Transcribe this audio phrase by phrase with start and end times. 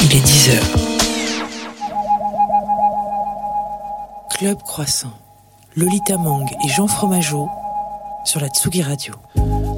[0.02, 0.64] Il est 10 heures.
[4.32, 5.12] Club Croissant,
[5.76, 7.48] Lolita Mang et Jean Fromageau
[8.26, 9.14] sur la Tsugi Radio.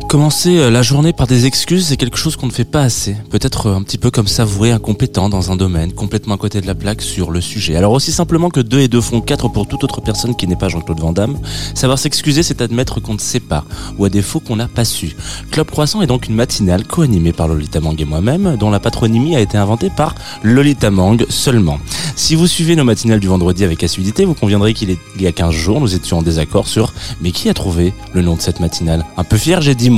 [0.08, 3.18] Commencer euh, la journée par des excuses, c'est quelque chose qu'on ne fait pas assez.
[3.32, 6.68] Peut-être euh, un petit peu comme s'avouer incompétent dans un domaine, complètement à côté de
[6.68, 7.76] la plaque sur le sujet.
[7.76, 10.56] Alors aussi simplement que deux et deux font quatre pour toute autre personne qui n'est
[10.56, 11.38] pas Jean-Claude Van Damme,
[11.74, 13.66] savoir s'excuser, c'est admettre qu'on ne sait pas,
[13.98, 15.16] ou à défaut qu'on n'a pas su.
[15.52, 19.36] Club Croissant est donc une matinale co-animée par Lolita Mang et moi-même, dont la patronymie
[19.36, 21.80] a été inventée par Lolita Mang seulement.
[22.16, 25.52] Si vous suivez nos matinales du vendredi avec assiduité, vous conviendrez qu'il y a 15
[25.52, 29.04] jours, nous étions en désaccord sur mais qui a trouvé le nom de cette matinale?
[29.18, 29.90] Un peu fier, j'ai dit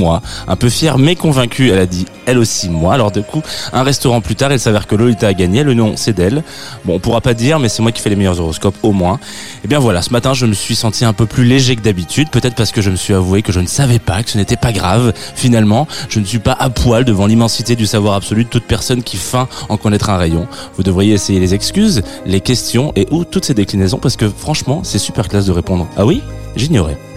[0.46, 2.94] Un peu fier mais convaincu, elle a dit elle aussi moi.
[2.94, 5.94] Alors du coup, un restaurant plus tard, il s'avère que Lolita a gagné, le nom
[5.96, 6.42] c'est d'elle.
[6.84, 9.18] Bon, on pourra pas dire, mais c'est moi qui fais les meilleurs horoscopes au moins.
[9.64, 12.30] Et bien voilà, ce matin, je me suis senti un peu plus léger que d'habitude,
[12.30, 14.56] peut-être parce que je me suis avoué que je ne savais pas, que ce n'était
[14.56, 15.12] pas grave.
[15.34, 19.02] Finalement, je ne suis pas à poil devant l'immensité du savoir absolu de toute personne
[19.02, 20.46] qui feint en connaître un rayon.
[20.76, 24.80] Vous devriez essayer les excuses, les questions et ou toutes ces déclinaisons parce que franchement,
[24.84, 25.86] c'est super classe de répondre.
[25.96, 26.22] Ah oui?
[26.56, 27.07] J'ignorais.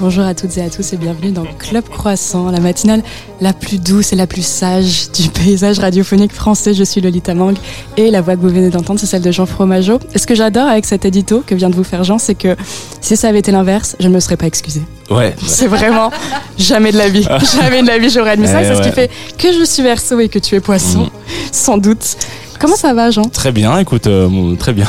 [0.00, 3.02] Bonjour à toutes et à tous et bienvenue dans Club Croissant, la matinale
[3.42, 6.72] la plus douce et la plus sage du paysage radiophonique français.
[6.72, 7.54] Je suis Lolita Mang
[7.98, 9.98] et la voix que vous venez d'entendre, c'est celle de Jean Fromageau.
[10.14, 12.56] Et ce que j'adore avec cet édito que vient de vous faire Jean, c'est que
[13.02, 14.82] si ça avait été l'inverse, je ne me serais pas excusée.
[15.10, 15.34] Ouais.
[15.46, 16.10] C'est vraiment
[16.58, 17.26] jamais de la vie.
[17.60, 18.62] Jamais de la vie j'aurais admis ça.
[18.62, 21.10] Eh C'est ce qui fait que je suis verso et que tu es poisson, Mm.
[21.52, 22.16] sans doute.
[22.60, 23.22] Comment ça va, Jean?
[23.22, 24.86] Très bien, écoute, euh, très bien.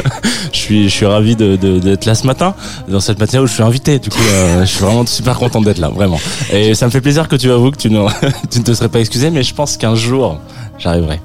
[0.52, 2.54] je suis, je suis ravi d'être là ce matin,
[2.88, 3.98] dans cette matinée où je suis invité.
[3.98, 6.20] Du coup, euh, je suis vraiment super content d'être là, vraiment.
[6.52, 8.06] Et ça me fait plaisir que tu avoues que tu ne,
[8.50, 10.38] tu ne te serais pas excusé, mais je pense qu'un jour,
[10.78, 11.22] j'arriverai.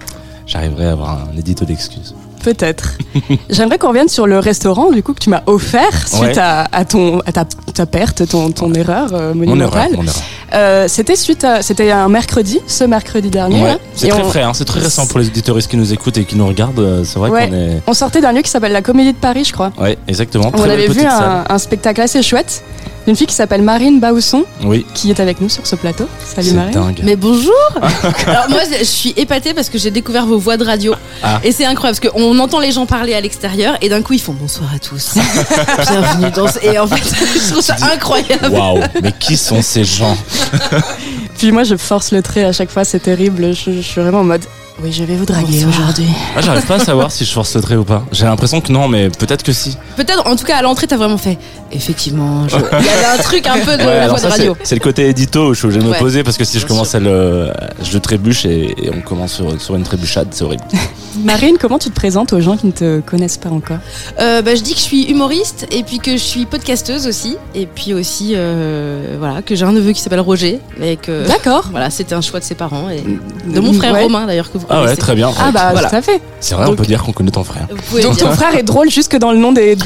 [0.48, 2.16] J'arriverai à avoir un édito d'excuses.
[2.44, 2.94] Peut-être.
[3.50, 6.38] J'aimerais qu'on revienne sur le restaurant du coup que tu m'as offert suite Ouais.
[6.39, 9.99] à, à ton à ta, ta perte, ton, ton erreur euh, Mon erreur, monumentale.
[10.54, 13.61] Euh, c'était suite c'était un mercredi, ce mercredi dernier.
[13.64, 16.17] Ouais, c'est très on, frais, hein, c'est très récent pour les auditoristes qui nous écoutent
[16.17, 16.80] et qui nous regardent.
[16.80, 17.48] euh, C'est vrai Ouais.
[17.49, 17.82] qu'on est.
[17.88, 19.71] on sortait d'un lieu qui s'appelle la Comédie de Paris, je crois.
[19.80, 20.48] Ouais, exactement.
[20.54, 22.64] on Très avait vu un spectacle assez chouette
[23.08, 26.08] d'une fille qui s'appelle Marine Bausson, Oui, qui est avec nous sur ce plateau.
[26.23, 26.72] Salut c'est Marine.
[26.73, 27.00] dingue.
[27.04, 27.52] Mais bonjour
[28.28, 31.39] Alors moi je suis épatée parce que j'ai découvert vos voix de radio Ah.
[31.44, 34.22] et c'est incroyable parce qu'on entend les gens parler à l'extérieur et d'un coup ils
[34.22, 35.16] font bonsoir à tous.
[35.89, 36.60] Bienvenue dans ce...
[36.64, 37.02] Et en fait
[37.45, 38.50] je trouve ça incroyable.
[38.52, 40.16] Waouh, mais qui sont ces gens?
[41.38, 43.54] Puis moi je force le trait à chaque fois, c'est terrible.
[43.56, 44.45] Je, je suis vraiment en mode
[44.83, 46.08] oui, je vais vous draguer aujourd'hui.
[46.36, 48.04] ah, J'arrive pas à savoir si je force le trait ou pas.
[48.11, 49.77] J'ai l'impression que non, mais peut-être que si.
[49.95, 51.37] Peut-être en tout cas à l'entrée t'as vraiment fait
[51.73, 54.30] effectivement je- il y avait un truc un peu de Ouais, la voix de ça,
[54.30, 54.55] radio.
[54.64, 56.65] C'est le côté édito où je suis obligé de me poser parce que si je
[56.65, 57.52] commence à le.
[57.83, 60.64] Je trébuche et, et on commence sur, sur une trébuchade, c'est horrible.
[61.23, 63.77] Marine, comment tu te présentes aux gens qui ne te connaissent pas encore?
[64.20, 67.36] Euh, bah, je dis que je suis humoriste et puis que je suis podcasteuse aussi
[67.53, 71.67] et puis aussi euh, voilà que j'ai un neveu qui s'appelle Roger et que D'accord.
[71.71, 73.03] voilà c'était un choix de ses parents et
[73.45, 74.03] de mon frère Ouais.
[74.03, 74.89] Romain d'ailleurs que vous Ah connaissez.
[74.92, 75.32] ouais, très bien.
[75.39, 75.89] Ah bah Voilà.
[75.89, 76.22] tout à fait.
[76.39, 77.67] C'est vrai, on peut dire qu'on connaît ton frère.
[77.70, 79.76] Vous pouvez Donc dire ton frère est drôle jusque dans le nom des.
[79.76, 79.83] des-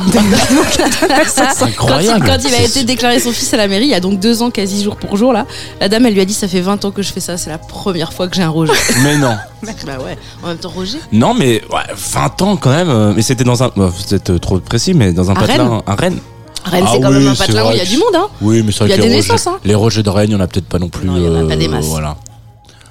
[1.27, 2.25] C'est Quand il, incroyable.
[2.25, 4.41] quand il a été déclaré son fils à la mairie, il y a donc deux
[4.41, 5.45] ans, quasi jour pour jour, là,
[5.81, 7.49] la dame, elle lui a dit Ça fait 20 ans que je fais ça, c'est
[7.49, 8.73] la première fois que j'ai un Roger.
[9.03, 9.35] Mais non.
[9.63, 10.99] bah ouais, en même temps, Roger.
[11.11, 12.89] Non, mais ouais, 20 ans quand même.
[12.89, 13.71] euh, Mais c'était dans un.
[13.75, 15.81] bah, Vous êtes euh, trop précis, mais dans un À patelin.
[15.87, 16.19] Un Rennes
[16.63, 17.89] Rennes, Ah c'est quand oui, même un c'est patelin où vrai il y a que
[17.89, 18.27] du monde, hein.
[18.41, 19.57] Oui, mais c'est vrai Il y a que les des Rogers- naissances, hein.
[19.63, 21.07] Les Rogers de Rennes, il n'y en a peut-être pas non plus.
[21.07, 21.85] Non, il y en a pas des euh, masses.
[21.85, 22.15] Voilà.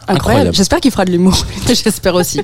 [0.07, 0.19] Incroyable.
[0.19, 0.57] Incroyable.
[0.57, 1.35] J'espère qu'il fera de l'humour.
[1.67, 2.41] J'espère aussi.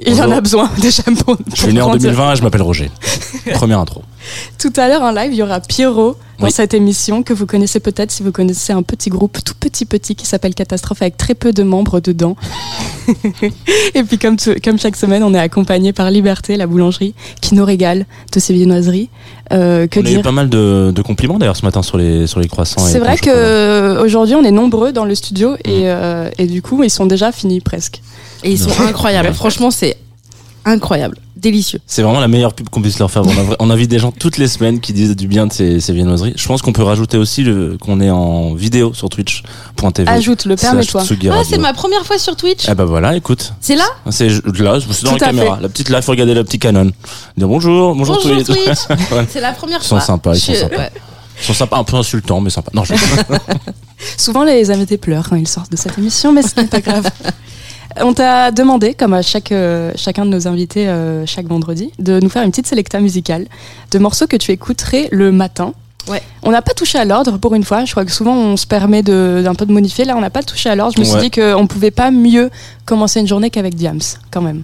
[0.00, 1.36] Il en a besoin déjà pour.
[1.54, 2.90] Je suis né en 2020 et je m'appelle Roger.
[3.54, 4.02] Première intro.
[4.58, 6.52] Tout à l'heure en live, il y aura Pierrot dans Oui.
[6.52, 10.14] cette émission que vous connaissez peut-être si vous connaissez un petit groupe tout petit petit
[10.14, 12.36] qui s'appelle Catastrophe avec très peu de membres dedans.
[13.94, 17.54] Et puis comme, tu- comme chaque semaine, on est accompagné par Liberté, la boulangerie, qui
[17.54, 19.08] nous régale de ses viennoiseries.
[19.52, 22.26] Euh, que on a eu pas mal de, de compliments d'ailleurs ce matin sur les,
[22.26, 22.86] sur les croissants.
[22.86, 25.54] et C'est vrai que aujourd'hui on est nombreux dans le studio Mm.
[25.64, 28.02] et, euh, et du coup ils sont déjà finis presque.
[28.44, 29.32] Et ils sont incroyables.
[29.34, 29.96] Franchement, c'est
[30.68, 31.16] incroyable.
[31.36, 31.78] Délicieux.
[31.86, 33.22] C'est vraiment la meilleure pub qu'on puisse leur faire.
[33.60, 36.32] On, invite des gens toutes les semaines qui disent du bien de ces, ces viennoiseries.
[36.36, 40.10] Je pense qu'on peut rajouter aussi le- qu'on est en vidéo sur twitch.tv.
[40.10, 41.04] Ajoute le permets-toi.
[41.30, 42.66] Ah, c'est ma première fois sur Twitch.
[42.68, 43.52] Eh ben voilà, écoute.
[43.60, 45.56] C'est là C'est là, c'est dans Tout la caméra.
[45.56, 45.62] fait.
[45.62, 46.90] La petite là, il faut regarder le petit canon.
[47.36, 48.46] Dire bonjour, bonjour, Bonjour Twitch.
[48.64, 48.98] Twitch.
[49.12, 49.26] Ouais.
[49.30, 50.00] C'est la première Ils sont fois.
[50.04, 50.76] sympas, ils sont Je- sympas.
[50.76, 50.90] ouais.
[51.40, 52.72] Ils sont sympas, un peu insultants, mais sympas.
[52.74, 52.94] Non, je...
[54.16, 57.08] Souvent les invités pleurent quand ils sortent de cette émission, mais ce n'est pas grave.
[58.00, 62.20] On t'a demandé, comme à chaque, euh, chacun de nos invités euh, chaque vendredi, de
[62.20, 63.46] nous faire une petite sélecta musicale
[63.90, 65.72] de morceaux que tu écouterais le matin
[66.08, 66.22] Ouais.
[66.42, 67.84] On n'a pas touché à l'ordre pour une fois.
[67.84, 70.06] Je crois que souvent on se permet de- d'un peu de modifier.
[70.06, 70.94] Là, on n'a pas touché à l'ordre.
[70.96, 72.48] Je me suis dit qu'on pouvait pas mieux
[72.86, 74.00] commencer une journée qu'avec Diams,
[74.30, 74.62] quand même.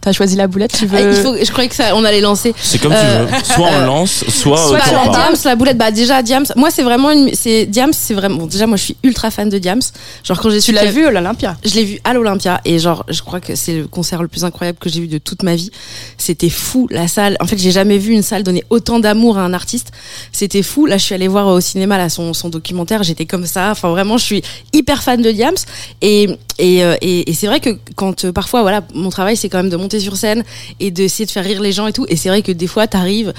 [0.00, 0.98] T'as choisi la boulette, tu veux.
[0.98, 2.54] Ah, il faut, je croyais que ça, on allait lancer.
[2.60, 3.42] C'est comme Euh, tu veux.
[3.54, 5.10] Soit on lance, soit, soit euh, en parles.
[5.10, 5.32] parles.
[5.32, 6.46] Diams, la boulette, bah déjà Diams.
[6.54, 8.36] Moi c'est vraiment une, c'est Diams, c'est vraiment.
[8.36, 9.80] Bon, déjà moi je suis ultra fan de Diams.
[10.22, 11.56] Genre quand j'ai su Tu l'as vu à l'Olympia?
[11.64, 14.44] Je l'ai vu à l'Olympia et genre je crois que c'est le concert le plus
[14.44, 15.72] incroyable que j'ai vu de toute ma vie.
[16.18, 17.36] C'était fou la salle.
[17.40, 19.90] En fait j'ai jamais vu une salle donner autant d'amour à un artiste.
[20.30, 20.86] C'était fou.
[20.86, 23.02] Là je suis allée voir au cinéma là son, son documentaire.
[23.02, 23.70] J'étais comme ça.
[23.72, 24.42] Enfin vraiment je suis
[24.72, 25.54] hyper fan de Diams
[26.00, 26.28] et
[26.58, 29.58] et, euh, et, et c'est vrai que quand euh, parfois voilà mon travail c'est quand
[29.58, 30.44] même de monter sur scène
[30.80, 32.06] et d'essayer de faire rire les gens et tout.
[32.08, 33.32] Et c'est vrai que des fois t'arrives,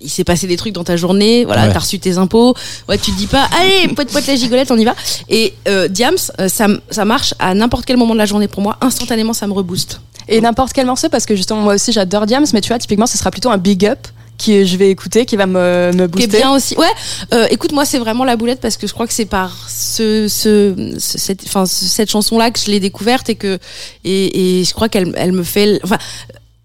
[0.00, 1.44] il s'est passé des trucs dans ta journée.
[1.44, 1.72] Voilà Ouais.
[1.72, 2.54] t'as reçu tes impôts.
[2.88, 4.94] Ouais tu te dis pas allez poète poète la gigolette on y va.
[5.28, 8.62] Et euh, Diams, euh, ça, ça marche à n'importe quel moment de la journée pour
[8.62, 8.76] moi.
[8.80, 10.00] Instantanément, ça me rebooste.
[10.28, 13.06] Et n'importe quel morceau, parce que justement, moi aussi, j'adore Diams, mais tu vois, typiquement,
[13.06, 13.98] ce sera plutôt un big up
[14.38, 16.26] qui je vais écouter, qui va me, me Qui est booster.
[16.38, 16.76] bien aussi.
[16.76, 16.86] Ouais,
[17.34, 20.28] euh, écoute, moi, c'est vraiment la boulette parce que je crois que c'est par ce,
[20.28, 23.58] ce, ce- cette, enfin, ce- cette chanson-là que je l'ai découverte et que,
[24.04, 25.98] et, et je crois qu'elle, elle me fait, enfin,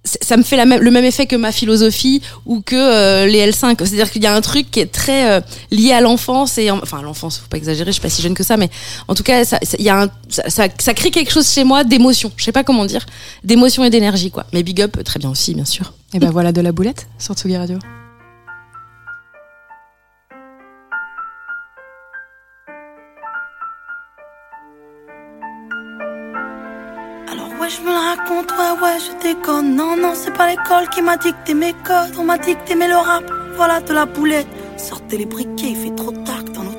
[0.03, 3.49] ça me fait la même, le même effet que ma philosophie ou que euh, les
[3.49, 3.77] L5.
[3.79, 5.41] C'est-à-dire qu'il y a un truc qui est très euh,
[5.71, 8.21] lié à l'enfance et en- enfin à l'enfance, faut pas exagérer, je suis pas si
[8.21, 8.69] jeune que ça, mais
[9.07, 11.83] en tout cas, ça, y a un, ça, ça, ça crée quelque chose chez moi
[11.85, 12.31] d'émotion.
[12.35, 13.05] Je sais pas comment dire,
[13.43, 14.45] d'émotion et d'énergie quoi.
[14.53, 15.93] Mais big up, très bien aussi, bien sûr.
[16.13, 17.79] Et ben voilà de la boulette sur Tsugi Radio.
[27.63, 29.75] Ouais je me la raconte, ouais ouais je déconne.
[29.75, 32.15] Non non c'est pas l'école qui m'a dicté mes codes.
[32.19, 33.23] On m'a dicté mais le rap,
[33.55, 34.47] voilà de la boulette.
[34.77, 36.72] Sortez les briquets, il fait trop tard dans nos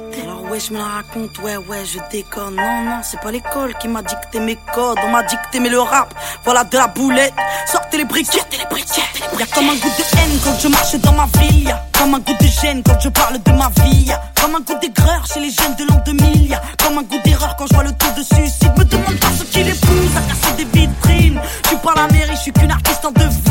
[0.55, 2.55] ouais je me la raconte, ouais ouais je déconne.
[2.55, 4.99] Non non c'est pas l'école qui m'a dicté mes codes.
[5.05, 6.15] On m'a dicté mais le rap,
[6.45, 7.35] voilà de la boulette.
[7.67, 9.03] Sortez les briquets, sortez les briquets
[9.39, 11.75] Y'a comme un goût de haine quand je marche dans ma ville.
[11.99, 14.13] Comme un goût de gêne quand je parle de ma vie.
[14.41, 17.57] Comme un goût d'aigreur chez les jeunes de l'an 2000 Y'a comme un goût d'erreur
[17.57, 18.73] quand je vois le taux de suicide.
[18.79, 21.41] Me demande pas ce qui les pousse à casser des vitrines.
[21.65, 23.44] Je suis pas la mairie, je suis qu'une artiste en devenir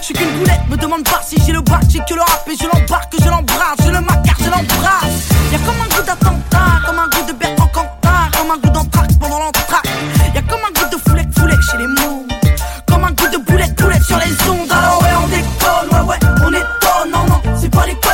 [0.00, 2.44] Je suis qu'une boulette, me demande pas si j'ai le bac J'ai que le rap
[2.50, 5.28] et je l'embarque, je l'embrasse Je le macar, je l'embrasse.
[5.52, 9.18] Y'a comme un goût d'attentat, comme un goût de Bertrand Cantat Comme un goût d'entraque
[9.20, 9.88] pendant l'entraque
[10.34, 12.26] Y'a comme un goût de foulec, foulec chez les mots.
[12.86, 14.70] Comme un goût de boulette, boulette sur les ondes.
[14.72, 18.11] Alors ouais on déconne, ouais ouais on étonne Non non, c'est pas l'école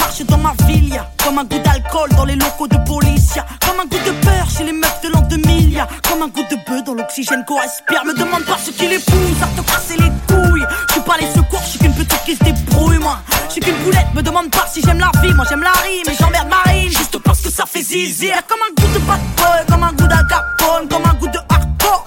[0.00, 3.34] marche dans ma ville Y'a comme un goût d'alcool dans les locaux de police
[3.66, 6.44] comme un goût de peur chez les meufs de l'an 2000 Y'a comme un goût
[6.50, 8.04] de bœuf dans l'oxygène qu'on respire.
[8.04, 10.66] Me demande pas ce qui les à te casser les couilles.
[10.88, 13.18] Je suis pas les secours, je suis qu'une petite qui se débrouille moi.
[13.48, 16.08] Je suis qu'une boulette, me demande pas si j'aime la vie Moi j'aime la rime
[16.08, 19.20] et j'emmerde Marine Juste parce que ça fait zizi Y'a comme un goût de bad
[19.36, 22.04] boy, comme un goût d'agapone Comme un goût de hardcore.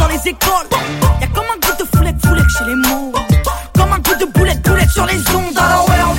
[0.00, 0.68] Dans les écoles
[1.20, 3.12] Y'a comme un goût de foulec, foulec chez les mots.
[3.74, 5.58] Comme un goût de boulette, boulette sur les ondes.
[5.58, 6.14] Alors ouais on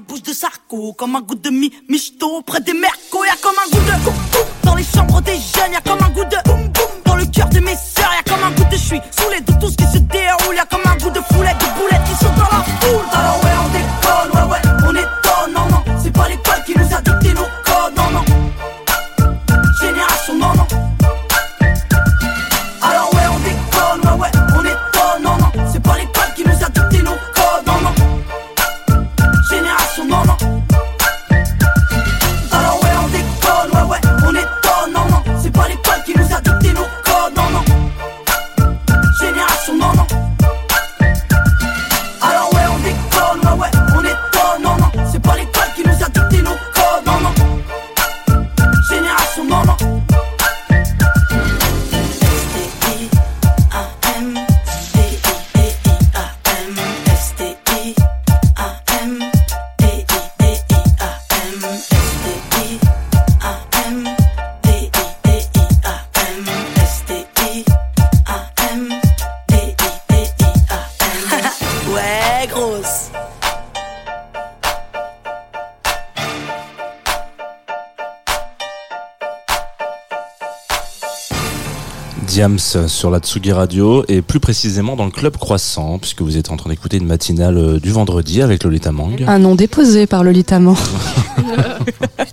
[0.00, 3.70] bouche de Sarko Comme un goût de mi michto près des mercos Y'a comme un
[3.70, 6.70] goût de dans les chambres des jeunes Y'a comme un goût de boum
[7.04, 9.45] dans le cœur de mes sœurs Y'a comme un goût de je suis saoulé de
[82.46, 86.56] Sur la Tsugi Radio et plus précisément dans le Club Croissant puisque vous êtes en
[86.56, 89.24] train d'écouter une matinale euh, du vendredi avec Lolita Mang.
[89.26, 90.76] Un nom déposé par Lolita Mang.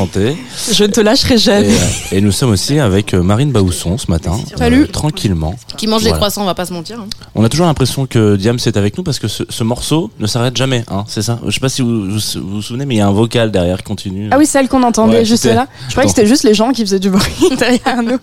[0.00, 0.36] Enchanté.
[0.72, 1.68] Je ne te lâcherai jamais.
[1.68, 1.76] euh,
[2.16, 4.32] et nous sommes aussi avec euh, Marine Baousson ce matin.
[4.52, 4.88] euh, Salut.
[4.88, 5.54] tranquillement.
[5.76, 6.98] Qui mange des croissants, on va pas se mentir.
[7.00, 7.06] hein.
[7.34, 10.26] On a toujours l'impression que Diams est avec nous parce que ce, ce morceau ne
[10.26, 10.84] s'arrête jamais.
[10.90, 13.00] Hein, c'est ça Je sais pas si vous vous, vous vous souvenez, mais il y
[13.02, 14.28] a un vocal derrière qui continue.
[14.32, 15.66] Ah oui, celle qu'on entendait Ouais, juste là.
[15.88, 18.18] Je croyais que c'était juste les gens qui faisaient du bruit derrière nous.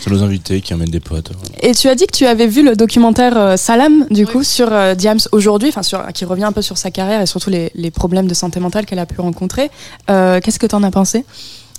[0.00, 1.30] C'est nos invités qui amènent des potes.
[1.62, 4.32] Et tu as dit que tu avais vu le documentaire euh, Salam, du Oui.
[4.32, 7.26] coup, sur euh, Diams aujourd'hui, enfin, sur, qui revient un peu sur sa carrière et
[7.26, 9.70] surtout les, les problèmes de santé mentale qu'elle a pu rencontrer.
[10.10, 11.03] Euh, Qu'est-ce que tu en as pensé?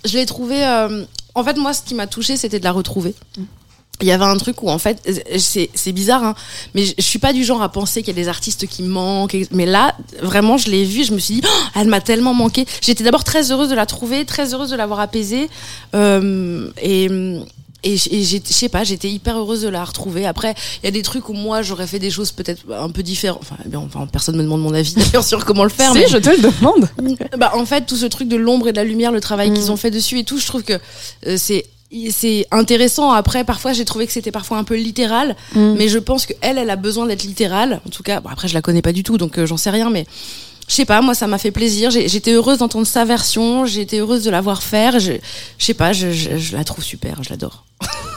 [0.05, 0.63] Je l'ai trouvé.
[0.65, 1.03] euh,
[1.33, 3.13] En fait, moi, ce qui m'a touché, c'était de la retrouver.
[4.01, 4.99] Il y avait un truc où, en fait,
[5.37, 6.35] c'est bizarre, hein,
[6.73, 8.83] mais je, je suis pas du genre à penser qu'il y a des artistes qui
[8.83, 9.37] manquent.
[9.51, 12.65] Mais là, vraiment, je l'ai vue, je me suis dit, Oh, elle m'a tellement manqué.
[12.81, 15.49] J'étais d'abord très heureuse de la trouver, très heureuse de l'avoir apaisée.
[15.93, 17.09] euh, et.
[17.85, 20.25] Et je sais pas, j'étais hyper heureuse de la retrouver.
[20.25, 23.03] Après, il y a des trucs où moi j'aurais fait des choses peut-être un peu
[23.03, 23.41] différentes.
[23.43, 25.91] Enfin, bien, enfin, personne me demande mon avis d'ailleurs sur comment le faire.
[25.93, 26.89] Si, mais je te le demande.
[27.37, 29.53] bah, en fait, tout ce truc de l'ombre et de la lumière, le travail Mm.
[29.53, 30.73] qu'ils ont fait dessus et tout, je trouve que
[31.27, 31.65] euh, c'est
[32.09, 33.11] c'est intéressant.
[33.11, 35.75] Après, parfois, j'ai trouvé que c'était parfois un peu littéral, Mm.
[35.77, 37.79] mais je pense que elle, elle a besoin d'être littérale.
[37.85, 39.69] En tout cas, bon, après, je la connais pas du tout, donc euh, j'en sais
[39.69, 40.05] rien, mais
[40.67, 41.01] je sais pas.
[41.01, 41.91] Moi, ça m'a fait plaisir.
[41.91, 43.65] J'étais heureuse d'entendre sa version.
[43.65, 44.99] Été heureuse de la voir faire.
[44.99, 45.13] Je
[45.59, 45.93] sais pas.
[45.93, 47.23] Je, je, je la trouve super.
[47.23, 47.65] Je l'adore.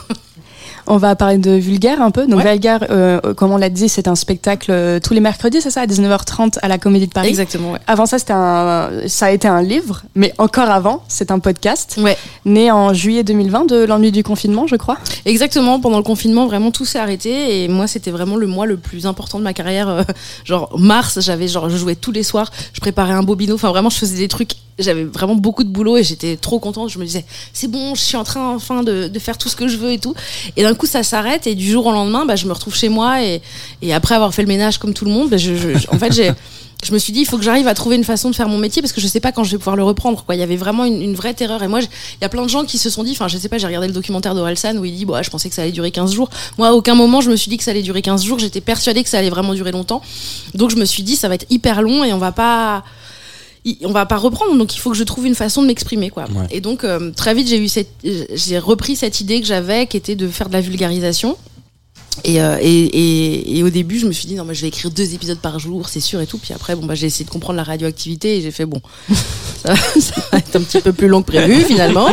[0.91, 2.27] On va parler de Vulgaire un peu.
[2.27, 2.51] Donc, Ouais.
[2.53, 5.83] Vulgaire, euh, comme on l'a dit, c'est un spectacle euh, tous les mercredis, c'est ça,
[5.83, 7.29] à 19h30 à la Comédie de Paris.
[7.29, 7.73] Exactement.
[7.73, 7.79] Ouais.
[7.87, 11.97] Avant ça, c'était un, ça a été un livre, mais encore avant, c'est un podcast
[12.03, 12.17] Ouais.
[12.47, 14.97] né en juillet 2020 de l'ennui du confinement, je crois.
[15.27, 18.77] Exactement, pendant le confinement, vraiment tout s'est arrêté et moi c'était vraiment le mois le
[18.79, 19.89] plus important de ma carrière.
[19.89, 20.03] euh,
[20.45, 23.91] genre mars, j'avais genre je jouais tous les soirs, je préparais un bobino, enfin vraiment
[23.91, 26.91] je faisais des trucs, j'avais vraiment beaucoup de boulot et j'étais trop contente.
[26.91, 29.57] Je me disais c'est bon, je suis en train enfin de, de faire tout ce
[29.57, 30.15] que je veux et tout.
[30.57, 32.89] Et d'un coup ça s'arrête et du jour au lendemain, bah, je me retrouve chez
[32.89, 33.43] moi et,
[33.83, 36.13] et après avoir fait le ménage comme tout le monde, bah, je, je- en fait
[36.13, 36.31] j'ai
[36.85, 38.57] je me suis dit, il faut que j'arrive à trouver une façon de faire mon
[38.57, 40.23] métier parce que je sais pas quand je vais pouvoir le reprendre.
[40.25, 40.37] Quoi.
[40.37, 41.61] Il y avait vraiment une, une vraie terreur.
[41.65, 41.89] Et moi, il
[42.23, 43.89] y a plein de gens qui se sont dit, enfin, je sais pas, j'ai regardé
[43.89, 46.31] le documentaire d'Orelsan où il dit, bah, je pensais que ça allait durer 15 jours.
[46.57, 48.39] Moi, à aucun moment, je me suis dit que ça allait durer 15 jours.
[48.39, 50.03] J'étais persuadée que ça allait vraiment durer longtemps.
[50.55, 52.85] Donc, je me suis dit, ça va être hyper long et on va pas.
[53.85, 56.25] On va pas reprendre, donc il faut que je trouve une façon de m'exprimer, quoi.
[56.25, 56.47] Ouais.
[56.51, 59.97] Et donc euh, très vite j'ai eu cette, j'ai repris cette idée que j'avais, qui
[59.97, 61.37] était de faire de la vulgarisation.
[62.25, 64.69] Et, euh, et, et, et au début, je me suis dit non, mais je vais
[64.69, 66.39] écrire deux épisodes par jour, c'est sûr et tout.
[66.39, 68.81] Puis après, bon, bah, j'ai essayé de comprendre la radioactivité et j'ai fait bon,
[69.65, 72.09] ça, ça va être un petit peu plus long que prévu finalement.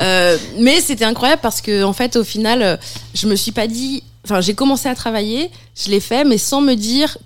[0.00, 2.78] Euh, mais c'était incroyable parce que en fait, au final,
[3.14, 4.02] je me suis pas dit.
[4.24, 7.16] Enfin, j'ai commencé à travailler, je l'ai fait, mais sans me dire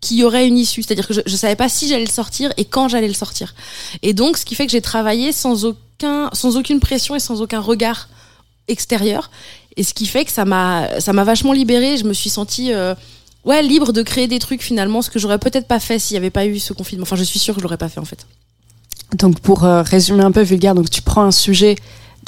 [0.00, 0.82] qu'il y aurait une issue.
[0.82, 3.54] C'est-à-dire que je, je savais pas si j'allais le sortir et quand j'allais le sortir.
[4.02, 7.42] Et donc, ce qui fait que j'ai travaillé sans aucun, sans aucune pression et sans
[7.42, 8.08] aucun regard
[8.68, 9.30] extérieur.
[9.76, 11.96] Et ce qui fait que ça m'a, ça m'a vachement libérée.
[11.96, 12.94] Je me suis sentie, euh,
[13.44, 16.16] ouais, libre de créer des trucs finalement, ce que j'aurais peut-être pas fait s'il y
[16.16, 17.02] avait pas eu ce confinement.
[17.02, 18.26] Enfin, je suis sûre que je l'aurais pas fait en fait.
[19.16, 21.76] Donc pour euh, résumer un peu vulgaire, donc tu prends un sujet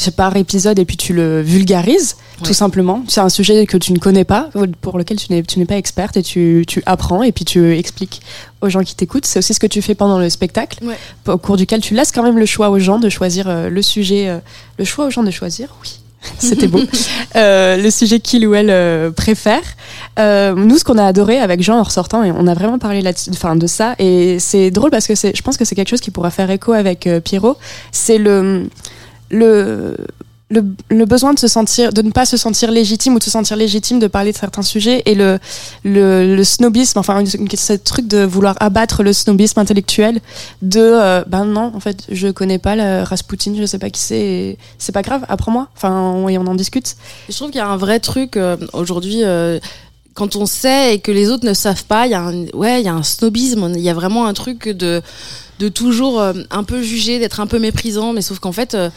[0.08, 2.46] par épisode et puis tu le vulgarises Ouais.
[2.46, 3.04] tout simplement.
[3.06, 4.48] C'est un sujet que tu ne connais pas,
[4.80, 7.76] pour lequel tu n'es tu n'es pas experte et tu, tu apprends et puis tu
[7.76, 8.22] expliques
[8.62, 9.26] aux gens qui t'écoutent.
[9.26, 10.96] C'est aussi ce que tu fais pendant le spectacle, Ouais.
[11.28, 13.82] au cours duquel tu laisses quand même le choix aux gens de choisir euh, le
[13.82, 14.38] sujet, euh,
[14.78, 15.68] le choix aux gens de choisir.
[15.82, 16.00] Oui.
[16.38, 16.80] C'était beau.
[17.36, 19.62] Euh, le sujet qu'il ou elle euh, préfère.
[20.18, 23.02] Euh, nous, ce qu'on a adoré avec Jean en ressortant, et on a vraiment parlé
[23.02, 25.88] là enfin, de ça, et c'est drôle parce que c'est, je pense que c'est quelque
[25.90, 27.56] chose qui pourra faire écho avec Pierrot.
[27.92, 28.68] C'est le,
[29.30, 29.96] le,
[30.50, 33.56] le, besoin de se sentir, de ne pas se sentir légitime ou de se sentir
[33.56, 35.38] légitime de parler de certains sujets et le,
[35.84, 40.20] le, snobisme, enfin, une- ce truc de vouloir abattre le snobisme intellectuel
[40.62, 44.00] de, euh, ben non, en fait, je connais pas la Rasputin, je sais pas qui
[44.00, 45.68] c'est, c'est pas grave, apprends-moi.
[45.76, 46.96] Enfin, et on en discute.
[47.28, 49.20] Je trouve qu'il y a un vrai truc euh, aujourd'hui.
[49.22, 49.60] euh,
[50.14, 52.92] quand on sait et que les autres ne savent pas, il ouais, il y a
[52.92, 53.70] un snobisme.
[53.74, 55.00] Il y a vraiment un truc de
[55.60, 58.88] de toujours euh, un peu juger, d'être un peu méprisant, mais sauf qu'en fait, euh,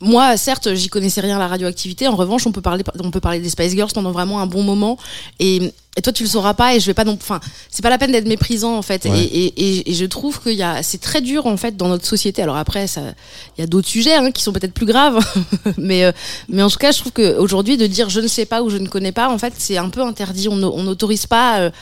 [0.00, 2.06] moi, certes, j'y connaissais rien à la radioactivité.
[2.06, 4.62] En revanche, on peut parler, on peut parler des Spice Girls pendant vraiment un bon
[4.62, 4.96] moment.
[5.40, 6.76] Et, et toi, tu le sauras pas.
[6.76, 9.06] Et je vais pas non, enfin, c'est pas la peine d'être méprisant en fait.
[9.06, 9.24] Ouais.
[9.24, 12.42] Et, et, je trouve qu'il y a, c'est très dur en fait dans notre société.
[12.42, 15.18] Alors après, il y a d'autres sujets hein, qui sont peut-être plus graves,
[15.78, 16.12] mais euh,
[16.48, 18.76] mais en tout cas, je trouve qu'aujourd'hui, de dire je ne sais pas ou je
[18.76, 20.46] ne connais pas, en fait, c'est un peu interdit.
[20.48, 21.72] On n'autorise pas.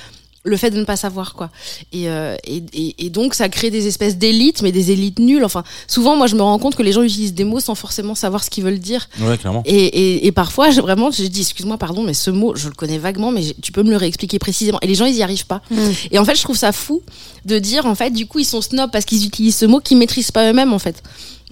[0.45, 1.51] Le fait de ne pas savoir quoi.
[1.93, 5.45] Et, euh, et, et, et donc ça crée des espèces d'élites mais des élites nulles.
[5.45, 8.15] Enfin souvent moi je me rends compte que les gens utilisent des mots sans forcément
[8.17, 9.09] savoir ce qu'ils veulent dire.
[9.21, 9.63] Ouais, clairement.
[9.67, 12.75] et, et, et parfois je- vraiment je dis excuse-moi pardon mais ce mot je le
[12.75, 14.79] connais vaguement mais tu peux me le réexpliquer précisément.
[14.83, 15.63] Et les gens ils y arrivent pas.
[16.11, 17.03] Et en fait je trouve ça fou
[17.45, 19.97] de dire en fait du coup ils sont snobs parce qu'ils utilisent ce mot qu'ils
[19.97, 21.03] maîtrisent pas eux-mêmes en fait.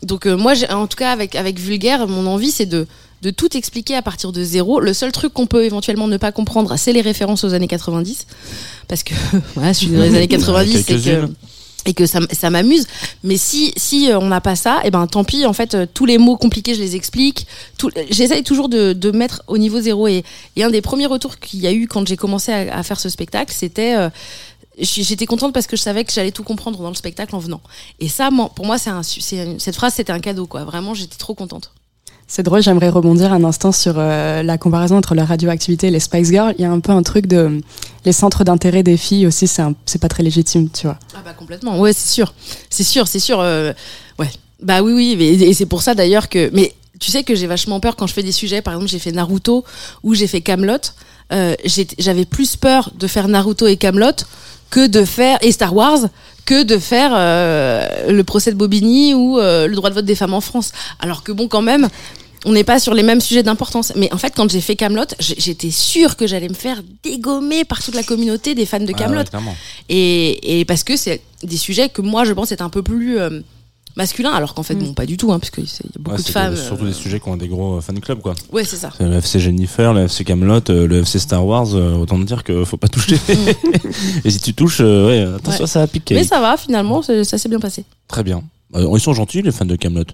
[0.02, 2.87] Donc euh, moi j'ai- en tout cas avec avec vulgaire mon envie c'est de
[3.22, 4.80] de tout expliquer à partir de zéro.
[4.80, 8.26] Le seul truc qu'on peut éventuellement ne pas comprendre, c'est les références aux années 90.
[8.88, 9.14] Parce que,
[9.54, 11.34] voilà, je suis dans les années 90 et que, Quelques-unes.
[11.86, 12.86] et que ça, m'amuse.
[13.22, 15.44] Mais si, si euh, on n'a pas ça, et ben tant pis.
[15.44, 17.46] En fait, euh, tous les mots compliqués, je les explique.
[18.10, 20.08] J'essaye toujours de, de mettre au niveau zéro.
[20.08, 20.24] Et,
[20.56, 23.00] et un des premiers retours qu'il y a eu quand j'ai commencé à, à faire
[23.00, 24.08] ce spectacle, c'était euh,
[24.78, 27.60] j'étais contente parce que je savais que j'allais tout comprendre dans le spectacle en venant.
[27.98, 28.90] Et ça, pour moi, c'est
[29.58, 30.64] cette phrase, c'était un cadeau, quoi.
[30.64, 31.72] Vraiment, j'étais trop contente.
[32.32, 35.99] C'est drôle, j'aimerais rebondir un instant sur euh, la comparaison entre la radioactivité et les
[35.99, 36.54] Spice Girls.
[36.58, 37.60] Il y a un peu un truc de
[38.04, 40.96] les centres d'intérêt des filles aussi, c'est pas très légitime, tu vois.
[41.16, 42.32] Ah bah complètement, ouais c'est sûr,
[42.70, 43.72] c'est sûr, c'est sûr, euh,
[44.20, 44.30] ouais.
[44.62, 47.49] Bah oui oui, mais- et c'est pour ça d'ailleurs que, mais tu sais que j'ai
[47.49, 49.64] vachement peur quand je fais des sujets, par exemple j'ai fait Naruto
[50.04, 50.76] ou j'ai fait Camelot,
[51.32, 51.56] euh,
[51.99, 54.12] j'avais plus peur de faire Naruto et Camelot
[54.70, 55.99] que de faire et Star Wars
[56.50, 60.16] que de faire euh, le procès de Bobigny ou euh, le droit de vote des
[60.16, 60.73] femmes en France.
[60.99, 61.88] Alors que bon quand même.
[62.47, 63.92] On n'est pas sur les mêmes sujets d'importance.
[63.97, 67.83] Mais en fait, quand j'ai fait Camelot, j'étais sûre que j'allais me faire dégommer par
[67.83, 69.21] toute la communauté des fans de Camelot.
[69.21, 69.52] ouais.
[69.90, 73.19] Et, et parce que c'est des sujets que moi je pense être un peu plus
[73.97, 74.78] masculins, alors qu'en fait, Mm.
[74.85, 76.54] bon, pas du tout, hein, parce qu'il y a beaucoup Ouais, de femmes.
[76.54, 78.35] que- Surtout euh, des sujets qui ont des gros fan clubs, quoi.
[78.52, 78.90] Ouais, c'est ça.
[78.97, 82.25] C'est Le FC Jennifer, le FC Camelot, euh, le FC Star Wars, euh, autant te
[82.25, 83.16] dire qu'il faut pas toucher.
[84.25, 85.66] Et si tu touches, euh, ouais, attention, Ouais.
[85.66, 86.14] ça va piquer.
[86.14, 87.85] Mais ça va, finalement, ça s'est bien passé.
[88.09, 88.42] Très bien.
[88.76, 90.04] Euh, ils sont gentils, les fans de Camelot.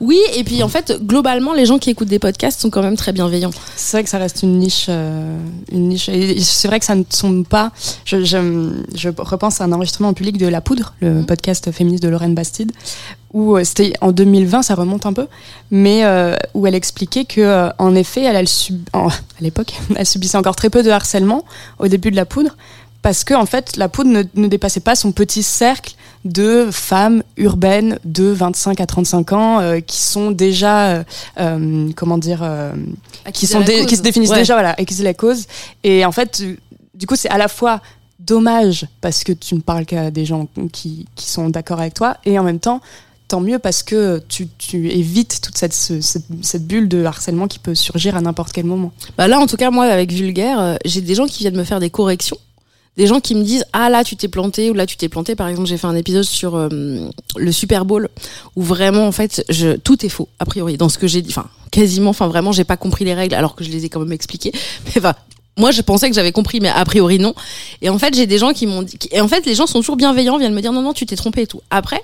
[0.00, 2.96] Oui, et puis en fait, globalement, les gens qui écoutent des podcasts sont quand même
[2.96, 3.50] très bienveillants.
[3.76, 5.38] C'est vrai que ça reste une niche, euh,
[5.70, 6.08] une niche.
[6.08, 7.70] Et c'est vrai que ça ne sont pas.
[8.04, 12.02] Je, je, je repense à un enregistrement en public de La Poudre, le podcast féministe
[12.02, 12.72] de Lorraine Bastide,
[13.32, 15.26] où euh, c'était en 2020, ça remonte un peu,
[15.70, 19.74] mais euh, où elle expliquait que, euh, en effet, elle, elle sub- en- à l'époque,
[19.96, 21.44] elle subissait encore très peu de harcèlement
[21.78, 22.56] au début de La Poudre,
[23.06, 25.94] parce que en fait, La Poudre ne, ne dépassait pas son petit cercle
[26.24, 31.04] de femmes urbaines de 25 à 35 ans euh, qui sont déjà, euh,
[31.38, 32.72] euh, comment dire, euh,
[33.32, 34.38] qui, sont dé- qui se définissent Ouais.
[34.38, 35.46] déjà voilà et qui c'est la cause
[35.84, 36.42] et en fait
[36.94, 37.80] du coup c'est à la fois
[38.18, 42.16] dommage parce que tu ne parles qu'à des gens qui, qui sont d'accord avec toi
[42.24, 42.80] et en même temps
[43.28, 47.46] tant mieux parce que tu, tu évites toute cette, ce- cette, cette bulle de harcèlement
[47.46, 50.58] qui peut surgir à n'importe quel moment Bah là, en tout cas, moi, avec Vulgaire,
[50.60, 52.38] euh, j'ai des gens qui viennent me faire des corrections.
[52.96, 55.34] Des gens qui me disent ah là tu t'es planté ou là tu t'es planté.
[55.34, 56.68] Par exemple j'ai fait un épisode sur euh,
[57.36, 58.08] le Super Bowl
[58.54, 59.44] où vraiment en fait
[59.84, 61.30] tout est faux a priori dans ce que j'ai dit.
[61.30, 64.00] Enfin quasiment enfin vraiment j'ai pas compris les règles alors que je les ai quand
[64.00, 64.52] même expliquées.
[64.84, 65.14] Mais enfin
[65.58, 67.34] moi je pensais que j'avais compris mais a priori non.
[67.80, 69.80] Et en fait j'ai des gens qui m'ont dit et en fait les gens sont
[69.80, 71.62] toujours bienveillants viennent me dire non non tu t'es trompé et tout.
[71.70, 72.02] Après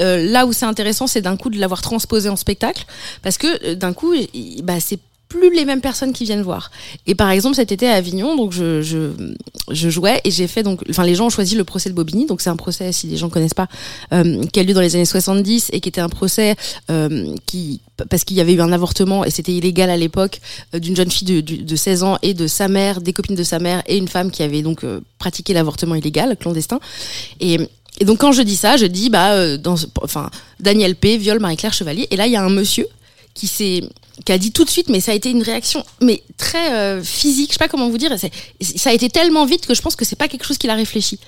[0.00, 2.84] euh, là où c'est intéressant, c'est d'un coup de l'avoir transposé en spectacle,
[3.22, 4.14] parce que euh, d'un coup,
[4.62, 4.98] bah, c'est
[5.38, 6.70] plus les mêmes personnes qui viennent voir.
[7.06, 9.12] Et par exemple, cet été à Avignon, donc je,
[9.70, 12.40] jouais et j'ai fait donc, enfin les gens ont choisi le procès de Bobigny, donc
[12.40, 13.68] c'est un procès si les gens connaissent pas,
[14.12, 16.56] euh, qui a lieu dans les années 70 et qui était un procès
[16.90, 20.40] euh, qui parce qu'il y avait eu un avortement et c'était illégal à l'époque
[20.74, 23.36] euh, d'une jeune fille de, de, de 16 ans et de sa mère, des copines
[23.36, 24.84] de sa mère et une femme qui avait donc
[25.18, 26.80] pratiqué l'avortement illégal clandestin.
[27.40, 27.58] Et
[28.00, 31.72] donc quand je dis ça, je dis bah euh, dans enfin Daniel P viole Marie-Claire
[31.72, 32.86] Chevalier et là il y a un monsieur
[33.34, 33.82] qui s'est
[34.24, 37.02] qui a dit tout de suite mais ça a été une réaction mais très euh,
[37.02, 39.96] physique, je sais pas comment vous dire, ça a été tellement vite que je pense
[39.96, 41.18] que c'est pas quelque chose qu'il a réfléchi.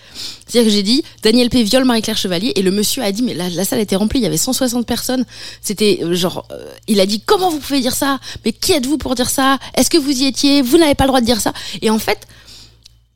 [0.47, 1.63] C'est-à-dire que j'ai dit Daniel P.
[1.63, 4.23] viole Marie-Claire Chevalier et le monsieur a dit mais la, la salle était remplie, il
[4.23, 5.25] y avait 160 personnes,
[5.61, 8.21] c'était euh, genre euh, il a dit comment vous pouvez dire ça?
[8.45, 9.59] Mais qui êtes-vous pour dire ça?
[9.75, 10.63] Est-ce que vous y étiez?
[10.63, 11.53] Vous n'avez pas le droit de dire ça?
[11.83, 12.27] Et en fait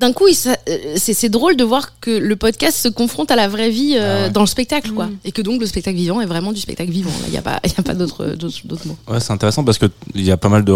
[0.00, 0.54] d'un coup, euh,
[0.96, 4.24] c'est drôle de voir que le podcast se confronte à la vraie vie euh, Ah
[4.26, 4.30] ouais.
[4.30, 5.06] dans le spectacle, quoi.
[5.06, 5.16] Mm.
[5.26, 7.10] Et que donc le spectacle vivant est vraiment du spectacle vivant.
[7.26, 8.96] Il n'y a pas, y a pas d'autres d'autres mots.
[9.08, 10.72] Ouais, c'est intéressant parce que il y a pas mal de,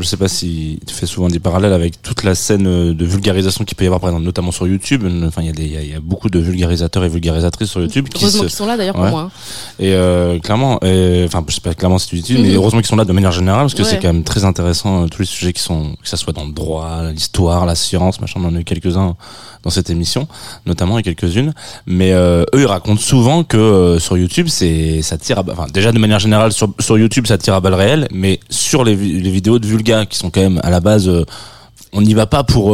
[0.00, 3.04] je sais pas si tu fais souvent des parallèles avec toute la scène euh, de
[3.04, 5.04] vulgarisation qu'il peut y avoir, par exemple, notamment sur YouTube.
[5.26, 7.08] Enfin, il y a des, il y a- il y a beaucoup de vulgarisateurs et
[7.08, 9.20] vulgarisatrices sur YouTube qui Heureusement se, qu'ils sont là d'ailleurs pour moi.
[9.22, 9.30] hein.
[9.78, 12.54] et euh, clairement, enfin, je sais pas clairement si tu dis, mais Mhm.
[12.56, 13.88] heureusement qu'ils sont là de manière générale parce que Ouais.
[13.88, 16.44] c'est quand même très intéressant euh, tous les sujets qui sont, que ça soit dans
[16.44, 18.40] le droit, l'histoire, la science, machin.
[18.44, 19.14] En a eu quelques-uns
[19.62, 20.26] dans cette émission,
[20.66, 21.52] notamment et quelques-unes.
[21.86, 25.38] Mais euh, eux, ils racontent souvent que euh, sur YouTube, c'est ça tire.
[25.38, 28.40] À, enfin, déjà de manière générale sur, sur YouTube, ça tire à balles réelles, mais
[28.50, 31.08] sur les, les vidéos de Vulga qui sont quand même à la base.
[31.08, 31.24] euh,
[31.96, 32.70] on n'y va pas pour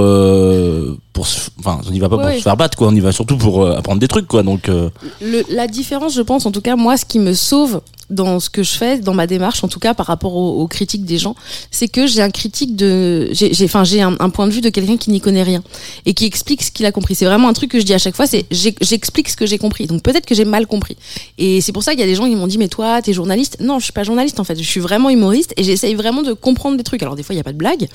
[1.12, 1.26] pour
[1.58, 3.62] enfin on n'y va pas pour se faire battre quoi on y va surtout pour
[3.62, 4.88] euh, apprendre des trucs quoi donc euh,
[5.20, 8.50] Le, la différence, je pense, en tout cas, moi, ce qui me sauve dans ce
[8.50, 11.34] que je fais, dans ma démarche, en tout cas par rapport aux, critiques des gens,
[11.70, 14.96] c'est que j'ai un critique de, j'ai, enfin, j'ai un, point de vue de quelqu'un
[14.96, 15.62] qui n'y connaît rien
[16.06, 17.14] et qui explique ce qu'il a compris.
[17.14, 19.58] C'est vraiment un truc que je dis à chaque fois, c'est j'explique ce que j'ai
[19.58, 19.86] compris.
[19.86, 20.96] Donc peut-être que j'ai mal compris.
[21.38, 23.12] Et c'est pour ça qu'il y a des gens qui m'ont dit, mais toi, t'es
[23.12, 24.58] journaliste Non, je suis pas journaliste en fait.
[24.58, 27.02] Je suis vraiment humoriste et j'essaye vraiment de comprendre des trucs.
[27.02, 27.88] Alors des fois, il y a pas de blague.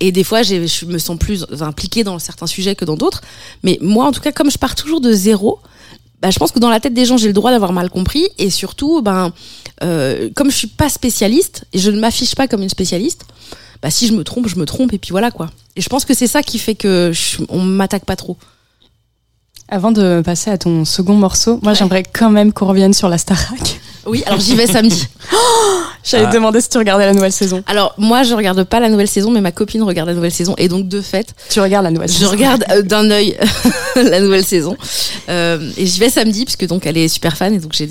[0.00, 3.22] Et des fois, je me sens plus impliquée dans certains sujets que dans d'autres.
[3.62, 5.58] Mais moi, en tout cas, comme je pars toujours de zéro,
[6.20, 8.26] bah, je pense que dans la tête des gens, j'ai le droit d'avoir mal compris.
[8.38, 9.32] Et surtout, ben,
[9.82, 13.26] euh, comme je suis pas spécialiste et je ne m'affiche pas comme une spécialiste,
[13.82, 15.50] bah, si je me trompe, je me trompe et puis voilà quoi.
[15.76, 18.36] Et je pense que c'est ça qui fait que je, on m'attaque pas trop.
[19.68, 23.18] Avant de passer à ton second morceau, moi j'aimerais quand même qu'on revienne sur la
[23.18, 23.80] Starac.
[24.06, 25.06] Oui, alors j'y vais samedi.
[26.04, 26.30] J'allais Ah.
[26.30, 27.64] te demander si tu regardais la nouvelle saison.
[27.66, 30.54] Alors moi, je regarde pas la nouvelle saison, mais ma copine regarde la nouvelle saison
[30.56, 32.30] et donc de fait, Tu regardes la nouvelle je saison.
[32.30, 33.36] regarde euh, d'un œil
[33.96, 34.76] la nouvelle saison.
[35.28, 37.86] Euh, et j'y vais samedi puisque donc elle est super fan et donc j'ai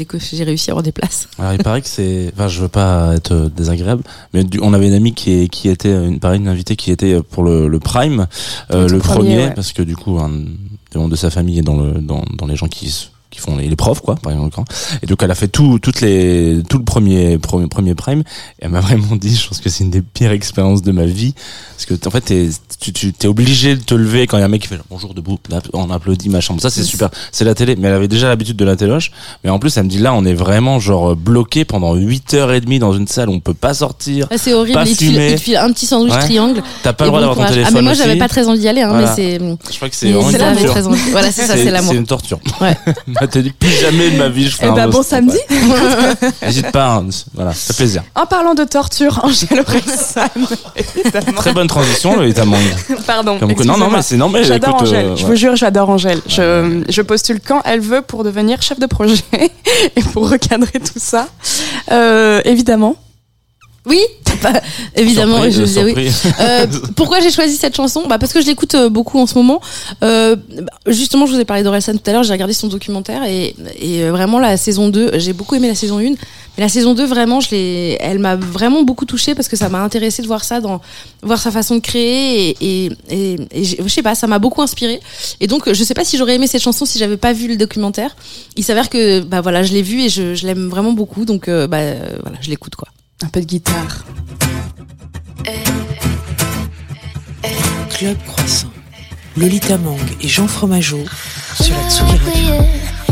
[0.45, 1.28] réussi à avoir des places.
[1.38, 4.73] Alors il paraît que c'est, enfin je veux pas être euh, désagréable, mais du- on
[4.73, 7.67] avait une amie qui, est, qui était une pareil une invitée qui était pour le,
[7.67, 8.28] le Prime,
[8.71, 9.51] euh, Le premier, premier, ouais.
[9.54, 12.45] parce que du coup un des membres de sa famille est dans le dans, dans
[12.47, 12.95] les gens qui
[13.35, 14.57] qui font les, les profs quoi par exemple
[15.03, 18.23] et donc elle a fait tout toutes les tout le premier premier, premier Prime et
[18.61, 21.33] elle m'a vraiment dit je pense que c'est une des pires expériences de ma vie
[21.75, 24.43] parce que en fait t'es, tu tu t'es obligé de te lever quand il y
[24.43, 25.37] a un mec qui fait bonjour debout
[25.73, 28.65] on applaudit machin ça c'est super c'est la télé mais elle avait déjà l'habitude de
[28.65, 29.11] la téloche
[29.43, 32.53] mais en plus elle me dit là on est vraiment genre bloqué pendant 8 heures
[32.53, 34.75] et demie dans une salle où on peut pas sortir Ah, c'est horrible.
[34.75, 35.29] Pas Il te, file, fumé.
[35.31, 36.19] il te file un petit sandwich Ouais.
[36.21, 36.61] triangle.
[36.83, 38.01] t'as pas le droit bon d'avoir ton téléphone Ah mais moi aussi.
[38.01, 39.09] j'avais pas très envie d'y aller, hein, Voilà.
[39.09, 39.39] mais c'est.
[39.71, 41.11] je crois que c'est c'est.
[41.11, 41.91] Voilà, c'est ça, c'est l'amour.
[41.91, 42.77] c'est une torture Ouais.
[43.27, 45.09] Elle t'a dit plus jamais de ma vie je fais Eh un ben bon roast.
[45.09, 45.38] samedi.
[46.41, 47.07] N'hésite pas, hein.
[47.33, 48.03] voilà, ça fait plaisir.
[48.15, 50.27] En parlant de torture, Angèle Orelsan,
[50.97, 51.38] évidemment.
[51.38, 52.57] Très bonne transition, le Itamang.
[53.07, 53.39] Pardon.
[53.39, 53.97] Comme que- non, non, excusez-moi.
[53.97, 55.29] mais c'est non, mais J'adore écoute, Angèle, euh, je ouais.
[55.29, 56.21] vous jure, j'adore Angèle.
[56.27, 59.23] Je, je postule quand elle veut pour devenir chef de projet
[59.95, 61.27] et pour recadrer tout ça.
[61.91, 62.95] Euh, évidemment.
[63.85, 64.01] Oui,
[64.41, 64.61] bah,
[64.95, 65.35] évidemment.
[65.35, 66.11] Surpris, je disais oui.
[66.39, 68.03] Euh, pourquoi j'ai choisi cette chanson?
[68.07, 69.61] Bah Parce que je l'écoute euh, beaucoup en ce moment.
[70.03, 73.23] Euh, bah, justement, je vous ai parlé d'Orelsan tout à l'heure, j'ai regardé son documentaire
[73.25, 76.15] et, et euh, vraiment la saison 2, j'ai beaucoup aimé la saison 1.
[76.57, 79.67] Mais la saison 2, vraiment, je l'ai, elle m'a vraiment beaucoup touchée parce que ça
[79.67, 80.79] m'a intéressé de voir ça, dans,
[81.21, 85.01] voir sa façon de créer et, et, et, je sais pas, ça m'a beaucoup inspiré.
[85.41, 87.57] Et donc, je sais pas si j'aurais aimé cette chanson si j'avais pas vu le
[87.57, 88.15] documentaire.
[88.55, 91.49] Il s'avère que bah voilà, je l'ai vu et je, je l'aime vraiment beaucoup, donc
[91.49, 91.81] euh, bah
[92.21, 92.87] voilà, je l'écoute quoi.
[93.23, 94.04] Un peu de guitare.
[97.89, 98.67] Club Croissant.
[99.38, 101.04] Lolita Mang et Jean Fromageau
[101.62, 102.51] sur la Tsugi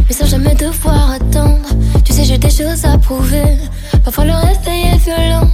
[0.08, 1.70] mais sans jamais devoir attendre.
[2.04, 3.58] Tu sais, j'ai des choses à prouver.
[4.04, 5.50] Parfois le réveil est violent.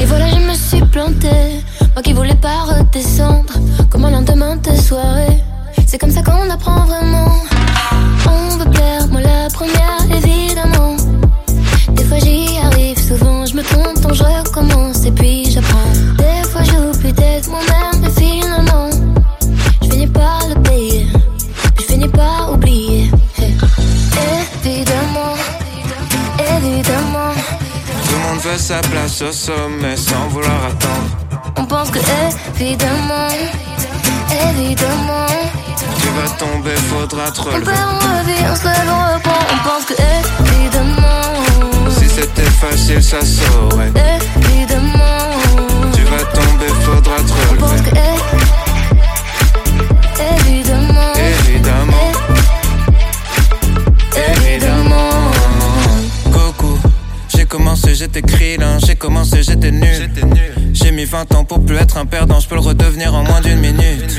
[0.00, 1.62] Et voilà, je me suis plantée.
[1.92, 3.54] Moi qui voulais pas redescendre.
[3.90, 5.38] Comme un lendemain de soirée.
[5.86, 7.32] C'est comme ça qu'on apprend vraiment.
[8.26, 10.96] On veut plaire, moi la première, évidemment.
[11.92, 12.53] Des fois j'y
[14.14, 15.92] je recommence et puis j'apprends.
[16.16, 18.90] Des fois j'oublie d'être moi-même, mais finalement,
[19.82, 21.06] je finis par le payer.
[21.78, 23.10] Je finis par oublier.
[23.38, 23.54] Hey.
[24.66, 25.34] Évidemment,
[26.56, 27.32] évidemment,
[28.06, 31.52] Tout le monde veut sa place au sommet sans vouloir attendre.
[31.58, 31.98] on pense que
[32.60, 33.28] évidemment,
[34.48, 35.26] évidemment,
[35.98, 39.68] Tu vas tomber, faudra te on perd, on revient, on se lève, on reprend, on
[39.68, 41.23] pense que évidemment,
[42.14, 43.92] c'était facile, ça saurait.
[44.36, 45.30] évidemment,
[45.94, 47.90] Tu vas tomber, faudra te relever.
[47.90, 47.96] que
[50.46, 51.12] évidemment,
[51.48, 52.12] Évidemment,
[54.36, 55.10] évidemment.
[56.32, 56.78] Coucou,
[57.34, 60.10] j'ai commencé, j'étais krillin, j'ai commencé, j'étais nul.
[60.72, 63.40] J'ai mis 20 ans pour plus être un perdant, je peux le redevenir en moins
[63.40, 64.18] d'une minute.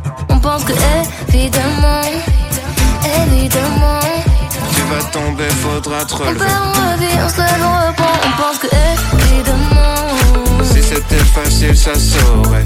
[0.43, 0.73] On pense que
[1.29, 2.01] évidemment,
[3.23, 3.99] évidemment.
[4.73, 6.39] Tu vas tomber, faudra te On relever.
[6.39, 11.77] perd, on revient, on se lève, on reprend, on pense que évidemment, Si c'était facile,
[11.77, 12.65] ça saurait.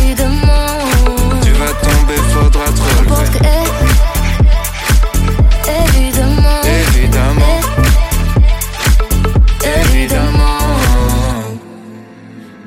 [0.00, 0.78] évidemment,
[1.42, 3.38] Tu vas tomber, faudra te on pense relever.
[3.38, 3.44] que
[5.96, 7.60] évidemment, Évidemment,
[9.64, 10.58] évidemment.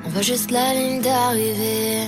[0.06, 2.08] on voit juste la ligne d'arrivée.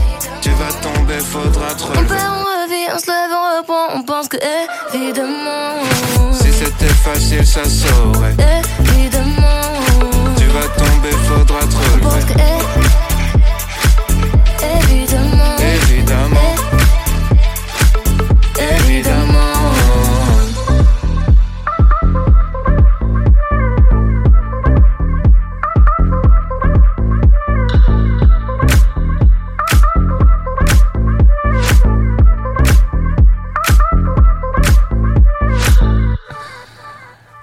[0.41, 2.07] Tu vas tomber, faudra te On relever.
[2.07, 3.99] perd, on revient, on se lève, on reprend.
[3.99, 4.37] On pense que
[4.93, 5.75] évidemment,
[6.33, 8.35] Si c'était facile, ça saurait.
[8.79, 9.61] évidemment.
[10.37, 12.01] Tu vas va tomber, faudra te relever.
[12.01, 13.10] Parce que,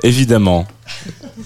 [0.02, 0.66] Évidemment.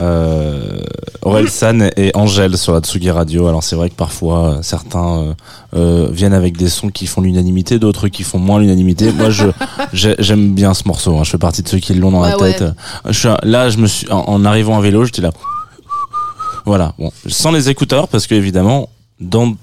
[0.01, 0.81] Euh,
[1.23, 3.47] Aurel San et Angèle sur la Tsugi Radio.
[3.47, 5.35] Alors c'est vrai que parfois euh, certains euh,
[5.75, 9.13] euh, viennent avec des sons qui font l'unanimité, d'autres qui font moins l'unanimité.
[9.13, 9.47] Moi je
[9.93, 11.17] j'ai- j'aime bien ce morceau.
[11.19, 11.25] hein.
[11.25, 12.65] Je fais partie de ceux qui l'ont dans la Ouais, tête.
[13.07, 15.31] Je suis un- là je me suis en, en arrivant à vélo j'étais là.
[16.65, 16.95] Voilà.
[16.99, 18.89] Bon sans les écouteurs parce que évidemment
[19.21, 19.57] don't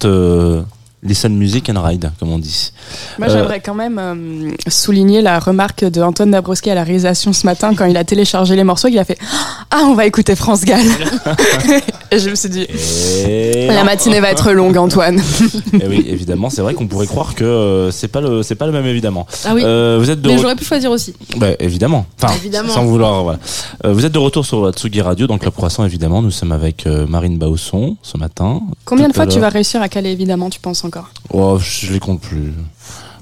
[1.04, 2.72] euh, listen music and ride comme on dit.
[3.18, 7.32] Moi, Euh, j'aimerais quand même euh, souligner la remarque de Antoine Dabrowski à la réalisation
[7.32, 8.88] ce matin quand il a téléchargé les morceaux.
[8.88, 9.18] Il a fait
[9.70, 10.84] Ah, on va écouter France Gall.
[12.12, 12.66] Et je me suis dit
[13.26, 15.20] Et La matinée va être longue, Antoine.
[15.82, 18.66] Eh oui, évidemment, c'est vrai qu'on pourrait croire que euh, c'est pas le c'est pas
[18.66, 19.26] le même évidemment.
[19.44, 19.62] Ah oui.
[19.64, 21.14] Euh, vous êtes de Mais re- j'aurais pu choisir aussi.
[21.36, 22.06] Bah, évidemment.
[22.20, 22.68] Enfin, Évidemment.
[22.72, 23.38] sans vouloir voilà.
[23.84, 26.52] Euh, vous êtes de retour sur la Tsugi Radio le Club Croissant évidemment, nous sommes
[26.52, 28.60] avec euh, Marine Bausson ce matin.
[28.84, 30.84] Combien de fois tu vas réussir à caler, évidemment, tu penses
[31.32, 32.52] Oh, je les compte plus.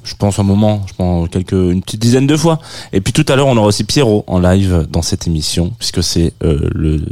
[0.04, 2.61] Je pense un moment, je pense quelques une petite dizaine de fois.
[2.92, 6.02] Et puis tout à l'heure, on aura aussi Pierrot en live dans cette émission puisque
[6.02, 7.04] c'est euh, le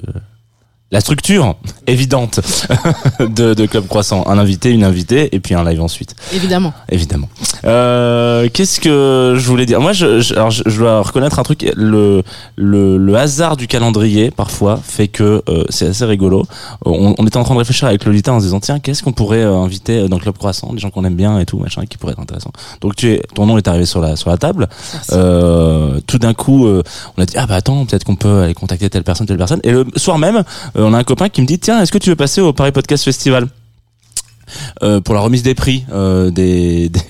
[0.93, 2.41] la structure évidente
[3.21, 6.15] de, de Club Croissant, un invité, une invitée et puis un live ensuite.
[6.33, 6.73] Évidemment.
[6.89, 7.29] Évidemment.
[7.65, 9.81] Euh, Qu'est-ce que je voulais dire?
[9.81, 11.71] Moi, je, je, alors je, je dois reconnaître un truc.
[11.77, 12.23] Le,
[12.57, 16.45] le, le hasard du calendrier, parfois, fait que euh, c'est assez rigolo.
[16.85, 19.13] On, on était en train de réfléchir avec Lolita en se disant tiens, qu'est-ce qu'on
[19.13, 21.99] pourrait euh, inviter dans Club Croissant Des gens qu'on aime bien et tout, machin, qui
[21.99, 22.53] pourraient être intéressants.
[22.81, 24.69] Donc, tu es, ton nom est arrivé sur la, sur la table.
[25.13, 26.83] Euh, tout d'un coup, euh,
[27.17, 29.61] on a dit ah bah attends, peut-être qu'on peut aller contacter telle personne, telle personne.
[29.65, 30.45] Et le soir même,
[30.85, 32.73] on a un copain qui me dit tiens, est-ce que tu veux passer au Paris
[32.73, 33.49] Podcast Festival?
[34.83, 37.01] Euh, pour la remise des prix euh, des, des,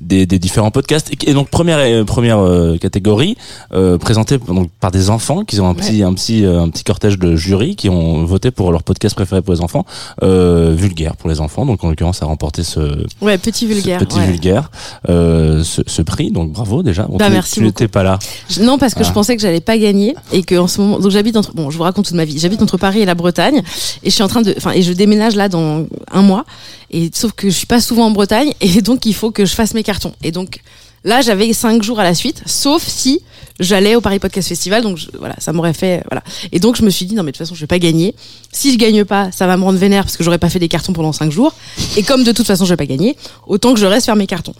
[0.00, 3.36] des, des différents podcasts et, donc première euh, première euh, catégorie
[3.72, 6.84] euh, présentée donc par des enfants qui ont un petit un petit euh, un petit
[6.84, 9.84] cortège de jury qui ont voté pour leur podcast préféré pour les enfants
[10.22, 14.00] euh, vulgaire pour les enfants donc en l'occurrence a remporté ce, Ouais, petit vulgaire.
[14.00, 14.26] ce petit ouais.
[14.26, 14.70] vulgaire
[15.08, 18.18] euh, ce, ce prix donc bravo déjà Bon, Bah, tu, merci tu n'étais pas là
[18.50, 19.12] Je- Non, parce que je Ah.
[19.12, 21.76] pensais que j'allais pas gagner et que en ce moment, donc j'habite entre, bon, je
[21.76, 22.38] vous raconte toute ma vie.
[22.38, 23.62] J'habite entre Paris et la Bretagne
[24.02, 26.44] et je suis en train de, enfin, et je déménage là dans un mois.
[26.90, 29.54] Et sauf que je suis pas souvent en Bretagne et donc il faut que je
[29.54, 30.12] fasse mes cartons.
[30.22, 30.60] Et donc
[31.04, 33.22] là, j'avais cinq jours à la suite, sauf si
[33.60, 34.82] j'allais au Paris Podcast Festival.
[34.82, 36.22] Donc voilà, ça m'aurait fait, voilà.
[36.52, 38.14] Et donc je me suis dit non, mais de toute façon, je vais pas gagner.
[38.52, 40.68] Si je gagne pas, ça va me rendre vénère parce que j'aurais pas fait des
[40.68, 41.54] cartons pendant cinq jours.
[41.96, 44.26] Et comme de toute façon, je vais pas gagner, autant que je reste faire mes
[44.26, 44.54] cartons.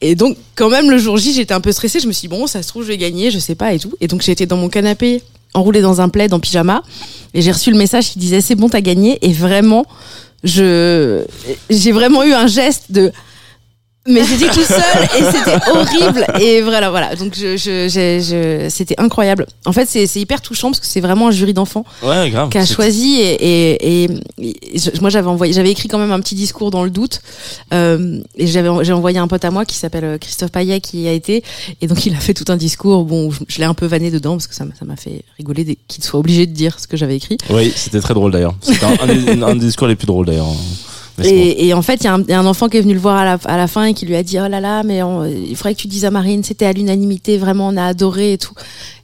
[0.00, 2.00] Et donc, quand même, le jour J, j'étais un peu stressée.
[2.00, 3.78] Je me suis dit, bon, ça se trouve, je vais gagner, je sais pas et
[3.78, 3.92] tout.
[4.00, 5.22] Et donc, j'étais dans mon canapé,
[5.54, 6.82] enroulée dans un plaid en pyjama.
[7.34, 9.18] Et j'ai reçu le message qui disait, c'est bon, t'as gagné.
[9.22, 9.86] Et vraiment,
[10.46, 11.24] je,
[11.68, 13.12] j'ai vraiment eu un geste de,
[14.06, 16.26] mais j'étais tout seul et c'était horrible.
[16.40, 17.14] Et voilà voilà.
[17.16, 19.46] Donc je, je, je- c'était incroyable.
[19.64, 22.64] En fait c'est, hyper touchant parce que c'est vraiment un jury d'enfants ouais qui a
[22.66, 26.84] choisi et, et, et- moi j'avais envoyé j'avais écrit quand même un petit discours dans
[26.84, 27.20] le doute.
[27.74, 31.02] Euh, et j'avais j'ai envoyé un pote à moi qui s'appelle euh, Christophe Payet qui
[31.02, 31.42] y a été.
[31.80, 33.04] Et donc il a fait tout un discours.
[33.04, 35.22] Bon je, je l'ai un peu vanné dedans parce que ça m'a ça m'a fait
[35.36, 37.36] rigoler qu'il soit obligé de dire ce que j'avais écrit.
[37.50, 38.54] Oui c'était très drôle d'ailleurs.
[38.60, 40.46] C'était un, un des, un des discours les plus drôles d'ailleurs.
[41.24, 42.80] Et, et en fait, il y, a un- il y a un enfant qui est
[42.82, 44.60] venu le voir à la, à la fin et qui lui a dit Oh là
[44.60, 47.76] là, mais on- il faudrait que tu dises à Marine, c'était à l'unanimité, vraiment, on
[47.76, 48.54] a adoré et tout.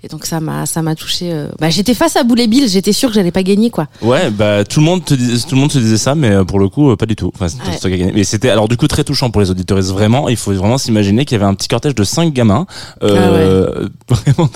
[0.04, 1.30] Et donc, ça m'a ça m'a touché.
[1.32, 3.86] euh, Bah, j'étais face à Boulet Bill, j'étais sûre que j'allais pas gagner, quoi.
[4.02, 6.44] Ouais, bah tout le monde te disait, tout le monde se disait ça, mais euh,
[6.44, 7.30] pour le coup, euh, pas du tout.
[7.34, 7.78] Enfin, c'était Ouais.
[7.78, 8.12] toi qui gagné.
[8.12, 9.80] Mais c'était alors du coup très touchant pour les auditeurs.
[9.80, 12.66] Vraiment, il faut vraiment s'imaginer qu'il y avait un petit cortège de cinq gamins,
[13.04, 14.50] euh, vraiment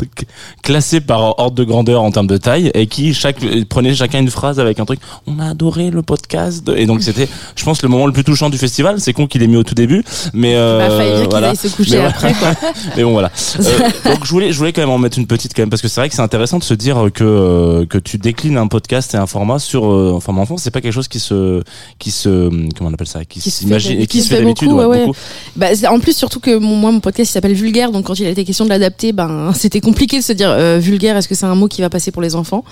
[0.63, 4.31] classés par ordre de grandeur en termes de taille, et qui chaque prenaient chacun une
[4.31, 4.99] phrase avec un truc.
[5.29, 6.69] On a adoré le podcast.
[6.77, 9.01] Et donc c'était, je pense, le moment le plus touchant du festival.
[9.01, 10.03] C'est con qu'il ait mis au tout début,
[10.35, 11.55] mais euh, bah, voilà.
[11.55, 12.49] se coucher Mais après, quoi.
[12.97, 13.31] Mais bon voilà.
[13.61, 13.63] Euh,
[14.11, 15.89] donc je voulais, je voulais quand même en mettre une petite quand même parce que
[15.89, 19.15] c'est vrai que c'est intéressant de se dire que euh, que tu déclines un podcast
[19.15, 21.63] et un format sur euh, un format enfant, c'est pas quelque chose qui se
[21.99, 24.11] qui se comment on appelle ça, qui, fait s'imagine et d'habitude.
[24.11, 24.69] qui se fait d'habitude.
[24.69, 25.13] beaucoup, ouais, ouais.
[25.57, 28.27] Bah, en plus, surtout que mon, moi, mon podcast il s'appelle Vulgaire, donc quand il
[28.27, 31.35] a été question de l'adapter, ben, c'était compliqué de se dire euh, vulgaire, est-ce que
[31.35, 32.65] c'est un mot qui va passer pour les enfants?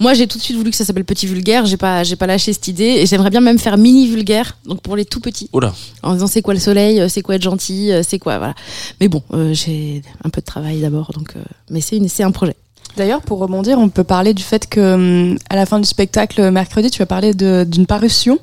[0.00, 2.26] Moi, j'ai tout de suite voulu que ça s'appelle Petit Vulgaire, j'ai pas, j'ai pas
[2.26, 5.50] lâché cette idée, et j'aimerais bien même faire Mini Vulgaire, donc pour les tout petits,
[5.52, 5.74] Oula.
[6.02, 8.54] en disant c'est quoi le soleil, euh, c'est quoi être gentil, c'est quoi, voilà.
[9.00, 11.34] Mais bon, j'ai un peu de travail d'abord, donc,
[11.70, 12.54] mais c'est un projet.
[12.96, 14.94] D'ailleurs, pour rebondir, on peut parler du fait que
[15.30, 18.38] hum, à la fin du spectacle mercredi, tu as parlé d'une parution.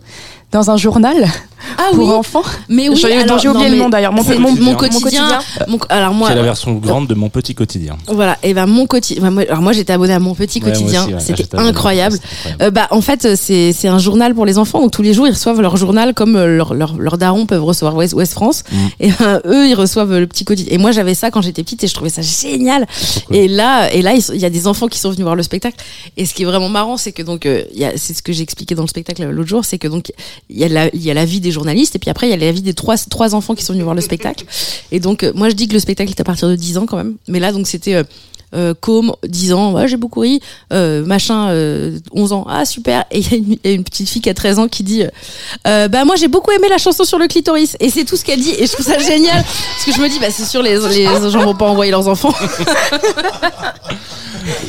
[0.51, 1.27] Dans un journal
[1.77, 2.43] Ah pour oui, enfants.
[2.69, 3.03] mais oui.
[3.05, 4.13] Alors, j'ai oublié non, le nom d'ailleurs.
[4.13, 5.39] Mon, mon- mon, mon quotidien.
[5.67, 7.97] mon- alors moi, C'est la version grande de mon petit quotidien.
[8.07, 8.37] voilà.
[8.43, 9.29] Et ben mon quotidien.
[9.31, 11.07] moi, alors moi, j'étais abonnée à mon petit quotidien.
[11.07, 11.19] ouais.
[11.19, 12.17] C'était incroyable.
[12.61, 15.27] Euh, bah, en fait, c'est c'est un journal pour les enfants où tous les jours
[15.27, 18.63] ils reçoivent leur journal comme leurs leur, leur darons peuvent recevoir West, West France.
[18.71, 18.77] Mm.
[19.01, 20.73] Et ben, eux, ils reçoivent euh, le petit quotidien.
[20.73, 22.85] Et moi, j'avais ça quand j'étais petite et je trouvais ça génial.
[23.27, 23.35] cool.
[23.35, 25.75] Et là, et là, il y a des enfants qui sont venus voir le spectacle.
[26.15, 28.21] Et ce qui est vraiment marrant, c'est que donc, euh, il y a- c'est ce
[28.21, 30.11] que j'ai expliqué dans le spectacle l'autre jour, c'est que donc
[30.49, 32.33] il y a la, il y a vie des journalistes et puis après il y
[32.33, 34.45] a la vie des trois trois enfants qui sont venus voir le spectacle.
[34.91, 36.85] Et donc, euh, moi, je dis que le spectacle est à partir de 10 ans
[36.85, 37.15] quand même.
[37.27, 37.95] Mais là, donc c'était
[38.55, 40.39] euh, Com, 10 ans, ouais, j'ai beaucoup ri,
[40.73, 43.71] euh, machin, euh, 11 ans, ah super, et il y, a une- il y a
[43.75, 45.09] une petite fille qui a 13 ans qui dit, euh,
[45.67, 48.23] euh, bah moi j'ai beaucoup aimé la chanson sur le clitoris, et c'est tout ce
[48.25, 50.61] qu'elle dit, et je trouve ça génial, parce que je me dis, bah c'est sûr,
[50.61, 52.33] les, les gens vont pas envoyer leurs enfants.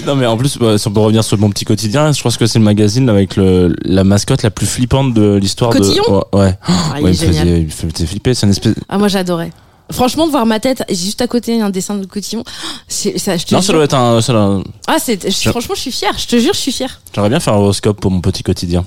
[0.07, 2.37] Non mais en plus, bah, si on peut revenir sur mon petit quotidien, je pense
[2.39, 5.79] que c'est le magazine avec le, la mascotte la plus flippante de l'histoire de.
[5.79, 6.25] Cotillon?
[6.33, 6.41] Ouais.
[6.41, 6.59] ouais.
[6.67, 8.33] Ah, il Ouais, est il, me faisait, il me faisait flipper.
[8.35, 8.75] C'est une espèce.
[8.89, 9.51] Ah moi j'adorais.
[9.91, 12.43] Franchement, de voir ma tête, et juste à côté un dessin de cotillon,
[12.89, 13.37] c'est ça.
[13.37, 14.21] Je te Non, ça doit être un.
[14.21, 16.13] ça doit- Ah c'est, je- franchement, je suis fière.
[16.19, 17.01] Je te jure, je suis fière.
[17.15, 18.85] J'aimerais bien faire un horoscope pour mon petit quotidien.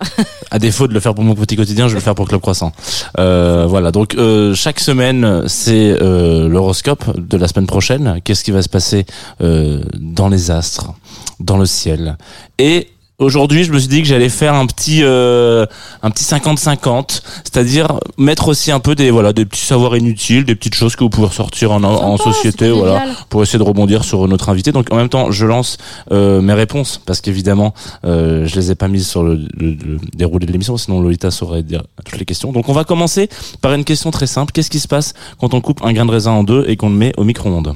[0.52, 2.40] à défaut de le faire pour mon petit quotidien, je vais le faire pour Club
[2.40, 2.70] Croissant.
[3.18, 8.20] Euh, voilà, donc euh, chaque semaine, c'est euh, l'horoscope de la semaine prochaine.
[8.22, 9.06] Qu'est-ce qui va se passer
[9.40, 10.92] euh, dans les astres,
[11.40, 12.16] dans le ciel?
[12.60, 12.86] Et
[13.18, 15.66] aujourd'hui, je me suis dit que j'allais faire un petit euh,
[16.02, 20.54] un petit 50-50, c'est-à-dire mettre aussi un peu des voilà des petits savoirs inutiles, des
[20.54, 23.16] petites choses que vous pouvez ressortir en, en Sympa, société, voilà génial.
[23.28, 24.72] pour essayer de rebondir sur notre invité.
[24.72, 25.78] Donc en même temps, je lance
[26.12, 29.98] euh, mes réponses parce qu'évidemment, euh, je les ai pas mises sur le, le- le
[30.14, 32.52] déroulé de l'émission, sinon Lolita saurait dire toutes les questions.
[32.52, 33.28] Donc on va commencer
[33.60, 34.52] par une question très simple.
[34.52, 36.88] Qu'est-ce qui se passe quand on coupe un grain de raisin en deux et qu'on
[36.88, 37.74] le met au micro-ondes?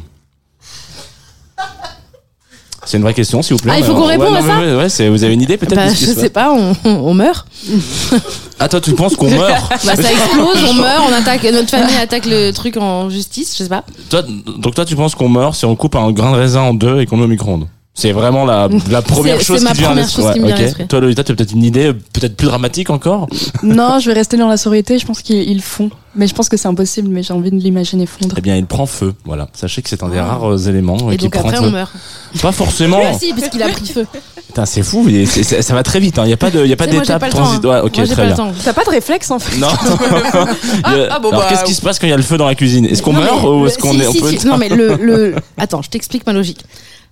[2.85, 3.73] C'est une vraie question, s'il vous plaît.
[3.75, 5.75] Ah, il faut qu'on réponde à ça ouais, ouais, c'est- vous avez une idée peut-être
[5.77, 7.47] Bah, je sais pas, on, on meurt.
[8.59, 11.97] Ah, toi, tu penses qu'on meurt Bah, ça explose, on meurt, on attaque, notre famille
[11.97, 13.85] attaque le truc en justice, je sais pas.
[14.11, 14.23] Toi,
[14.59, 17.01] Donc toi, tu penses qu'on meurt si on coupe un grain de raisin en deux
[17.01, 19.71] et qu'on le met au micro-ondes C'est vraiment la, la première C'est- chose c'est ma
[19.73, 20.23] qui te vient à première l'esprit.
[20.23, 20.85] chose qui me Ouais, vient à.
[20.89, 23.29] Toi, Lolita, tu as peut-être une idée euh, peut-être plus dramatique encore
[23.63, 24.99] Non, je vais rester dans la sororité.
[24.99, 25.91] Je pense qu'ils ils font.
[26.17, 27.09] Mais je pense que c'est impossible.
[27.09, 28.35] Mais j'ai envie de l'imaginer fondre.
[28.39, 29.13] Eh bien, il prend feu.
[29.27, 29.49] Voilà.
[29.53, 30.25] Sachez que c'est un des Ah.
[30.25, 31.65] rares euh, éléments euh, Et qui donc prend après, feu.
[31.67, 31.93] on meurt.
[32.41, 32.99] Pas forcément.
[33.05, 34.07] Ah si, parce qu'il a pris feu.
[34.47, 35.07] Putain, c'est fou.
[35.27, 36.15] c'est- ça va très vite.
[36.17, 37.43] Il n'y a pas de, il y a pas d'étape pas le temps.
[37.43, 37.63] transit.
[37.65, 37.69] hein.
[37.69, 38.47] Ouais, ok, moi, j'ai très pas bien.
[38.47, 38.59] le temps.
[38.65, 39.69] T'as pas de réflexe en fait Non.
[40.85, 42.47] Ah, bon, Alors, bah, qu'est-ce qui se passe quand il y a le feu dans
[42.47, 42.87] la cuisine?
[42.87, 44.45] Est-ce qu'on meurt ou est-ce qu'on est.
[44.47, 45.35] Non mais le, le...
[45.59, 46.65] Attends, je t'explique ma logique.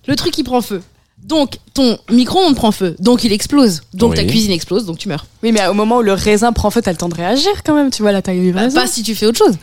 [0.07, 0.81] Le truc il prend feu.
[1.23, 2.95] Donc ton micro-ondes prend feu.
[2.99, 3.81] Donc il explose.
[3.93, 4.17] Donc Oui.
[4.17, 4.85] ta cuisine explose.
[4.85, 5.25] Donc tu meurs.
[5.43, 7.75] Oui, mais au moment où le raisin prend feu, t'as le temps de réagir quand
[7.75, 7.91] même.
[7.91, 8.81] Tu vois la taille du Bah, raisin.
[8.81, 9.55] pas si tu fais autre chose.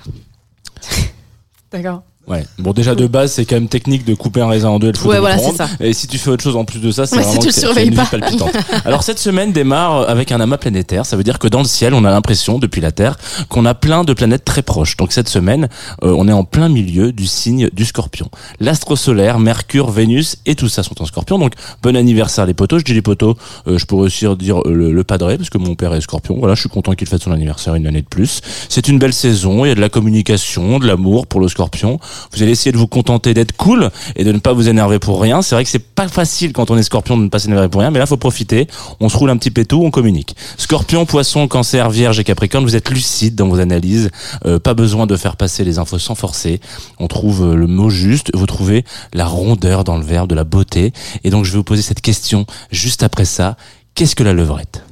[1.73, 2.03] D'accord.
[2.29, 2.45] Ouais.
[2.59, 4.93] Bon, déjà de base, c'est quand même technique de couper un raisin en deux et
[4.93, 5.57] de foutre Ouais, voilà, micro-ondes.
[5.59, 5.71] c'est ça.
[5.81, 7.55] Et si tu fais autre chose en plus de ça, c'est Ouais, vraiment si tu
[7.55, 8.05] le surveilles pas.
[8.05, 8.53] palpitante.
[8.85, 11.07] Alors cette semaine démarre avec un amas planétaire.
[11.07, 13.17] Ça veut dire que dans le ciel, on a l'impression depuis la Terre
[13.49, 14.97] qu'on a plein de planètes très proches.
[14.97, 15.69] Donc cette semaine,
[16.05, 18.29] euh, on est en plein milieu du signe du Scorpion.
[18.61, 21.39] L'astre solaire, Mercure, Vénus et tout ça sont en Scorpion.
[21.39, 22.81] Donc bon anniversaire les potos.
[22.81, 23.37] Je dis les potos,
[23.67, 26.37] euh, je pourrais aussi dire euh, le, le padré parce que mon père est Scorpion.
[26.39, 28.41] Voilà, je suis content qu'il fête son anniversaire une année de plus.
[28.69, 29.65] C'est une belle saison.
[29.65, 31.99] Il y a de la communication, de l'amour pour le Scorpion.
[32.33, 35.21] Vous allez essayer de vous contenter d'être cool et de ne pas vous énerver pour
[35.21, 35.43] rien.
[35.43, 37.81] C'est vrai que c'est pas facile quand on est Scorpion de ne pas s'énerver pour
[37.81, 38.67] rien, mais là faut profiter.
[39.01, 40.37] On se roule un petit pétou, on communique.
[40.57, 44.11] Scorpion, Poisson, Cancer, Vierge et Capricorne, vous êtes lucide dans vos analyses.
[44.47, 46.61] Euh, pas besoin de faire passer les infos sans forcer.
[46.99, 48.31] On trouve euh, le mot juste.
[48.35, 50.93] Vous trouvez la rondeur dans le verbe, de la beauté.
[51.25, 53.57] Et donc je vais vous poser cette question juste après ça.
[53.95, 54.85] Qu'est-ce que la levrette?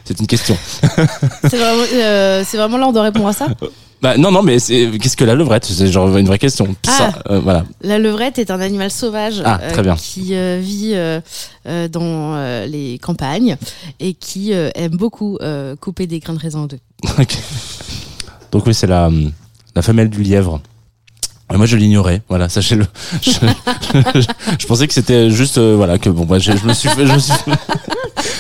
[0.06, 0.56] C'est une question.
[0.80, 3.48] C'est vraiment, euh, vraiment l'heure de répondre à ça?
[4.02, 5.66] Bah non non mais qu'est-ce que la levrette?
[5.66, 6.76] C'est genre une vraie question.
[6.86, 7.64] Ça, euh, voilà.
[7.82, 9.96] La levrette est un animal sauvage Ah, bien.
[9.96, 11.20] qui euh, vit euh,
[11.68, 13.58] euh, dans euh, les campagnes
[14.00, 16.80] et qui euh, aime beaucoup euh, couper des grains de raisin en deux.
[17.20, 17.38] Ok.
[18.52, 19.10] Donc oui, c'est la,
[19.76, 20.62] la femelle du lièvre.
[21.54, 22.22] Et moi, je l'ignorais.
[22.28, 22.86] Voilà, sachez-le.
[23.22, 24.22] Je, je-
[24.60, 27.06] je pensais que c'était juste, euh, voilà, que bon, bah, je, je me suis fait,
[27.06, 27.34] je me suis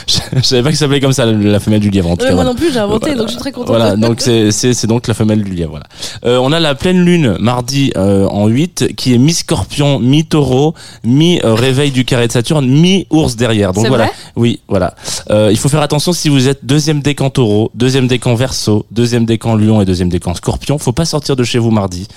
[0.08, 2.30] je, savais pas que ça s'appelait comme ça, la femelle du lièvre, en tout Ouais,
[2.30, 2.36] cas.
[2.36, 2.50] moi voilà.
[2.52, 3.68] non plus, j'ai inventé, donc je suis très contente.
[3.70, 5.72] Voilà, donc c'est donc la femelle du lièvre.
[5.72, 5.86] Voilà.
[6.26, 11.92] Euh, on a la pleine lune mardi euh, en 8 qui est mi-scorpion, mi-taureau, mi-réveil
[11.92, 13.74] du carré de Saturne, mi-ours derrière.
[13.74, 14.06] Donc C'est voilà.
[14.06, 14.14] vrai?
[14.36, 14.96] Oui, voilà.
[15.32, 19.26] Euh, il faut faire attention si vous êtes deuxième décan taureau, deuxième décan verso, deuxième
[19.26, 20.78] décan lion et deuxième décan scorpion.
[20.78, 22.08] Faut pas sortir de chez vous mardi.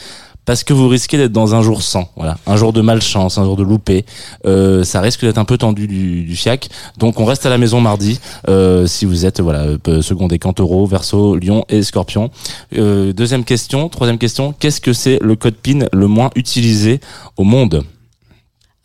[0.49, 3.45] Parce que vous risquez d'être dans un jour sans, voilà, un jour de malchance, un
[3.45, 4.07] jour de loupé.
[4.47, 6.71] Euh, ça risque d'être un peu tendu du, du fiac.
[6.97, 8.19] Donc on reste à la maison mardi.
[8.49, 12.31] Euh, si vous êtes voilà euh, second décan taureau, verso, lion et scorpion.
[12.79, 14.55] Euh, deuxième question, troisième question.
[14.59, 17.01] Qu'est-ce que c'est le code PIN le moins utilisé
[17.37, 17.85] au monde?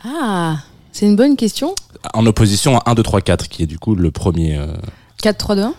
[0.04, 0.58] Ah,
[0.92, 1.76] c'est une bonne question.
[2.14, 4.58] En opposition à 1, 2, 3, 4, qui est du coup le premier.
[4.58, 4.68] euh,
[5.22, 5.74] 4, 3, 2, 1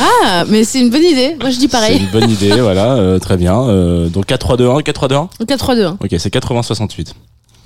[0.00, 1.36] Ah, mais c'est une bonne idée.
[1.40, 1.98] Moi, je dis C'est pareil.
[1.98, 3.60] une bonne idée, voilà, euh, très bien.
[3.68, 5.28] Euh, donc 4 3 2 1, 4 3 2 1.
[5.46, 5.96] 4, 3, 2, 1.
[6.00, 7.14] Ok, c'est 80 68.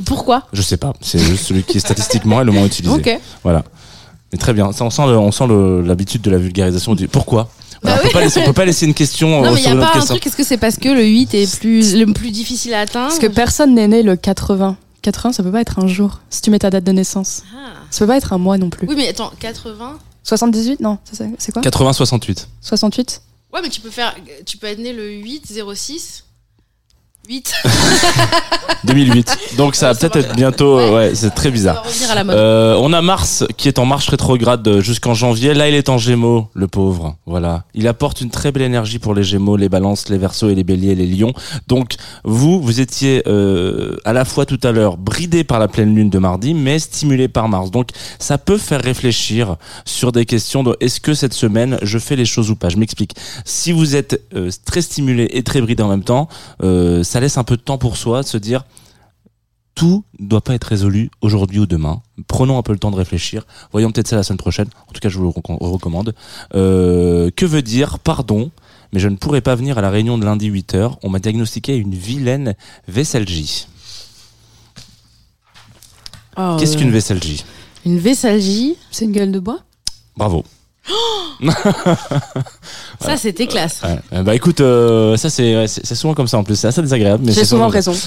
[0.05, 0.43] Pourquoi?
[0.53, 2.95] Je sais pas, c'est juste celui qui est statistiquement est le moins utilisé.
[2.95, 3.20] Ok.
[3.45, 3.62] Voilà.
[4.32, 7.07] Mais très bien, ça on sent le- on sent le- l'habitude de la vulgarisation du
[7.07, 7.49] pourquoi?
[7.82, 9.61] Voilà, Bah on, peut pas laisser, on peut pas laisser une question Non, euh, mais
[9.61, 10.14] il sur n'y une a autre pas un question.
[10.16, 10.26] truc.
[10.26, 13.09] Est-ce que c'est parce que le 8 est plus, le plus difficile à atteindre?
[13.09, 14.76] Parce que personne n'est né le 80.
[15.03, 17.43] 80, ça peut pas être un jour, si tu mets ta date de naissance.
[17.55, 17.68] Ah.
[17.91, 18.89] Ça peut pas être un mois non plus.
[18.89, 21.62] Oui, mais attends, 80 78 Non, ça, c'est c'est quoi?
[21.62, 22.49] 80 68.
[22.61, 23.22] 68
[23.53, 24.16] Ouais, mais tu peux faire.
[24.45, 26.25] Tu peux être né le 8 06
[27.29, 27.55] 8.
[28.85, 29.39] 2008.
[29.57, 30.91] Donc ça va ça peut-être être bientôt Ouais.
[30.91, 31.85] ouais, c'est très bizarre.
[32.11, 32.37] à la mode.
[32.37, 35.55] Euh, on a Mars qui est en marche rétrograde euh, jusqu'en janvier.
[35.55, 37.16] Là, il est en Gémeaux, le pauvre.
[37.27, 37.64] Voilà.
[37.75, 40.64] Il apporte une très belle énergie pour les Gémeaux, les Balances, les Verseaux et les
[40.64, 41.33] Béliers, et les Lions.
[41.68, 41.95] Donc,
[42.25, 46.11] vous, vous étiez euh, à la fois tout à l'heure bridé par la pleine lune
[46.11, 47.70] de mardi, mais stimulé par Mars.
[47.70, 52.16] Donc, ça peut faire réfléchir sur des questions de est-ce que cette semaine je fais
[52.16, 52.68] les choses ou pas?
[52.68, 53.14] Je m'explique.
[53.45, 56.29] Si vous êtes euh, très stimulé et très bridé en même temps,
[57.14, 58.64] ça laisse un peu de temps pour soi de se dire
[59.76, 62.02] tout ne doit pas être résolu aujourd'hui ou demain.
[62.26, 63.46] Prenons un peu le temps de réfléchir.
[63.70, 64.66] Voyons peut-être ça la semaine prochaine.
[64.88, 66.12] En tout cas, je vous le recom- recommande.
[66.56, 68.50] Euh, que veut dire pardon
[68.92, 70.96] mais je ne pourrai pas venir à la réunion de lundi 8h.
[71.04, 72.56] On m'a diagnostiqué une vilaine
[72.88, 73.68] vessalgie.
[76.36, 77.44] Oh, Qu'est-ce euh, qu'une vessalgie?
[77.86, 79.60] Une vessalgie, C'est une gueule de bois?
[80.16, 80.44] Bravo.
[83.01, 83.80] Ça c'était classe.
[83.82, 84.22] Ouais.
[84.22, 86.57] Bah écoute, euh, ça c'est ouais, c'est c'est souvent comme ça en plus.
[86.57, 87.22] C'est assez désagréable.
[87.26, 87.93] mais J'ai c'est souvent raison.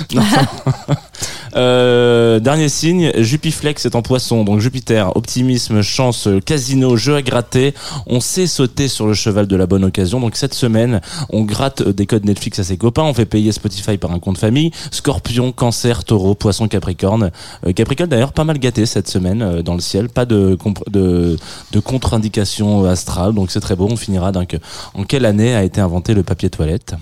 [1.55, 7.73] Euh, dernier signe, Jupiflex est en poisson, donc Jupiter, optimisme, chance, casino, jeu à gratter.
[8.05, 10.19] On sait sauter sur le cheval de la bonne occasion.
[10.19, 13.97] Donc cette semaine, on gratte des codes Netflix à ses copains, on fait payer Spotify
[13.97, 14.69] par un compte famille.
[14.91, 17.31] Scorpion, Cancer, Taureau, Poisson, Capricorne.
[17.65, 20.87] Euh, Capricorne d'ailleurs pas mal gâté cette semaine euh, dans le ciel, pas de comp-
[20.91, 21.37] de,
[21.71, 23.87] de contre-indication astrale, donc c'est très beau.
[23.89, 24.57] On finira donc
[24.93, 26.93] en quelle année a été inventé le papier toilette?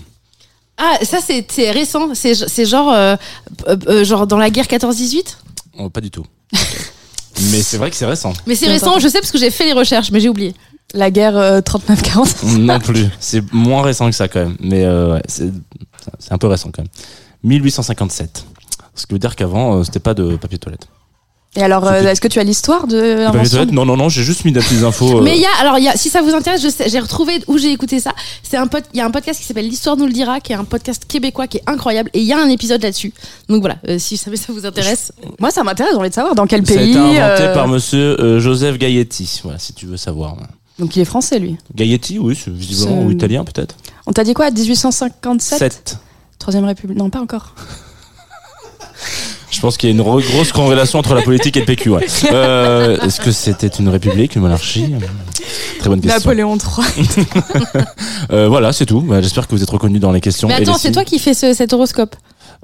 [0.78, 2.10] Ah, ça c'est c'est récent.
[2.14, 3.16] C'est genre euh,
[3.68, 5.36] euh, euh, genre dans la guerre 14-18.
[5.78, 6.26] Oh, Pas du tout.
[7.52, 8.32] Mais c'est vrai que c'est récent.
[8.46, 8.98] Mais c'est récent.
[8.98, 10.54] Je sais parce que j'ai fait les recherches, mais j'ai oublié.
[10.94, 12.58] La guerre euh, 39-40.
[12.58, 13.06] non plus.
[13.20, 14.56] C'est moins récent que ça quand même.
[14.60, 15.50] Mais euh, ouais, c'est
[16.18, 16.90] c'est un peu récent quand même.
[17.42, 18.46] 1857.
[18.94, 20.88] Ce qui veut dire qu'avant, euh, c'était pas de papier toilette.
[21.56, 24.44] Et alors, euh, est-ce que tu as l'histoire de l'invention Non, non, non, j'ai juste
[24.44, 25.18] mis des petites infos.
[25.18, 27.42] euh, Mais il y a alors il y a si ça vous intéresse, j'ai retrouvé
[27.46, 28.12] où j'ai écouté ça.
[28.42, 30.56] C'est un il y a un podcast qui s'appelle L'histoire nous le dira, qui est
[30.56, 33.14] un podcast québécois qui est incroyable et il y a un épisode là-dessus.
[33.48, 35.12] Donc voilà, euh, si ça, ça vous intéresse.
[35.40, 36.90] Moi, ça m'intéresse, j'ai envie de savoir dans quel ça a pays.
[36.90, 39.40] été inventé euh, par monsieur euh, Joseph Gaietti.
[39.42, 40.36] Voilà, si tu veux savoir.
[40.78, 41.56] Donc, il est français, lui.
[41.74, 43.76] Gaietti, oui, c'est visiblement, ou italien peut-être.
[44.06, 45.98] On t'a dit quoi 1857 7.
[46.38, 47.54] Troisième République Non, pas encore.
[49.56, 51.88] Je pense qu'il y a une grosse corrélation entre la politique et le PQ.
[51.88, 52.06] Ouais.
[52.30, 54.92] Euh, Est-ce que c'était une république, une monarchie?
[55.78, 56.18] Très bonne question.
[56.18, 57.06] Napoléon III.
[58.32, 59.00] Euh, voilà, c'est tout.
[59.00, 60.48] Bah, J'espère que vous êtes reconnus dans les questions.
[60.48, 62.16] Mais attends, c'est toi qui fais ce- cet horoscope?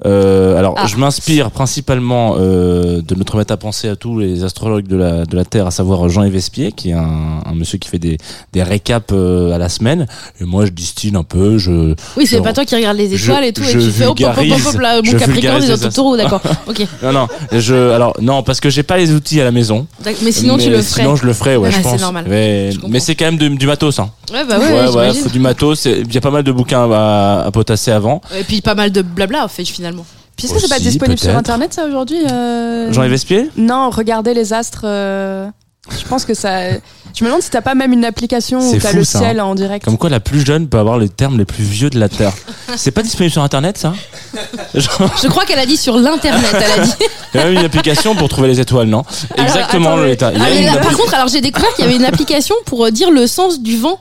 [0.05, 0.87] Euh, alors, Ah.
[0.87, 5.25] je m'inspire principalement euh, de notre maître à penser à tous les astrologues de la,
[5.25, 8.17] de la Terre, à savoir Jean Evespier, qui est un, un monsieur qui fait des,
[8.53, 10.07] des récaps euh, à la semaine.
[10.41, 11.57] Et moi, je distille un peu.
[11.57, 14.05] Je, Oui, c'est pas toi qui regarde les étoiles et tout, je et tu fais
[14.05, 16.41] hop, hop, hop, hop, vulgarise- hop, là, mon Capricorne, les taureaux, d'accord.
[16.67, 16.85] Ok.
[17.03, 19.85] non, non, je, alors non, parce que j'ai pas les outils à la maison.
[20.23, 21.01] Mais sinon, tu le ferais.
[21.01, 22.01] Sinon, je le ferais, ouais, Ouais, je c'est pense.
[22.01, 22.25] normal.
[22.27, 24.09] Mais, mais c'est quand même du, du matos, hein.
[24.33, 25.21] Ouais, bah ouais, ouais, j'imagine.
[25.23, 25.85] faut du matos.
[25.85, 28.21] Il y a pas mal de bouquins à, à potasser avant.
[28.39, 30.05] Et puis pas mal de blabla, en fait, finalement.
[30.37, 31.39] Puis est-ce que c'est pas Aussi, disponible sur peut-être.
[31.39, 34.81] internet ça aujourd'hui euh Jean Evespier Non, regardez les astres.
[34.85, 35.47] euh,
[35.89, 36.69] Je pense que ça.
[37.15, 39.19] Je me demande si t'as pas même une application où C'est t'as fou, le ça,
[39.19, 39.83] ciel en direct.
[39.85, 42.33] Comme quoi, la plus jeune peut avoir les termes les plus vieux de la Terre.
[42.77, 43.93] c'est pas disponible sur Internet, ça
[44.73, 46.93] Genre, Je crois qu'elle a dit sur l'internet, elle a dit.
[47.33, 49.03] Il y a même une application pour trouver les étoiles, non
[49.37, 50.07] Alors, Exactement, attends, le.
[50.07, 51.87] Il y a Ah, mais une là, appli- par contre, alors j'ai découvert qu'il y
[51.89, 53.99] avait une application pour euh, dire le sens du vent.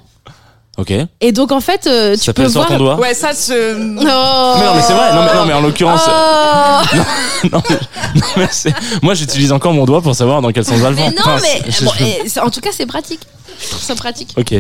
[0.79, 0.93] Ok.
[1.21, 2.67] Et donc en fait, euh, tu peux voir.
[2.67, 3.53] ton doigt Ouais, ça se.
[3.53, 5.13] Oh Mais non, mais c'est vrai.
[5.15, 6.01] Non, mais, non, mais en l'occurrence.
[6.09, 6.97] Oh
[7.53, 10.79] non, mais- non, mais c'est- moi, j'utilise encore mon doigt pour savoir dans quel sens
[10.79, 11.09] va le vent.
[11.11, 13.21] mais non, Enfin, mais bon, je- en tout cas, c'est pratique.
[13.63, 14.31] Je trouve ça pratique.
[14.39, 14.55] Ok.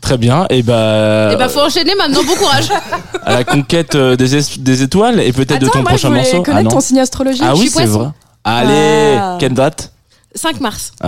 [0.00, 0.46] Très bien.
[0.50, 1.30] Et bah.
[1.32, 2.24] Et bah, faut enchaîner maintenant.
[2.24, 2.68] Bon courage.
[3.24, 5.96] à la conquête euh, des, es- des étoiles et peut-être de Attends, ton moi, je
[5.96, 6.42] prochain voulais morceau.
[6.42, 6.70] connaître non.
[6.70, 7.42] ton signe astrologique.
[7.46, 8.08] Ah je oui, c'est vrai.
[8.42, 9.36] Allez, Ah.
[9.38, 9.92] quelle date?
[10.34, 10.90] 5 mars.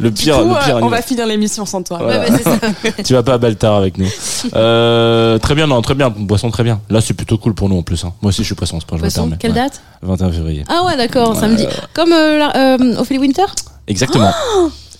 [0.00, 0.78] Le Du pire, coup, le euh, pire.
[0.82, 1.98] on va finir l'émission sans toi.
[2.02, 2.20] Voilà.
[2.20, 2.38] Ouais, bah,
[2.84, 3.02] ça.
[3.04, 4.08] tu vas pas à Baltar avec nous.
[4.54, 6.10] Euh, très bien, non, très bien.
[6.10, 6.80] Poisson, très bien.
[6.88, 8.02] Là, c'est plutôt cool pour nous en plus.
[8.04, 8.14] hein.
[8.22, 9.36] Moi aussi, je suis poisson, c'est pas je me Poisson, permets.
[9.38, 9.56] quelle Ouais.
[9.56, 9.80] date?
[10.02, 10.64] 21 février.
[10.68, 11.40] Ah ouais, d'accord, Ouais.
[11.40, 11.66] samedi.
[11.92, 13.44] Comme euh, la- euh, Ophélie Winter?
[13.86, 14.30] Exactement.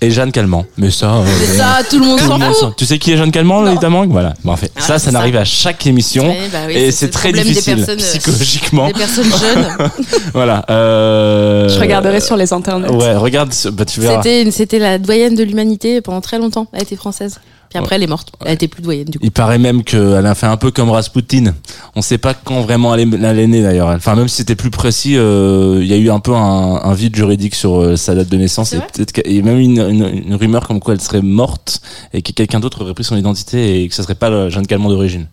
[0.03, 0.65] Et Jeanne Calment.
[0.79, 2.75] Mais ça, euh, Mais ça, tout le monde s'en fout.
[2.77, 3.71] Tu sais qui est Jeanne Calment, Non.
[3.73, 4.33] évidemment Voilà.
[4.45, 6.29] Bon, en fait, Ah, ça, ça c'est n'arrive à chaque émission.
[6.31, 8.87] Ouais, bah oui, et c'est c'est le très problème des difficile personnes, euh, psychologiquement.
[8.87, 9.69] Des personnes jeunes.
[10.33, 10.65] Voilà.
[10.71, 11.69] Euh...
[11.69, 12.89] Je regarderai sur les internets.
[12.91, 14.23] Ouais, regarde, bah, tu verras.
[14.23, 16.67] C'était une- c'était la doyenne de l'humanité pendant très longtemps.
[16.73, 17.39] Elle était française.
[17.71, 18.33] Puis après, elle est morte.
[18.45, 19.25] Elle était plus doyenne du coup.
[19.25, 21.55] Il paraît même qu'elle a fait un peu comme Rasputin.
[21.95, 23.89] On sait pas quand vraiment elle est, elle est née d'ailleurs.
[23.91, 26.95] Enfin, même si c'était plus précis, euh, il y a eu un peu un, un
[26.95, 28.73] vide juridique sur euh, sa date de naissance.
[28.73, 31.81] Et peut-être qu'il y a même une, une, une rumeur comme quoi elle serait morte
[32.13, 34.67] et que quelqu'un d'autre aurait pris son identité et que ce serait pas le Jeanne
[34.67, 35.29] Calment d'origine.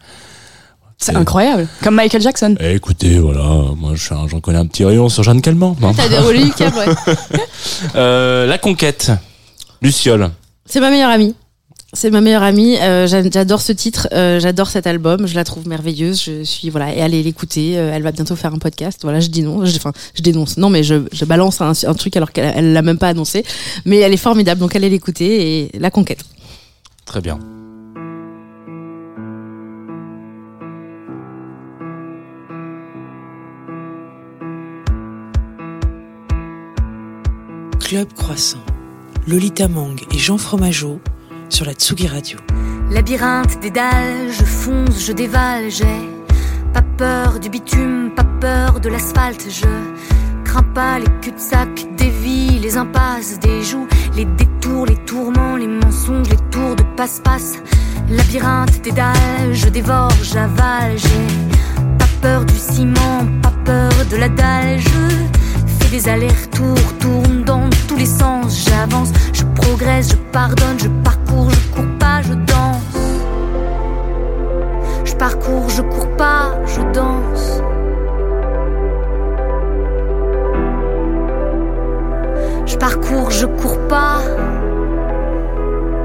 [0.99, 1.67] C'est incroyable.
[1.83, 2.55] Comme Michael Jackson.
[2.59, 3.43] Eh, écoutez, voilà,
[3.75, 5.75] moi je suis un- j'en connais un petit rayon sur Jeanne Calment.
[5.83, 5.91] hein.
[5.95, 7.15] T'as des reliquaires, ouais.
[7.95, 9.11] Euh, la conquête,
[9.81, 10.29] Luciole.
[10.65, 11.35] C'est ma meilleure amie.
[11.99, 12.77] C'est ma meilleure amie.
[12.77, 14.07] Euh, j'a- j'adore ce titre.
[14.13, 15.25] euh, j'adore cet album.
[15.25, 16.21] Je la trouve merveilleuse.
[16.23, 16.93] Je suis voilà.
[16.95, 17.75] Et allez l'écouter.
[17.79, 18.99] euh, elle va bientôt faire un podcast.
[19.01, 19.19] Voilà.
[19.19, 19.65] Je dis non.
[19.65, 20.57] Je- Enfin, je dénonce.
[20.57, 23.43] Non, mais je, je balance un, un truc alors qu'elle elle l'a même pas annoncé.
[23.85, 24.59] Mais elle est formidable.
[24.61, 26.19] Donc allez l'écouter et la conquête.
[27.05, 27.39] Très bien.
[37.79, 38.63] Club Croissant,
[39.27, 40.99] Lolita Mang et Jean Fromageau
[41.49, 42.39] sur la Tsugi Radio.
[42.91, 46.09] Labyrinthe des dalles, je fonce, je dévale, j'ai
[46.73, 49.67] pas peur du bitume, pas peur de l'asphalte, je
[50.43, 55.67] crains pas les cul-de-sac, des vies, les impasses, des joues, les détours, les tourments, les
[55.67, 57.55] mensonges, les tours de passe-passe.
[58.09, 64.29] Labyrinthe des dalles, je dévore, j'avale, j'ai pas peur du ciment, pas peur de la
[64.29, 70.79] dalle, je fais des allers-retours, tourne dans tous les sens, j'avance, je progresse, je pardonne,
[70.79, 72.97] je parcours, je cours pas, je danse.
[75.05, 77.61] Je parcours, je cours pas, je danse.
[82.65, 84.21] Je parcours, je cours pas,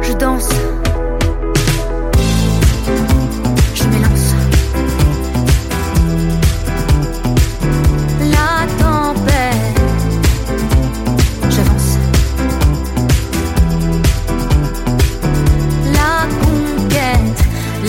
[0.03, 0.82] je danse.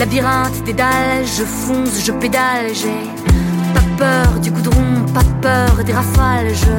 [0.04, 3.04] Labyrinthe des dalles, je fonce, je pédale, j'ai
[3.74, 6.74] pas peur du goudron, pas peur des rafales, je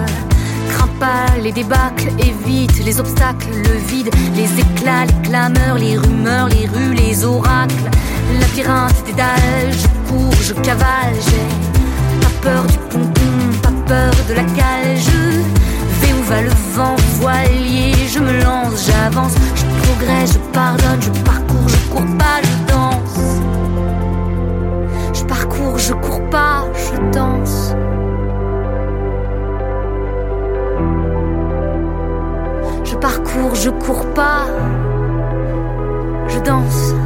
[0.70, 6.48] crains pas les débâcles, évite les obstacles, le vide, les éclats, les clameurs, les rumeurs,
[6.50, 7.88] les rues, les oracles,
[8.40, 14.34] labyrinthe des dalles, je cours, je cavale, j'ai pas peur du pompon, pas peur de
[14.34, 15.40] la cale, je
[16.00, 21.10] vais où va le vent, voilier, je me lance, j'avance, je progresse, je pardonne, je
[21.22, 22.63] parcours, je cours pas, je
[25.86, 27.74] je cours pas, je danse.
[32.84, 34.46] Je parcours, je cours pas,
[36.28, 37.03] je danse.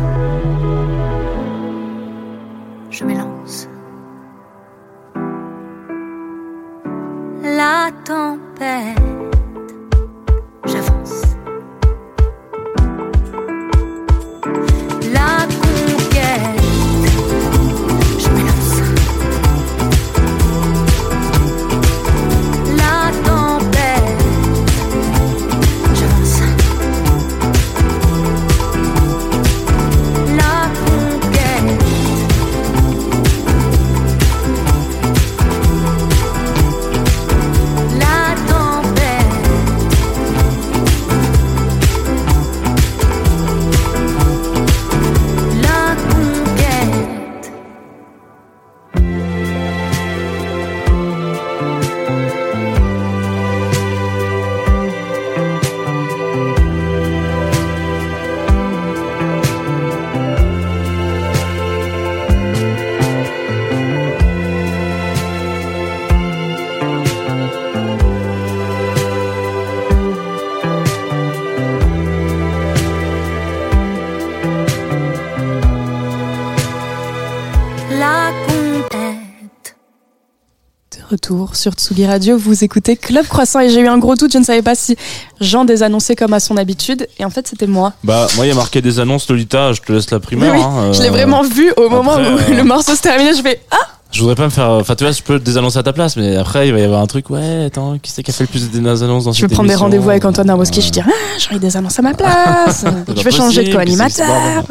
[81.28, 84.38] Retour sur Tsugi Radio, vous écoutez Club Croissant et j'ai eu un gros doute, je
[84.38, 84.96] ne savais pas si
[85.40, 87.92] Jean désannonçait comme à son habitude et en fait c'était moi.
[88.02, 90.46] Bah, moi, il y a marqué des annonces, Lolita, je te laisse la Oui, oui,
[90.46, 93.34] hein, je l'ai euh, vraiment vu au moment après, où euh, le morceau se terminait,
[93.34, 93.76] je fais ah
[94.10, 94.70] Je voudrais pas me faire.
[94.70, 97.02] Enfin, tu vois, je peux désannoncer à ta place, mais après, il va y avoir
[97.02, 97.28] un truc.
[97.28, 99.54] Ouais, attends, qui c'est qui a fait le plus de annonces dans Je cette vais
[99.54, 100.86] prendre des rendez-vous avec Antoine Arboski, Ouais.
[100.86, 104.64] je dis ah j'aurai des annonces à ma place, je vais changer de co-animateur.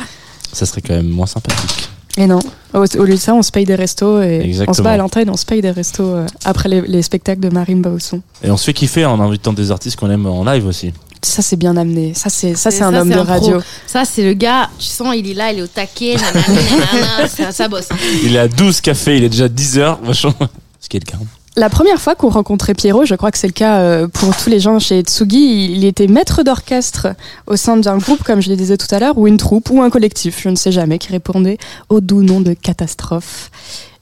[0.51, 1.89] Ça serait quand même moins sympathique.
[2.17, 2.39] Et non,
[2.73, 4.83] au, au lieu de ça, on se paye des restos et on se Exactement.
[4.85, 7.81] bat à l'antenne, on se paye des restos euh, après les, les spectacles de Marine
[7.81, 8.21] Bausson.
[8.43, 10.93] Et on se fait kiffer en invitant des artistes qu'on aime en live aussi.
[11.21, 12.13] ça c'est bien amené.
[12.15, 13.33] Ça c'est ça c'est un ça, homme c'est de un pro.
[13.33, 13.61] radio.
[13.85, 16.47] Ça, c'est le gars, tu sens, il est là, il est au taquet, nanana,
[16.91, 17.87] nanana, ça, ça bosse.
[17.91, 17.95] hein.
[18.23, 20.33] Il est à 12 cafés, il est déjà 10 heures, vachement.
[20.79, 21.17] Ce qui est le cas.
[21.57, 24.47] La première fois qu'on rencontrait Pierrot, je crois que c'est le cas euh, pour tous
[24.47, 27.07] les gens chez Tsugi, il était maître d'orchestre
[27.47, 29.81] au sein d'un groupe, comme je le disais tout à l'heure, ou une troupe, ou
[29.81, 31.57] un collectif, je ne sais jamais, qui répondait
[31.89, 33.49] au doux nom de Catastrophe.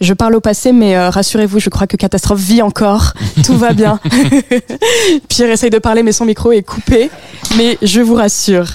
[0.02, 3.14] Je parle au passé, mais euh, rassurez-vous, je crois que Catastrophe vit encore.
[3.46, 4.00] Tout va bien.
[5.30, 7.10] Pierre essaye de parler, mais son micro est coupé.
[7.58, 8.68] Mais je vous rassure.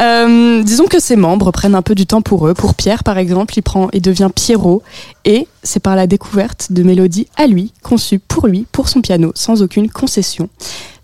[0.00, 2.54] Euh, disons que ses membres prennent un peu du temps pour eux.
[2.54, 4.82] Pour Pierre, par exemple, il prend et devient Pierrot.
[5.24, 9.32] Et c'est par la découverte de mélodies à lui, conçues pour lui, pour son piano,
[9.34, 10.48] sans aucune concession.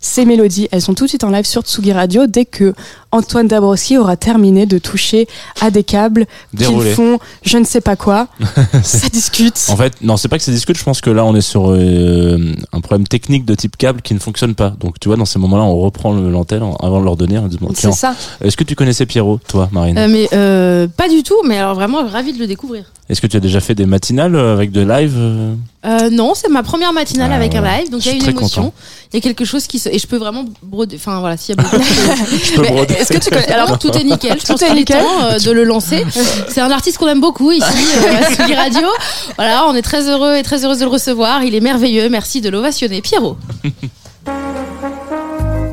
[0.03, 2.73] Ces mélodies, elles sont tout de suite en live sur Tsugi Radio dès que
[3.11, 5.27] Antoine Dabrowski aura terminé de toucher
[5.59, 6.25] à des câbles
[6.57, 6.63] qui
[6.95, 8.27] font je ne sais pas quoi.
[8.83, 9.59] Ça discute.
[9.69, 11.69] En fait, non, c'est pas que c'est discute, je pense que là, on est sur
[11.71, 14.71] euh, un problème technique de type câble qui ne fonctionne pas.
[14.79, 17.37] Donc, tu vois, dans ces moments-là, on reprend le- l'antenne en- avant de leur donner
[17.37, 18.15] en disant, tiens, C'est ça.
[18.43, 19.97] est-ce que tu connaissais Pierrot, toi, Marine?
[19.99, 22.85] Euh, mais euh, pas du tout, mais alors vraiment ravi de le découvrir.
[23.09, 25.55] Est-ce que tu as déjà fait des matinales euh, avec de live euh
[25.85, 28.29] Euh, non, c'est ma première matinale Ah, avec un live, donc il y a une
[28.29, 28.71] émotion.
[29.11, 29.89] Il y a quelque chose qui se.
[29.89, 30.95] Et je peux vraiment broder.
[30.97, 32.93] Enfin voilà, s'il y a beaucoup Je peux Mais broder.
[32.93, 34.99] Est-ce que tu connais Alors tout est nickel, je Tout pense est qu'il est nickel.
[35.01, 36.05] temps euh, de le lancer.
[36.47, 37.63] C'est un artiste qu'on aime beaucoup ici
[38.05, 38.87] euh, à Radio.
[39.35, 41.43] Voilà, on est très heureux et très heureuse de le recevoir.
[41.43, 42.09] Il est merveilleux.
[42.09, 43.37] Merci de l'ovationner, Pierrot.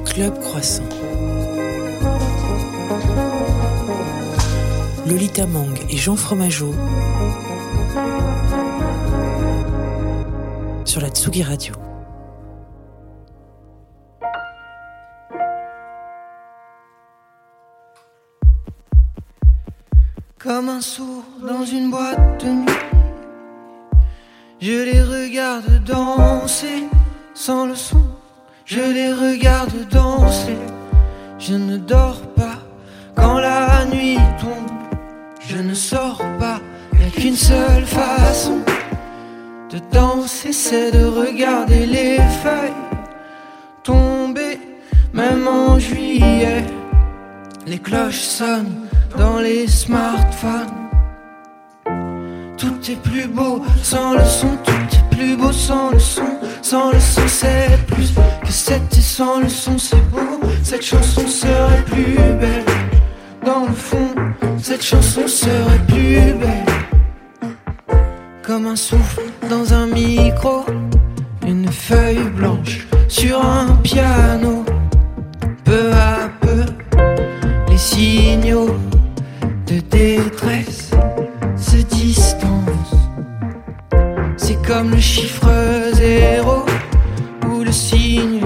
[0.07, 0.82] Club Croissant.
[5.07, 6.74] Lolita Mang et Jean Fromageau
[10.89, 11.74] sur la Tsugi Radio.
[20.39, 22.72] Comme un sourd dans une boîte de nuit.
[24.61, 26.84] Je les regarde danser
[27.34, 28.01] sans le son.
[28.64, 30.57] Je les regarde danser.
[31.39, 32.59] Je ne dors pas
[33.14, 34.70] quand la nuit tombe.
[35.47, 36.61] Je ne sors pas.
[36.95, 38.62] Y a qu'une seule façon
[39.71, 42.73] de danser, c'est de regarder les feuilles
[43.83, 44.61] tomber,
[45.12, 46.64] même en juillet.
[47.66, 50.75] Les cloches sonnent dans les smartphones.
[52.57, 56.31] Tout est plus beau sans le son, tout est plus beau sans le son.
[56.62, 58.12] Sans le son, c'est plus
[58.45, 60.41] que c'était sans le son, c'est beau.
[60.62, 62.64] Cette chanson serait plus belle.
[63.45, 64.09] Dans le fond,
[64.62, 66.97] cette chanson serait plus belle.
[68.49, 70.64] Comme un souffle dans un micro,
[71.46, 74.64] une feuille blanche sur un piano.
[75.64, 76.64] Peu à peu,
[77.68, 78.74] les signaux
[79.66, 80.92] de détresse
[81.59, 82.96] se distancent.
[84.38, 85.51] C'est comme le chiffre
[85.92, 86.64] zéro
[87.51, 88.40] ou le signe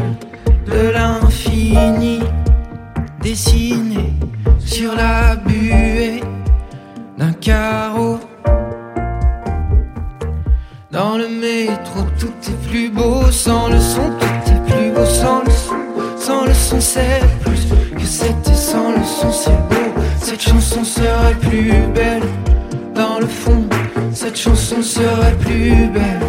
[0.67, 2.19] de l'infini
[3.21, 4.13] dessiné
[4.59, 6.21] sur la buée
[7.17, 8.19] d'un carreau.
[11.13, 15.43] Dans le métro, tout est plus beau sans le son, tout est plus beau sans
[15.45, 15.77] le son.
[16.17, 20.01] Sans le son, c'est plus que c'était sans le son, c'est beau.
[20.23, 22.23] Cette chanson serait plus belle.
[22.95, 23.63] Dans le fond,
[24.15, 26.23] cette chanson serait plus belle.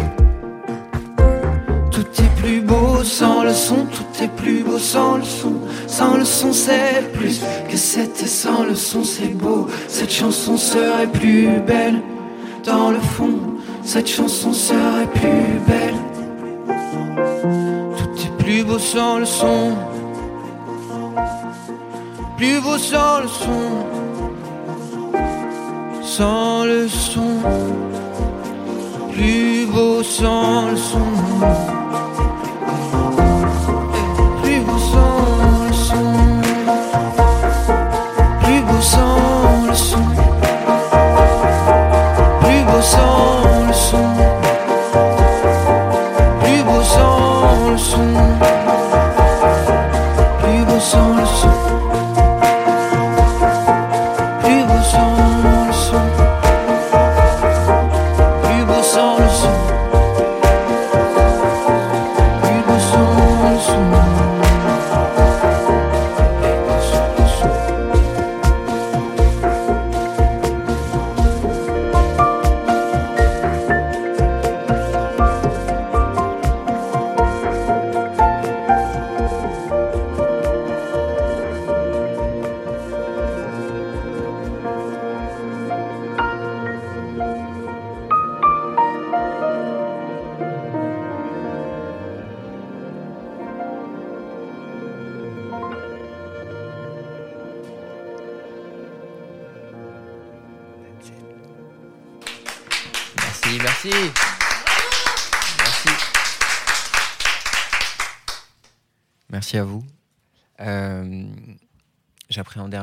[1.90, 5.54] Tout est plus beau sans le son, tout est plus beau sans le son.
[5.86, 9.66] Sans le son, c'est plus que c'était sans le son, c'est beau.
[9.88, 12.02] Cette chanson serait plus belle.
[12.66, 13.53] Dans le fond,
[13.84, 15.94] cette chanson serait plus belle.
[17.96, 19.76] Tout est plus beau sans le son.
[22.36, 23.70] Plus beau sans le son.
[26.02, 27.40] Sans le son.
[29.12, 30.98] Plus beau sans le son.
[34.42, 36.04] Plus beau sans le son.
[38.42, 40.23] Plus beau sans le son.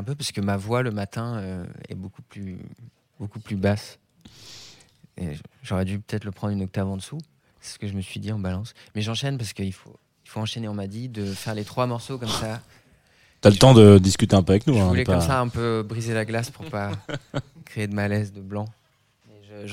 [0.01, 2.57] Un peu parce que ma voix le matin euh, est beaucoup plus,
[3.19, 3.99] beaucoup plus basse.
[5.17, 7.19] Et J'aurais dû peut-être le prendre une octave en dessous.
[7.59, 8.73] C'est ce que je me suis dit en balance.
[8.95, 9.95] Mais j'enchaîne parce qu'il faut,
[10.25, 10.67] il faut enchaîner.
[10.67, 12.61] On m'a dit de faire les trois morceaux comme ça.
[13.41, 14.73] T'as le temps de discuter un peu avec nous.
[14.73, 16.91] Je hein, voulais pas- comme ça un peu briser la glace pour pas
[17.65, 18.65] créer de malaise, de blanc.
[19.27, 19.67] Mais je-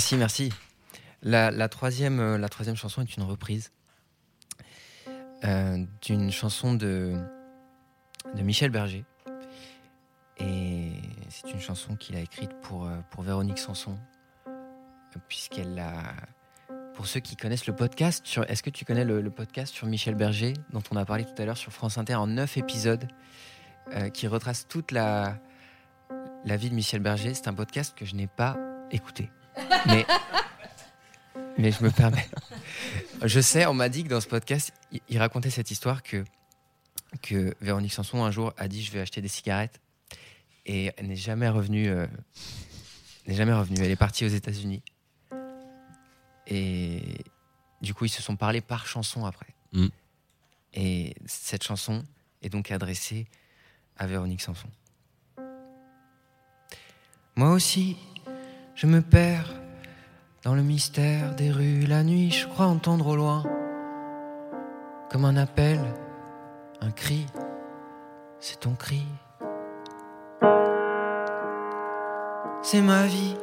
[0.00, 0.50] Merci, merci.
[1.22, 3.70] La, la troisième, euh, la troisième chanson est une reprise
[5.44, 7.22] euh, d'une chanson de,
[8.34, 9.04] Michel Berger.
[10.38, 10.92] Et
[11.28, 13.98] c'est une chanson qu'il a écrite pour, euh, Véronique Sanson,
[15.28, 16.14] puisqu'elle a.
[16.94, 20.54] Pour ceux qui connaissent le podcast, est-ce que tu connais le, podcast sur Michel Berger,
[20.72, 23.06] dont on a parlé tout à l'heure sur France Inter en neuf épisodes,
[24.14, 25.36] qui retrace toute la,
[26.46, 28.56] la vie de Michel Berger C'est un podcast que je n'ai pas
[28.90, 29.30] écouté.
[29.86, 30.06] Mais,
[31.58, 32.28] mais je me permets.
[33.22, 34.72] Je sais, on m'a dit que dans ce podcast,
[35.08, 36.24] il, racontait cette histoire que,
[37.22, 39.80] que Véronique Sanson un jour a dit je vais acheter des cigarettes
[40.66, 41.88] et elle n'est jamais revenue.
[41.88, 42.06] euh,
[43.26, 43.80] n'est jamais revenue.
[43.80, 44.82] Elle est partie aux États-Unis.
[46.46, 47.24] Et,
[47.80, 49.54] du coup, ils se sont parlé par chanson après.
[49.72, 49.86] Mm.
[50.74, 52.04] Et cette chanson
[52.42, 53.26] est donc adressée
[53.96, 54.68] à Véronique Sanson.
[57.36, 57.96] Moi aussi,
[58.80, 59.52] je me perds
[60.42, 61.84] dans le mystère des rues.
[61.86, 63.42] La nuit, je crois entendre au loin,
[65.10, 65.78] comme un appel,
[66.80, 67.26] un cri.
[68.38, 69.04] C'est ton cri.
[72.62, 73.36] C'est ma vie.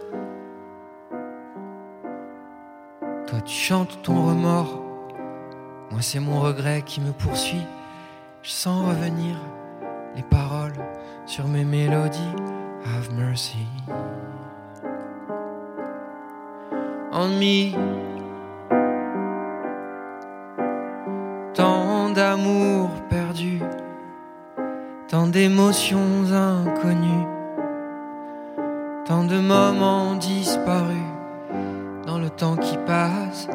[3.28, 4.82] Toi, tu chantes ton remords.
[5.92, 7.68] Moi, c'est mon regret qui me poursuit.
[8.42, 9.36] Je sens revenir
[10.16, 10.84] les paroles
[11.28, 12.34] sur mes mélodies.
[12.86, 13.68] Have mercy
[21.56, 23.60] Tant d'amour perdu,
[25.08, 27.26] tant d'émotions inconnues,
[29.06, 31.10] tant de moments disparus
[32.06, 33.48] dans le temps qui passe.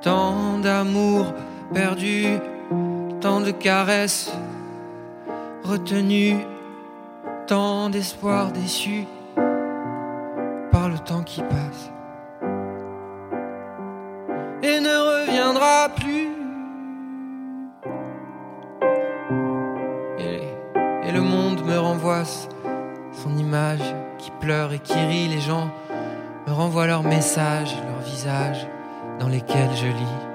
[0.00, 1.32] Tant d'amour
[1.72, 2.40] perdu,
[3.20, 4.32] tant de caresses
[5.62, 6.38] retenues,
[7.46, 9.06] tant d'espoir déçus
[10.88, 11.90] le temps qui passe
[14.62, 16.28] et ne reviendra plus.
[20.18, 25.28] Et, et le monde me renvoie son image qui pleure et qui rit.
[25.28, 25.70] Les gens
[26.46, 28.66] me renvoient leurs messages, leurs visages
[29.18, 30.26] dans lesquels je lis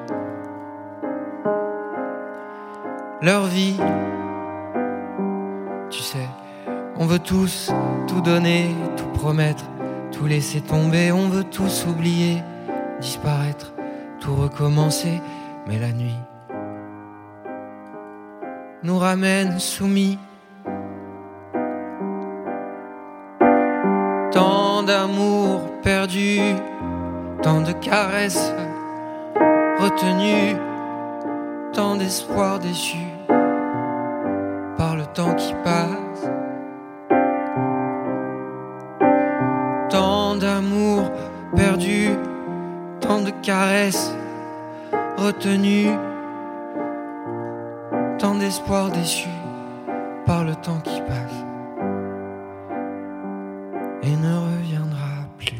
[3.22, 3.78] leur vie.
[5.90, 6.28] Tu sais,
[6.98, 7.72] on veut tous
[8.08, 9.66] tout donner, tout promettre,
[10.22, 12.44] tout laisser tomber, on veut tous oublier,
[13.00, 13.74] disparaître,
[14.20, 15.20] tout recommencer,
[15.68, 16.20] mais la nuit
[18.84, 20.20] nous ramène soumis.
[24.32, 26.40] Tant d'amour perdu,
[27.42, 28.54] tant de caresses
[29.80, 30.56] retenues,
[31.74, 33.08] tant d'espoir déçu
[34.78, 36.01] par le temps qui passe.
[43.42, 44.14] Caresses
[45.18, 45.90] retenues,
[48.20, 49.30] tant d'espoir déçu
[50.26, 51.46] par le temps qui passe
[54.04, 55.54] et ne reviendra plus.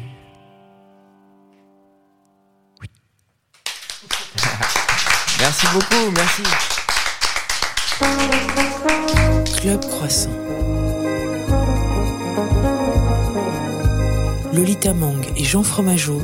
[5.40, 6.42] Merci beaucoup, merci.
[9.60, 10.30] Club Croissant.
[14.52, 16.20] Lolita Mang et Jean Fromageau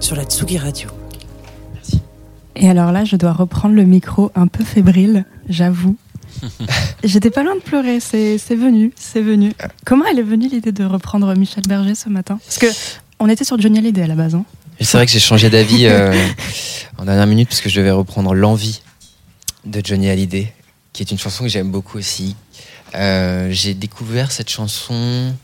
[0.00, 0.88] sur la Tsugi Radio.
[2.56, 5.96] Et alors là, je dois reprendre le micro un peu fébrile, j'avoue.
[7.04, 9.52] J'étais pas loin de pleurer, c'est c'est venu, c'est venu.
[9.84, 12.38] Comment elle est venue l'idée de reprendre Michel Berger ce matin?
[12.44, 12.66] Parce que
[13.18, 14.34] on était sur Johnny Hallyday à la base.
[14.34, 14.44] hein.
[14.80, 16.14] C'est vrai que j'ai changé d'avis euh,
[16.98, 18.80] en dernière minute parce que je devais reprendre L'envie
[19.66, 20.52] de Johnny Hallyday,
[20.92, 22.34] qui est une chanson que j'aime beaucoup aussi.
[22.94, 25.34] Euh, j'ai découvert cette chanson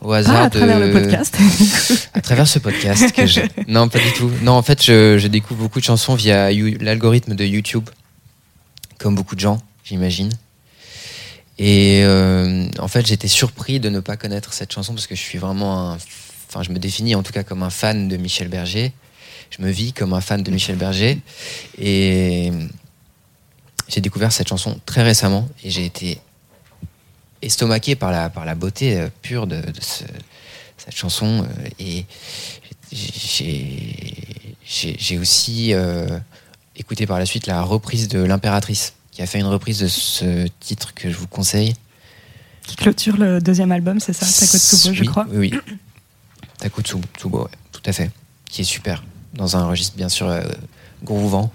[0.00, 1.36] au hasard Ah, à de travers le podcast.
[2.14, 3.40] à travers ce podcast que je...
[3.68, 4.30] non pas du tout.
[4.42, 7.88] Non en fait je, je découvre beaucoup de chansons via You- l'algorithme de YouTube
[8.98, 10.30] comme beaucoup de gens j'imagine.
[11.58, 15.20] Et euh, en fait j'étais surpris de ne pas connaître cette chanson parce que je
[15.22, 15.98] suis vraiment un
[16.48, 18.92] enfin je me définis en tout cas comme un fan de Michel Berger.
[19.50, 21.18] Je me vis comme un fan de Michel Berger.
[21.78, 22.52] Et
[23.88, 26.18] j'ai découvert cette chanson très récemment et j'ai été
[27.42, 30.04] estomaqué par la, par la beauté euh, pure de, de ce-
[30.78, 32.04] cette chanson euh, et
[32.92, 36.18] j'ai- aussi euh,
[36.76, 40.46] écouté par la suite la reprise de l'impératrice qui a fait une reprise de ce
[40.60, 41.74] titre que je vous conseille.
[42.66, 45.26] Qui clôture le deuxième album, c'est ça Takotsubo, je crois.
[45.30, 45.60] oui oui.
[46.58, 48.10] Takotsubo ouais, tout à fait.
[48.50, 49.02] Qui est super.
[49.34, 50.42] Dans un registre bien sûr euh,
[51.02, 51.52] groovant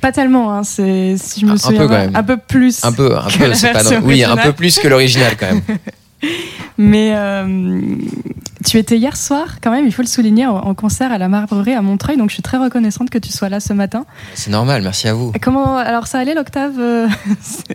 [0.00, 2.16] Pas tellement, hein, c'est si je me Un- souviens peu quand bien, même.
[2.16, 2.84] un peu plus.
[2.84, 5.46] un peu un que peu la c'est pas oui un peu plus que l'original quand
[5.46, 5.62] même
[6.78, 7.96] Mais euh,
[8.66, 11.72] tu étais hier soir, quand même, il faut le souligner, en, concert à la Marbrerie
[11.74, 14.04] à Montreuil, donc je suis très reconnaissante que tu sois là ce matin.
[14.34, 17.08] c'est normal merci à vous Comment alors ça allait l'octave euh,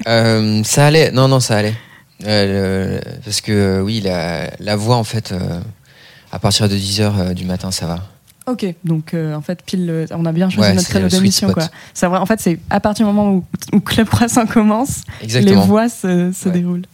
[0.07, 1.73] Euh, ça allait, non, non, ça allait.
[2.25, 5.33] Euh, le- parce que oui, la, la voix, en fait,
[6.31, 7.99] à partir de 10h du matin, ça va.
[8.51, 11.51] Ok, donc euh, en fait, pile, on a bien choisi Ouais, notre créneau d'émission.
[11.51, 11.63] quoi.
[11.93, 13.43] C'est vrai, en fait, c'est à partir du moment où,
[13.73, 15.61] où Club Croissant commence, Exactement.
[15.61, 16.51] les voix se, se Ouais.
[16.53, 16.85] déroulent.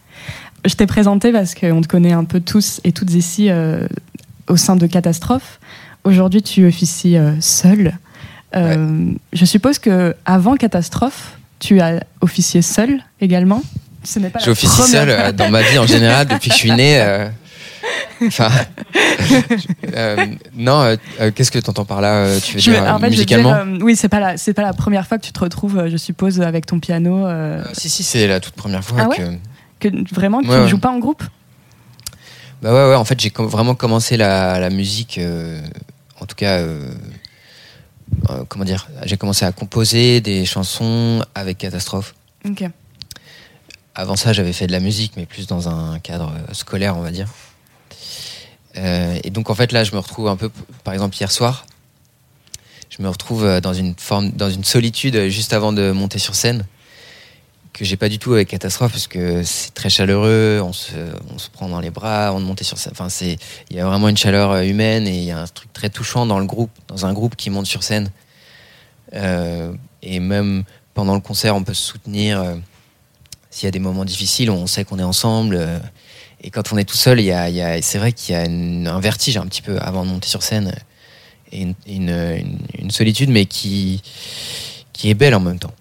[0.66, 3.88] Je t'ai présenté parce qu'on te connaît un peu tous et toutes ici euh,
[4.48, 5.60] au sein de Catastrophe.
[6.04, 7.94] Aujourd'hui, tu officies euh, seul.
[8.54, 13.62] Je suppose que avant Catastrophe, tu as officié seul également.
[14.04, 16.56] Ce n'est pas J'ai la officié première seul dans ma vie en général depuis que
[16.56, 17.28] je suis né.
[18.22, 18.50] Euh, Enfin,
[19.96, 22.86] euh, non, euh, euh, qu'est-ce que tu entends par là Tu veux Je- dire en
[22.86, 25.26] fait, je veux musicalement dire, oui, c'est pas la, c'est pas la première fois que
[25.26, 28.84] tu te retrouves, je suppose, avec ton piano, Euh, Si, si, c'est la toute première
[28.84, 29.18] fois Ah ouais
[29.80, 29.90] que.
[29.90, 31.24] que vraiment tu Ouais, ne joues pas en groupe?
[32.62, 35.20] Bah ouais, ouais, en fait, j'ai com- vraiment commencé la, la musique,
[36.20, 36.60] en tout cas,
[38.48, 42.16] comment dire, j'ai commencé à composer des chansons avec Catastrophe.
[42.46, 42.64] Ok.
[43.96, 47.12] Avant ça, j'avais fait de la musique, mais plus dans un cadre scolaire, on va
[47.12, 47.28] dire.
[48.78, 50.50] Euh, et donc, en fait, là, je me retrouve un peu,
[50.84, 51.66] par exemple, hier soir,
[52.90, 56.20] je me retrouve euh, dans une forme, dans une solitude euh, juste avant de monter
[56.20, 56.66] sur scène,
[57.74, 60.94] que j'ai pas du tout avec Catastrophe, parce que c'est très chaleureux, on se,
[61.34, 62.94] on se prend dans les bras, on monte sur scène.
[62.94, 63.38] Enfin, c'est,
[63.70, 66.26] il y a vraiment une chaleur humaine et il y a un truc très touchant
[66.26, 68.10] dans le groupe, dans un groupe qui monte sur scène.
[69.14, 70.64] Et même
[70.96, 72.44] pendant le concert, on peut se soutenir.
[73.52, 75.60] s'il y a des moments difficiles, on sait qu'on est ensemble.
[76.48, 78.34] Et quand on est tout seul, il y a, il y a- c'est vrai qu'il
[78.34, 80.74] y a une- un vertige un petit peu avant de monter sur scène.
[81.52, 84.02] Et une, une- une- une solitude, mais qui,
[84.94, 85.74] qui est belle en même temps.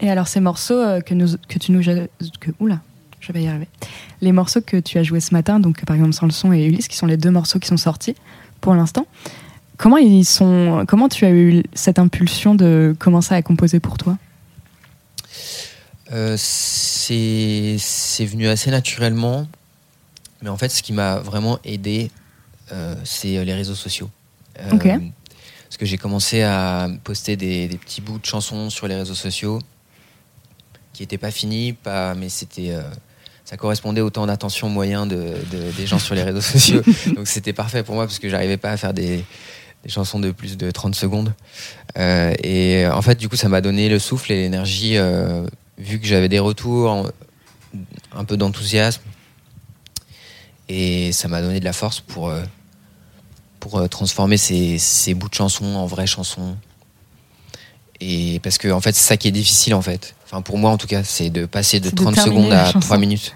[0.00, 1.82] Et alors ces morceaux euh, que, nous, que tu nous...
[1.82, 2.80] Que, oula,
[3.18, 3.66] je vais y arriver.
[4.20, 6.64] Les morceaux que tu as joués ce matin, donc par exemple Sans le son et
[6.64, 8.14] Ulysse, qui sont les deux morceaux qui sont sortis
[8.60, 9.06] pour l'instant,
[9.78, 14.16] comment, ils sont, comment tu as eu cette impulsion de commencer à composer pour toi?
[16.12, 19.48] Euh, c'est c'est venu assez naturellement.
[20.44, 22.10] Mais en fait, ce qui m'a vraiment aidé,
[22.70, 24.10] euh, c'est les réseaux sociaux.
[24.60, 24.70] Euh.
[25.64, 29.14] Parce que j'ai commencé à poster des, des petits bouts de chansons sur les réseaux
[29.14, 29.58] sociaux
[30.92, 32.70] qui n'étaient pas finis, pas, mais c'était.
[32.70, 32.82] euh,
[33.44, 35.16] ça correspondait au temps d'attention moyen de,
[35.50, 36.82] de- des gens sur les réseaux sociaux.
[37.16, 39.24] Donc c'était parfait pour moi parce que j'arrivais pas à faire des,
[39.82, 41.34] des chansons de plus de 30 secondes.
[41.98, 45.46] Euh, et en fait, du coup, ça m'a donné le souffle et l'énergie, euh,
[45.78, 47.10] vu que j'avais des retours,
[48.14, 49.02] un peu d'enthousiasme.
[50.68, 52.42] Et ça m'a donné de la force pour, euh,
[53.60, 56.56] pour euh, transformer ces, ces bouts de chansons en vraies chansons.
[58.00, 60.14] Et parce que, en fait, c'est ça qui est difficile, en fait.
[60.24, 62.52] Enfin, pour moi, en tout cas, c'est de passer de C'est de 30 terminer secondes
[62.52, 62.80] à chanson.
[62.80, 63.34] 3 minutes.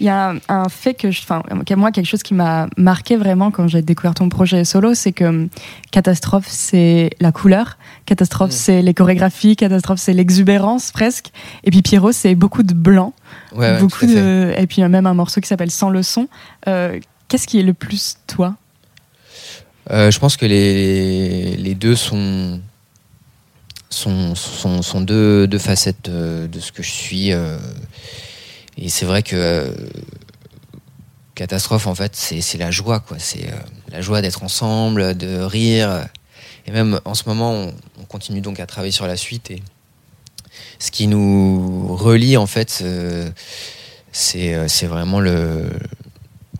[0.00, 1.42] Il y a un, un fait que, je- enfin,
[1.76, 5.24] moi, quelque chose qui m'a marqué vraiment quand j'ai découvert ton projet solo, c'est que
[5.24, 5.48] hum,
[5.92, 8.52] Catastrophe, c'est la couleur, Catastrophe, Mm.
[8.64, 11.30] c'est les chorégraphies, Catastrophe, c'est l'exubérance presque,
[11.62, 13.12] et puis Pierrot, c'est beaucoup de blanc,
[13.54, 16.28] Ouais, beaucoup de, et puis a même un morceau qui s'appelle Sans le son.
[16.68, 18.56] Euh, Qu'est-ce qui est le plus toi?
[19.90, 22.60] Euh, je pense que les, les deux sont,
[23.90, 27.32] sont, sont, sont deux, deux facettes de, de ce que je suis.
[27.32, 27.58] euh,
[28.76, 29.70] et c'est vrai que euh,
[31.34, 33.18] Catastrophe, en fait, c'est la joie, quoi.
[33.18, 33.56] C'est euh,
[33.90, 36.06] la joie d'être ensemble, de rire.
[36.66, 39.50] Et même en ce moment, on, on continue donc à travailler sur la suite.
[39.50, 39.62] Et
[40.78, 43.30] ce qui nous relie, en fait, euh,
[44.12, 45.70] c'est vraiment le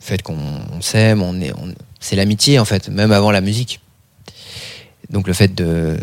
[0.01, 0.37] fait qu'on
[0.73, 1.53] on s'aime, on est,
[2.01, 3.81] c'est l'amitié en fait, même avant la musique.
[5.09, 5.99] Donc le fait de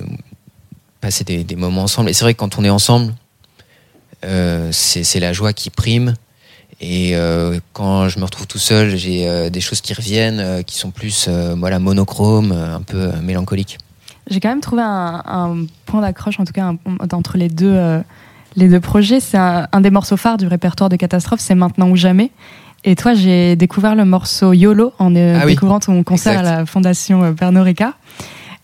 [1.01, 2.09] passer des, des moments ensemble.
[2.09, 3.13] Et c'est vrai que quand on est ensemble,
[4.71, 6.13] c'est c'est la joie qui prime.
[6.83, 10.61] Et euh, quand je me retrouve tout seul, j'ai euh, des choses qui reviennent, euh,
[10.63, 13.77] qui sont plus euh, voilà, monochromes, euh, un peu euh, mélancoliques.
[14.29, 16.77] J'ai quand même trouvé un, un point d'accroche, en tout cas, un-
[17.11, 17.99] entre les deux, euh,
[18.55, 19.19] les deux projets.
[19.19, 22.31] C'est un, un des morceaux phares du répertoire de Catastrophe, c'est Maintenant ou Jamais.
[22.83, 26.47] Et toi, j'ai découvert le morceau YOLO en euh, Ah oui, découvrant ton concert exact.
[26.47, 27.93] à la Fondation euh, Pernod Ricard.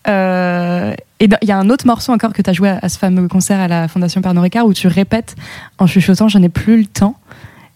[0.06, 2.88] Euh, et il y a un autre morceau encore que tu as joué à, à
[2.88, 5.34] ce fameux concert à la Fondation Pernod Ricard où tu répètes
[5.78, 7.16] en chuchotant Je n'ai plus le temps.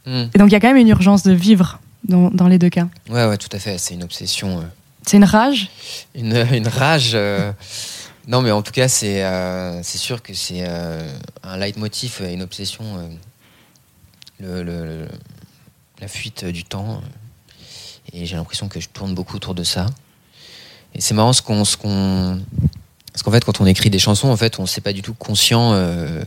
[0.06, 0.24] Hmm.
[0.34, 2.70] Et donc il y a quand même une urgence de vivre dans, dans les deux
[2.70, 2.86] cas.
[3.10, 3.78] Ouais, ouais, tout à fait.
[3.78, 4.60] C'est une obsession.
[4.60, 4.62] euh,
[5.06, 5.68] C'est une rage?
[6.14, 7.12] une, une rage.
[7.14, 7.52] euh,
[8.28, 11.00] Non, mais en tout cas, c'est euh, c'est sûr que c'est euh,
[11.42, 13.08] un leitmotiv, euh, une obsession, euh,
[14.40, 15.08] le, le- le-
[16.00, 17.00] la fuite du temps.
[17.02, 19.86] euh, Et j'ai l'impression que je tourne beaucoup autour de ça.
[20.94, 21.64] Et c'est marrant ce qu'on.
[21.64, 22.40] ce qu'on-
[23.12, 25.02] Parce qu'en fait, quand on écrit des chansons, en fait, on ne s'est pas du
[25.02, 26.22] tout conscient euh,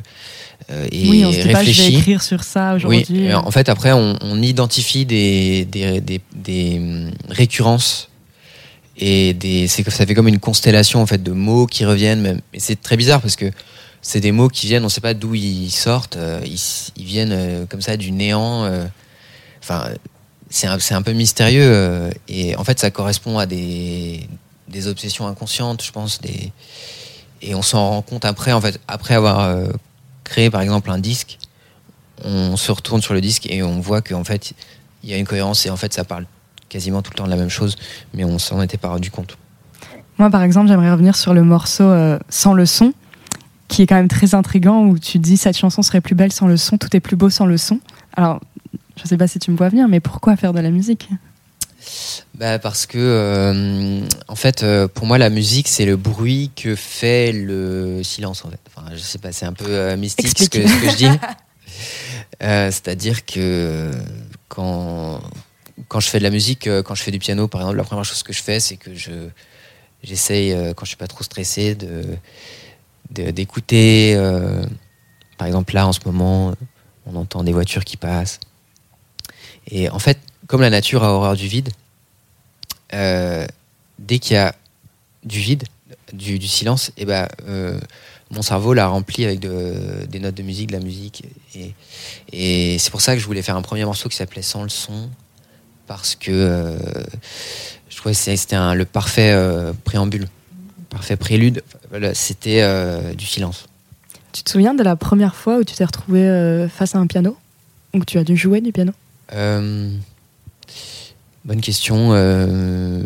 [0.72, 1.96] euh, et oui, on se dit pas je vais réfléchi.
[1.98, 3.26] écrire sur ça Oui, aujourd'hui.
[3.26, 8.10] et en fait, après, on, on identifie des, des, des, des, hum, récurrences
[8.98, 12.22] et des, ça fait comme une constellation en fait de mots qui reviennent.
[12.22, 12.42] Même.
[12.54, 13.52] Et c'est très bizarre parce que
[14.02, 16.60] c'est des mots qui viennent, on ne sait pas d'où ils sortent, euh, ils,
[16.96, 18.64] ils viennent euh, comme ça du néant.
[18.66, 18.86] euh.
[19.62, 19.90] Enfin,
[20.50, 24.28] c'est un, c'est un peu mystérieux et en fait, ça correspond à des,
[24.76, 26.22] des obsessions inconscientes, je pense.
[26.22, 26.52] Des,
[27.42, 29.68] et on s'en rend compte après, en fait, après avoir euh,
[30.24, 31.38] créé par exemple un disque
[32.24, 34.54] on se retourne sur le disque et on voit qu'en fait,
[35.04, 36.26] il y a une cohérence et en fait, ça parle
[36.70, 37.76] quasiment tout le temps de la même chose,
[38.14, 39.38] mais on s'en était pas rendu compte.
[40.18, 42.94] Moi, par exemple, j'aimerais revenir sur le morceau euh, Sans le son,
[43.68, 46.48] qui est quand même très intrigant, où tu dis cette chanson serait plus belle sans
[46.48, 47.80] le son, tout est plus beau sans le son.
[48.16, 48.40] Alors,
[48.96, 51.10] je sais pas si tu me vois venir, mais pourquoi faire de la musique?
[52.36, 56.76] Bah parce que euh, en fait euh, pour moi la musique c'est le bruit que
[56.76, 58.60] fait le silence en fait.
[58.68, 60.68] Enfin je sais pas c'est un peu euh, mystique ce que, Explique.
[60.70, 61.20] ce que je dis.
[62.44, 63.92] Euh, C'est-à-dire que
[64.50, 65.22] quand
[65.88, 68.06] quand je fais de la musique, quand je fais du piano par exemple, la première
[68.06, 69.12] chose que je fais c'est que je
[70.04, 72.04] j'essaye quand je suis pas trop stressé de
[73.12, 74.14] de- d'écouter.
[74.16, 74.64] euh,
[75.38, 76.54] par exemple là en ce moment
[77.06, 78.40] on entend des voitures qui passent.
[79.68, 81.70] Et en fait comme la nature a horreur du vide,
[82.94, 83.46] euh,
[84.00, 84.56] dès qu'il y a
[85.24, 85.64] du vide,
[86.14, 87.80] du, du silence, et ben euh,
[88.32, 91.24] mon cerveau l'a rempli avec de- des notes de musique, de la musique.
[91.56, 91.74] Et,
[92.32, 94.70] et c'est pour ça que je voulais faire un premier morceau qui s'appelait Sans le
[94.70, 95.10] son,
[95.88, 96.78] parce que euh,
[97.90, 99.36] je trouvais que c'était le parfait
[99.84, 100.28] préambule,
[100.90, 101.64] parfait prélude.
[102.14, 103.68] C'était du silence.
[104.34, 107.38] Tu te souviens de la première fois où tu t'es retrouvé face à un piano?
[107.94, 108.92] Ou que tu as dû jouer du piano?
[111.46, 112.10] Bonne question.
[112.14, 113.04] euh,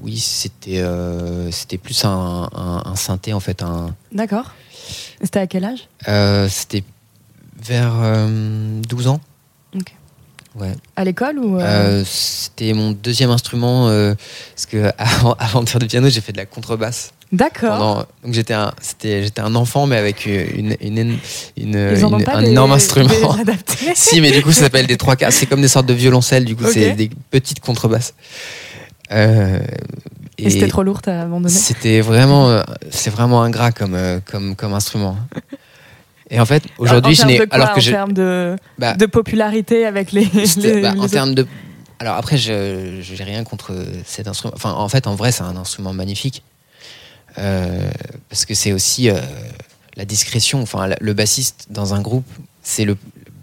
[0.00, 3.62] oui, c'était euh, c'était plus un, un- un synthé en fait.
[3.62, 4.52] Un, D'accord.
[5.22, 5.88] C'était à quel âge?
[6.08, 6.82] Euh, c'était
[7.62, 9.20] vers euh, 12 ans.
[9.76, 9.94] Ok.
[10.56, 10.74] Ouais.
[10.96, 11.58] À l'école ou
[12.04, 13.86] c'était mon deuxième instrument
[14.54, 17.12] parce que avant, avant de faire du piano, j'ai fait de la contrebasse.
[17.32, 18.06] D'accord.
[18.22, 21.18] Donc j'étais un c'était j'étais un enfant mais avec une une, une,
[21.56, 23.08] une- Ils en ont une- pas un des- énorme instrument.
[23.08, 23.52] des
[23.94, 25.32] si, mais du coup, ça s'appelle des trois quarts.
[25.32, 28.12] C'est comme des sortes de violoncelles, du coup, c'est des petites contrebasses.
[29.12, 29.60] Euh,
[30.38, 34.54] Et, c'était trop lourd, t'as abandonné C'était vraiment, euh, c'est vraiment ingrat comme, euh, comme,
[34.56, 35.16] comme instrument.
[36.30, 39.84] Et en fait, aujourd'hui, je n'ai, alors que en je, termes de, bah, de popularité
[39.84, 40.24] avec les.
[40.24, 41.46] bah, les en termes de,
[41.98, 43.74] alors après, je, j'ai rien contre
[44.06, 44.54] cet instrument.
[44.56, 46.42] Enfin, en fait, en vrai, c'est un instrument magnifique
[47.34, 49.20] parce que c'est aussi euh,
[49.96, 50.62] la discrétion.
[50.62, 52.26] Enfin, le bassiste dans un groupe,
[52.62, 52.96] c'est le,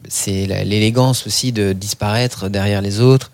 [0.08, 3.32] c'est l'élégance aussi de disparaître derrière les autres.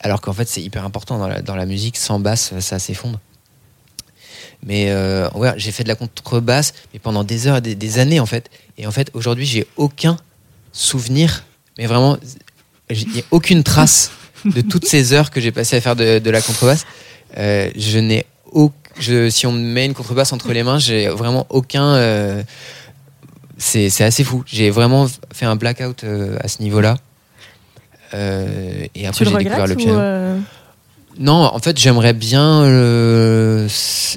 [0.00, 1.96] Alors qu'en fait, c'est hyper important dans la, musique.
[1.96, 3.20] Sans basse, ça s'effondre.
[4.62, 8.20] Mais euh, ouais, j'ai fait de la contrebasse, mais pendant des heures des, des années
[8.20, 8.50] en fait.
[8.78, 10.16] Et en fait, aujourd'hui, j'ai aucun
[10.72, 11.44] souvenir,
[11.78, 12.18] mais vraiment,
[12.90, 14.10] j'ai- aucune trace
[14.44, 16.86] de toutes ces heures que j'ai passées à faire de, la contrebasse.
[17.36, 21.08] Euh, je n'ai au- je, si on me met une contrebasse entre les mains, j'ai
[21.08, 21.94] vraiment aucun.
[21.94, 22.42] euh,
[23.58, 24.42] c'est assez fou.
[24.46, 26.96] J'ai vraiment fait un blackout euh, à ce niveau-là.
[28.14, 29.98] Euh, et après, j'ai découvert le piano.
[29.98, 30.38] euh,
[31.18, 32.64] Non, en fait, j'aimerais bien,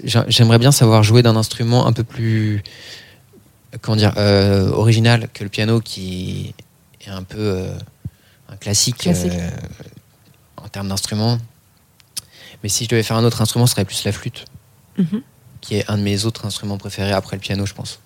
[0.03, 2.63] j'a- j'aimerais bien savoir jouer d'un instrument un peu plus,
[3.81, 4.13] comment dire,
[4.73, 6.53] original que le piano, qui
[7.05, 7.65] est un peu
[8.49, 9.33] un classique, Classique.
[10.57, 11.37] en termes d'instrument.
[12.63, 14.45] Mais si je devais faire un autre instrument, ce serait plus la flûte,
[14.97, 15.21] mhm.
[15.61, 17.99] qui est un de mes autres instruments préférés après le piano, je pense.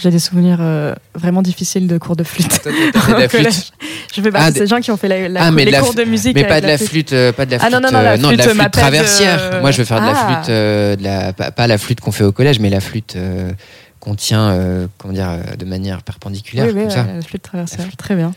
[0.00, 2.62] J'ai des souvenirs euh, vraiment difficiles de cours de flûte.
[2.62, 3.50] Toi, de la
[4.14, 5.64] Je fais Ah, partie de des- ces gens qui ont fait la, la- Ah, mais
[5.64, 6.36] les la cours de musique.
[6.36, 8.02] Mais pas avec de la flûte, euh, pas de la Ah, flûte, non, non, non,
[8.02, 9.60] la euh, de la flûte traversière.
[9.60, 10.34] Moi, je veux faire de la Ah.
[10.42, 13.14] flûte, euh, de la, pas, pas la flûte qu'on fait au collège, mais la flûte
[13.16, 13.50] euh,
[13.98, 17.02] qu'on tient, euh, comment dire, euh, de manière perpendiculaire, Oui, oui, comme ça.
[17.02, 17.80] ouais, la flûte traversière.
[17.84, 17.96] Flûte.
[17.98, 18.32] Très bien.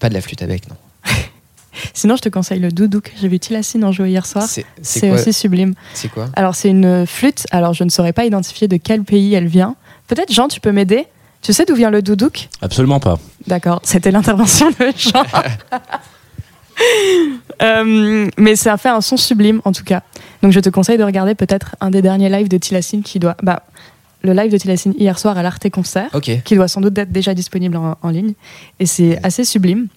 [0.00, 0.76] Pas de la flûte avec, non.
[1.94, 3.12] Sinon, je te conseille le doudouk.
[3.20, 4.46] J'ai vu Tilassine en jouer hier soir.
[4.82, 5.74] C'est aussi sublime.
[5.94, 6.26] C'est quoi?
[6.34, 7.46] Alors, c'est une flûte.
[7.50, 9.76] Alors, je ne saurais pas identifier de quel pays elle vient.
[10.08, 11.06] Peut-être, Jean, tu peux m'aider?
[11.42, 13.18] Tu sais d'où vient le doudouk Absolument pas.
[13.46, 15.22] D'accord, c'était l'intervention de Jean.
[17.62, 20.02] Euh, mais ça fait un son sublime, en tout cas.
[20.42, 23.34] Donc, je te conseille de regarder peut-être un des derniers lives de Tilassine qui doit.
[23.42, 23.62] Bah,
[24.22, 26.10] le live de Tilassine hier soir à l'Arte Concert.
[26.20, 28.34] Qui doit sans doute être déjà disponible en, en ligne.
[28.78, 29.88] Et c'est assez sublime.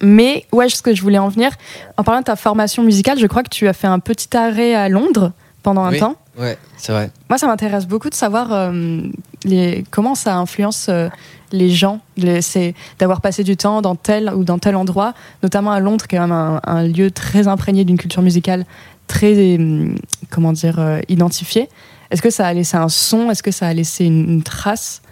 [0.00, 1.50] Mais ouais, ce que je voulais en venir,
[1.96, 4.74] en parlant de ta formation musicale, je crois que tu as fait un petit arrêt
[4.74, 5.32] à Londres
[5.62, 5.98] pendant un Oui.
[5.98, 6.16] temps.
[6.38, 7.10] Ouais, c'est vrai.
[7.28, 9.02] Moi, ça m'intéresse beaucoup de savoir euh,
[9.44, 11.08] les, comment ça influence euh,
[11.52, 12.00] les gens.
[12.40, 15.12] C'est d'avoir passé du temps dans tel ou dans tel endroit,
[15.42, 18.64] notamment à Londres, qui est quand même un, un lieu très imprégné d'une culture musicale
[19.08, 19.96] très, hum,
[20.30, 21.68] comment dire, euh, identifiée.
[22.10, 23.30] Est-ce que ça a laissé un son?
[23.30, 25.02] Est-ce que ça a laissé une, une trace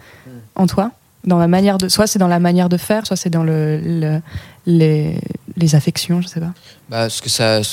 [0.55, 0.91] en toi?
[1.23, 3.79] Dans la manière de, soit c'est dans la manière de faire, soit c'est dans le,
[3.79, 4.21] le-
[4.65, 5.17] les,
[5.57, 6.53] les affections, je sais pas.
[6.89, 7.67] Bah, ce que ça, je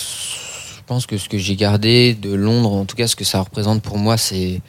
[0.87, 3.83] pense que ce que j'ai gardé de Londres, en tout cas, ce que ça représente
[3.83, 4.61] pour moi, c'est,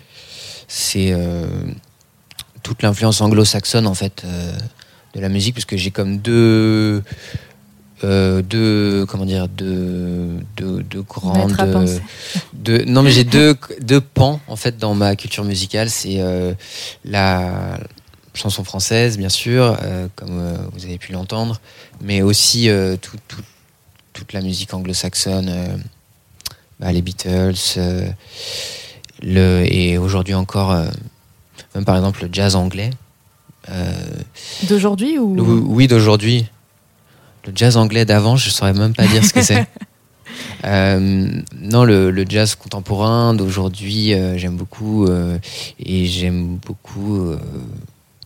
[0.67, 1.47] c'est euh,
[2.63, 4.51] toute l'influence anglo-saxonne en fait euh,
[5.15, 7.03] de la musique, parce que j'ai comme deux,
[8.03, 10.27] euh, deux, comment dire, deux,
[10.57, 11.53] deux, deux grandes,
[12.53, 16.19] deux, non mais j'ai deux, deux pans en fait dans ma culture musicale, c'est
[17.05, 17.79] la
[18.39, 21.59] chanson française, bien sûr, euh, comme euh, vous avez pu l'entendre,
[22.01, 23.41] mais aussi euh, tout- tout-
[24.13, 25.77] toute la musique anglo-saxonne, euh,
[26.79, 27.53] bah, les Beatles,
[29.21, 30.73] le, et aujourd'hui encore,
[31.75, 32.89] même par exemple le jazz anglais.
[34.63, 36.47] D'aujourd'hui ou oui, oui, d'aujourd'hui.
[37.45, 39.67] le jazz anglais d'avant, je saurais même pas dire ce que c'est.
[40.65, 45.37] Euh, non, le, le jazz contemporain d'aujourd'hui, euh, j'aime beaucoup euh,
[45.79, 47.33] et j'aime beaucoup.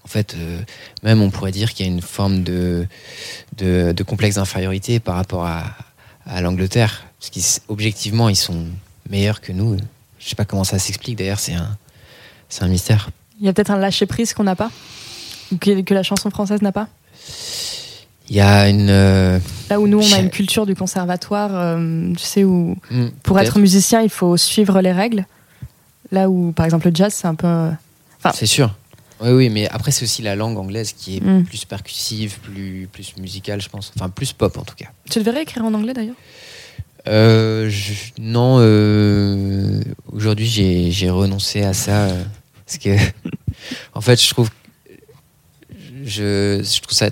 [0.05, 0.59] En fait, euh,
[1.03, 2.85] même on pourrait dire qu'il y a une forme de,
[3.57, 5.63] de, de complexe d'infériorité par rapport à,
[6.25, 8.65] à l'Angleterre, parce qu'objectivement ils sont
[9.09, 9.77] meilleurs que nous.
[10.19, 11.17] Je sais pas comment ça s'explique.
[11.17, 11.77] D'ailleurs, c'est un,
[12.61, 13.09] un mystère.
[13.39, 14.71] Il y a peut-être un lâcher prise qu'on n'a pas,
[15.51, 16.87] ou que, que la chanson française n'a pas?
[18.29, 18.89] Il y a une.
[18.89, 19.37] euh,
[19.69, 23.37] Là où nous, on a une culture du conservatoire, euh, tu sais, où hmm, pour
[23.39, 25.25] être musicien, il faut suivre les règles.
[26.11, 27.69] Là où, par exemple, le jazz, c'est un peu.
[28.33, 28.73] C'est sûr.
[29.23, 31.45] Oui, oui, mais après, c'est aussi la langue anglaise qui est Mm.
[31.45, 33.91] plus percussive, plus, plus musicale, je pense.
[33.95, 34.87] Enfin, plus pop en tout cas.
[35.09, 36.15] Tu devrais écrire en anglais d'ailleurs?
[37.07, 39.81] Euh, je- non, euh,
[40.11, 40.47] aujourd'hui,
[40.91, 42.05] j'ai renoncé à ça.
[42.07, 42.23] euh,
[42.65, 42.95] parce que,
[43.93, 44.49] en fait, je trouve,
[46.05, 47.09] je, je trouve ça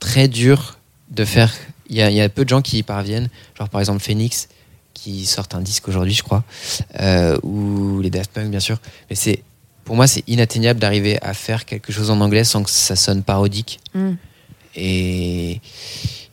[0.00, 0.78] très dur
[1.10, 1.52] de faire.
[1.90, 3.28] Il y y a peu de gens qui y parviennent.
[3.56, 4.48] Genre, par exemple, Phoenix,
[4.94, 6.44] qui sortent un disque aujourd'hui, je crois.
[7.42, 8.78] ou les Daft Punk, bien sûr.
[9.10, 9.42] Mais c'est.
[9.88, 13.22] Pour moi, c'est inatteignable d'arriver à faire quelque chose en anglais sans que ça sonne
[13.22, 13.80] parodique.
[13.94, 14.12] Mm.
[14.76, 15.62] Et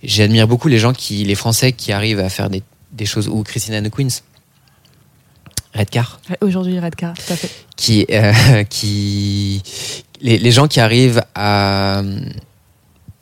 [0.04, 3.44] j'admire beaucoup les gens qui, les Français qui arrivent à faire des, des choses, ou
[3.44, 4.24] Christina the Queens,
[5.74, 7.50] Redcar, Aujourd'hui, Redcar, tout à fait.
[7.78, 9.64] qui, euh, qui,
[10.20, 12.02] les, les gens qui arrivent à,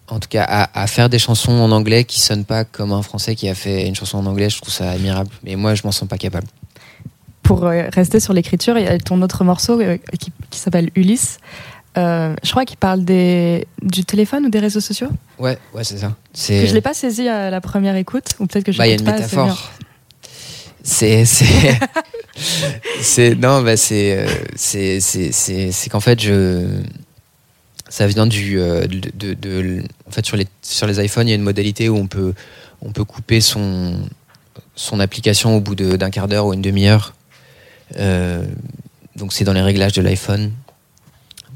[0.07, 3.03] en tout cas, à, à faire des chansons en anglais qui sonnent pas comme un
[3.03, 5.30] Français qui a fait une chanson en anglais, je trouve ça admirable.
[5.43, 6.47] Mais moi, je m'en sens pas capable.
[7.44, 10.90] Pour euh, rester sur l'écriture, il y a ton autre morceau euh, qui, qui s'appelle
[10.95, 11.38] Ulysse.
[11.98, 15.10] Euh, je crois qu'il parle des, du téléphone ou des réseaux sociaux.
[15.38, 16.07] Ouais, ouais, c'est ça.
[16.07, 18.88] Que C'est, je l'ai pas saisi à la première écoute, ou peut-être que je bah,
[18.88, 19.72] il y a une pas métaphore.
[20.86, 21.45] C'est, c'est,
[23.02, 24.26] c'est, non, bah, c'est,
[24.56, 26.65] c'est, c'est, c'est, qu'en fait, je,
[27.90, 31.34] ça vient du, de, de- de- en fait, sur les, sur les iPhones, il y
[31.34, 32.34] a une modalité où on peut,
[32.82, 33.99] on peut couper son,
[34.76, 37.14] son application au bout de- d'un quart d'heure ou une demi-heure.
[37.97, 38.45] Euh,
[39.15, 40.51] donc, c'est dans les réglages de l'iPhone.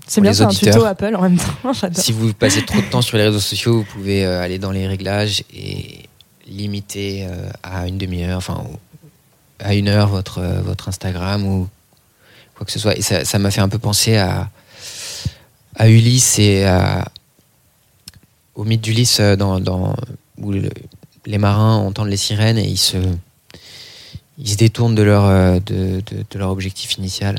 [0.08, 1.54] C'est bien, un tuto Apple en même temps.
[2.02, 4.72] Si vous passez trop de temps sur les réseaux sociaux, vous pouvez euh, aller dans
[4.72, 6.04] les réglages et
[6.48, 8.64] limiter euh, à une demi-heure, enfin
[9.60, 11.68] à une heure votre, votre Instagram ou
[12.56, 12.96] quoi que ce soit.
[12.98, 14.50] Et ça m'a fait un peu penser à,
[15.76, 17.06] à Ulysse et à-
[18.56, 19.94] au mythe d'Ulysse dans, dans,
[20.38, 20.70] où le-
[21.26, 22.98] les marins entendent les sirènes et ils se,
[24.38, 27.38] ils se détournent de leur, euh, de, de- de leur objectif initial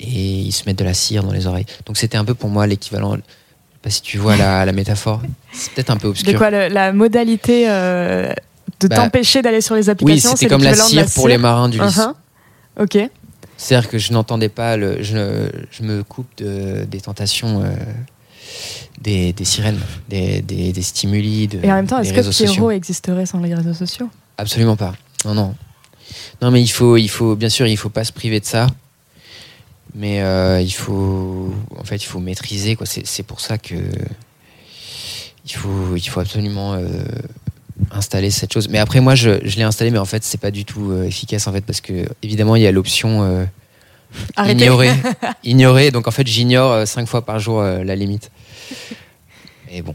[0.00, 0.06] et
[0.40, 1.66] ils se mettent de la cire dans les oreilles.
[1.86, 3.14] Donc c'était un peu pour moi l'équivalent.
[3.14, 3.22] Je sais
[3.82, 5.22] pas si tu vois la, la métaphore.
[5.52, 6.38] C'est peut-être un peu De obscur.
[6.38, 8.32] quoi le- la modalité euh,
[8.80, 11.28] de Bah, t'empêcher d'aller sur les oui, applications c'était c'est comme la de cire pour
[11.28, 12.12] les marins du Uh-huh.
[12.80, 12.98] Ok.
[13.56, 17.74] C'est-à-dire que je n'entendais pas, le, je, je me coupe de, des tentations euh,
[19.00, 19.80] des, des sirènes,
[20.10, 22.70] des, des, des stimuli, de, Et en même temps, est-ce que Pierrot sociaux.
[22.70, 24.10] existerait sans les réseaux sociaux?
[24.36, 24.94] Absolument pas.
[25.24, 25.54] Non, non.
[26.42, 28.66] Non, mais il faut, il faut, bien sûr, il faut pas se priver de ça.
[29.94, 32.76] Mais euh, il faut, en fait, il faut maîtriser.
[32.76, 32.86] Quoi.
[32.86, 33.74] C'est, c'est pour ça que
[35.44, 36.86] il faut, il faut absolument euh,
[37.90, 38.68] installer cette chose.
[38.68, 41.04] Mais après, moi, je, je l'ai installé, mais en fait, c'est pas du tout euh,
[41.04, 43.46] efficace, en fait, parce que évidemment, il y a l'option
[44.36, 44.92] ignorer,
[45.44, 45.90] ignorer.
[45.90, 48.30] Donc, en fait, j'ignore cinq fois par jour la limite.
[49.70, 49.94] Et bon,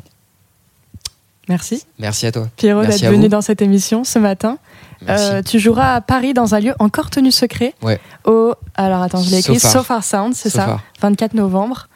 [1.51, 1.83] Merci.
[1.99, 2.47] merci à toi.
[2.55, 3.27] Pierrot d'être venu vous.
[3.27, 4.57] dans cette émission ce matin.
[5.05, 5.25] Merci.
[5.31, 7.73] Euh, tu joueras à Paris dans un lieu encore tenu secret.
[7.81, 7.99] Ouais.
[8.25, 9.71] Au, alors attends, je l'ai écrit, Sofar.
[9.81, 10.83] Sofar Sound, c'est ça Sofar.
[11.01, 11.87] 24 novembre.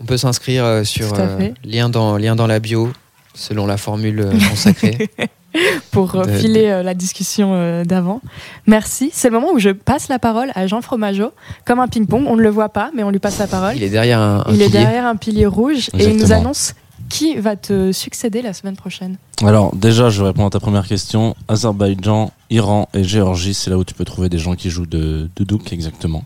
[0.00, 2.90] On peut s'inscrire euh, sur euh, lien, dans, lien dans la bio,
[3.34, 5.10] selon la formule euh, consacrée.
[5.90, 8.20] pour euh, De- filer la discussion d'avant.
[8.66, 9.10] Merci.
[9.12, 11.32] C'est le moment où je passe la parole à Jean Fromageau,
[11.66, 12.24] comme un ping-pong.
[12.28, 13.74] On ne le voit pas, mais on lui passe la parole.
[13.76, 14.78] Il est derrière un, un Il est pilier.
[14.78, 16.74] derrière un pilier rouge et il nous annonce
[17.08, 19.16] qui va te succéder la semaine prochaine.
[19.42, 21.34] Alors déjà, je vais répondre à ta première question.
[21.48, 25.30] Azerbaïdjan, Iran et Géorgie, c'est là où tu peux trouver des gens qui jouent de,
[25.34, 26.24] de douk exactement.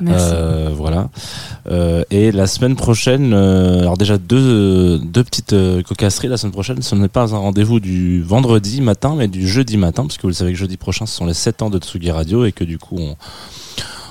[0.00, 0.26] Merci.
[0.32, 1.08] Euh, voilà.
[1.70, 5.54] Euh, et la semaine prochaine, euh, alors déjà deux, deux petites
[5.84, 6.82] cocasseries la semaine prochaine.
[6.82, 10.28] Ce n'est pas un rendez-vous du vendredi matin, mais du jeudi matin, parce que vous
[10.28, 12.64] le savez que jeudi prochain, ce sont les 7 ans de Tsugi Radio et que
[12.64, 13.16] du coup, on,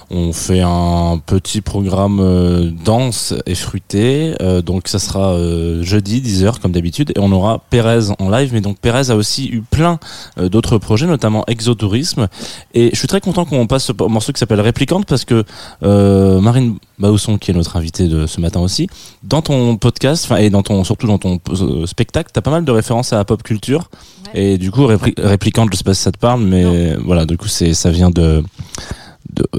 [0.09, 4.33] on fait un petit programme euh, dense et fruité.
[4.41, 8.51] Euh, donc ça sera euh, jeudi 10h comme d'habitude et on aura Pérez en live.
[8.53, 9.99] Mais donc Pérez a aussi eu plein
[10.39, 12.27] euh, d'autres projets, notamment Exotourisme.
[12.73, 15.43] Et je suis très content qu'on passe ce morceau qui s'appelle Réplicante parce que
[15.83, 18.87] euh, Marine Bausson, qui est notre invitée de ce matin aussi,
[19.23, 22.63] dans ton podcast, enfin et dans ton surtout dans ton euh, spectacle, t'as pas mal
[22.65, 23.89] de références à la pop culture.
[24.33, 27.37] Et du coup, Répli- Réplicante, je sais pas si ça te parle, mais voilà, du
[27.37, 28.43] coup, c'est ça vient de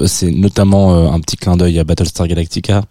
[0.05, 2.83] c'est notamment euh, un petit clin d'œil à Battlestar Galactica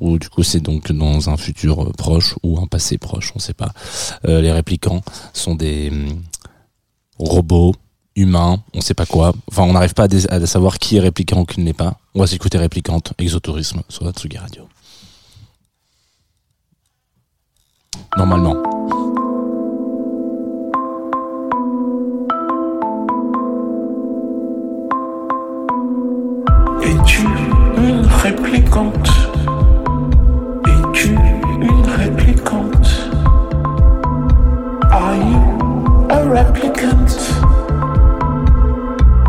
[0.00, 3.38] ou du coup c'est donc dans un futur euh, proche ou un passé proche, on
[3.38, 3.72] sait pas.
[4.26, 5.02] Euh, les réplicants
[5.32, 6.22] sont des hum,
[7.18, 7.74] robots
[8.16, 9.32] humains, on sait pas quoi.
[9.50, 11.98] Enfin, on n'arrive pas à, savoir qui est réplicant ou qui ne l'est pas.
[12.14, 14.68] On va s'écouter réplicante, exotourisme sur Atsugi Radio.
[18.16, 18.99] Normalement.
[26.90, 27.22] Es-tu
[27.76, 29.10] une réplicante?
[30.66, 31.16] Es-tu
[31.60, 33.10] une réplicante?
[34.90, 35.38] Are you
[36.10, 37.06] a replicant?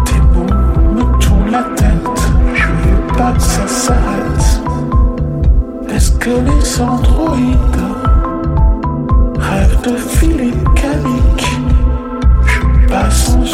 [0.06, 0.56] Tes mots
[0.96, 2.22] me tournent la tête.
[2.56, 4.62] Je veux pas que ça s'arrête.
[5.94, 7.86] Est-ce que les androïdes
[9.38, 11.60] Rêvent de filer calique?
[12.44, 13.46] Je passe en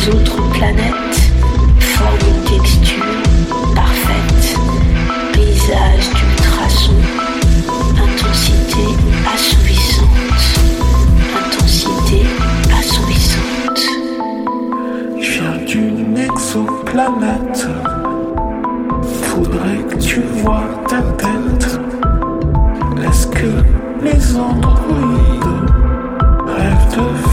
[0.00, 1.32] les autres planètes
[1.78, 3.04] forme une texture
[3.74, 4.58] parfaite,
[5.32, 6.92] paysage d'ultrasons,
[7.96, 8.84] intensité
[9.34, 10.06] assouvissante,
[11.36, 12.22] intensité
[12.78, 13.80] assouvissante.
[15.20, 17.66] Je viens d'une exoplanète.
[19.22, 21.80] Faudrait que tu vois ta tête.
[23.06, 23.64] Est-ce que
[24.02, 25.44] les androïdes
[26.46, 27.29] rêvent de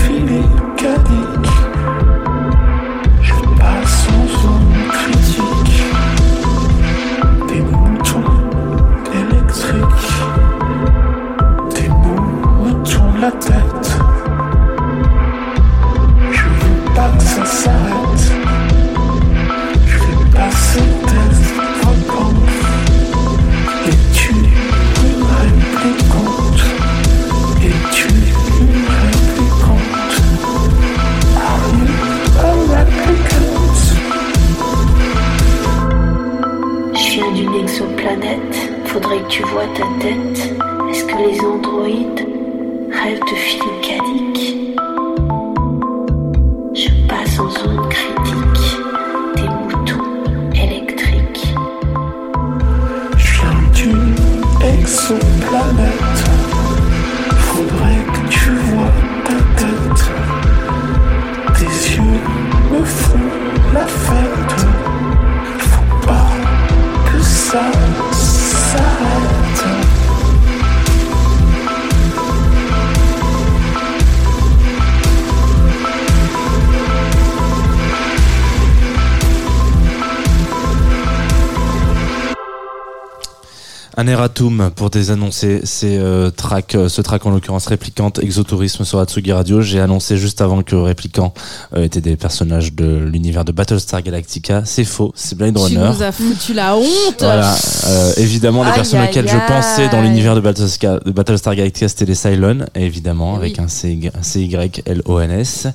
[84.75, 89.61] pour désannoncer ces euh, tracks, euh, ce track en l'occurrence réplicante Exotourisme sur Atsugi Radio.
[89.61, 91.33] J'ai annoncé juste avant que Réplicant
[91.75, 94.63] euh, étaient des personnages de l'univers de Battlestar Galactica.
[94.65, 95.89] C'est faux, c'est Blade Tu Runner.
[95.93, 96.85] nous as foutu la honte.
[97.19, 97.55] Voilà,
[97.87, 101.55] euh, évidemment, les Aïe, personnes aïe, auxquelles je pensais dans l'univers de Battlestar, de Battlestar
[101.55, 105.67] Galactica, c'était les Cylons, évidemment, avec un CY C-Y-L-O-N-S.
[105.67, 105.71] Euh,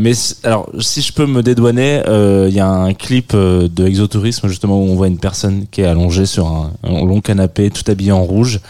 [0.00, 3.68] mais c- alors, si je peux me dédouaner, euh, il y a un clip euh,
[3.68, 7.20] de Exotourisme, justement, où on voit une personne qui est allongée sur un, un long
[7.20, 8.60] canapé, tout habillée en rouge,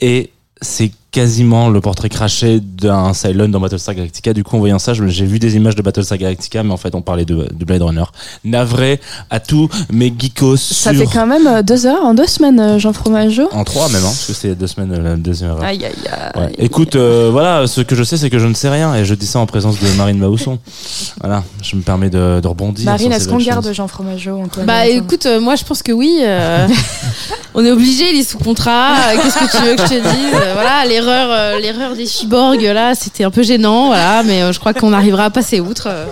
[0.00, 0.30] et
[0.60, 4.34] c'est quasiment le portrait craché d'un Cylon dans Battlestar Galactica.
[4.34, 6.94] Du coup, en voyant ça, j'ai vu des images de Battlestar Galactica, mais en fait,
[6.94, 8.04] on parlait de, de Blade Runner.
[8.44, 11.00] Navré à tous mes geekos Ça sur...
[11.00, 13.48] fait quand même euh, deux heures en deux semaines, euh, Jean Fromageau.
[13.52, 15.62] En trois même, hein, parce que c'est deux semaines euh, la deuxième heure.
[15.62, 16.42] Aïe, aïe, aïe.
[16.42, 16.52] Ouais.
[16.58, 19.14] Écoute, euh, voilà, ce que je sais, c'est que je ne sais rien, et je
[19.14, 20.58] dis ça en présence de Marine Baousson.
[21.20, 22.84] voilà, je me permets de, de rebondir.
[22.84, 23.72] Marine, est-ce qu'on garde.
[23.72, 26.18] Jean Fromageau Antoine Bah écoute, euh, moi je pense que oui.
[26.22, 26.66] euh,
[27.54, 28.94] on est obligé, il est sous contrat.
[29.12, 32.06] euh, Qu'est-ce que tu veux que je te dise Euh, Voilà, l'erreur, euh, l'erreur des
[32.06, 35.60] cyborgs là, c'était un peu gênant, voilà, mais euh, je crois qu'on arrivera à passer
[35.60, 35.86] outre.
[35.88, 36.06] euh.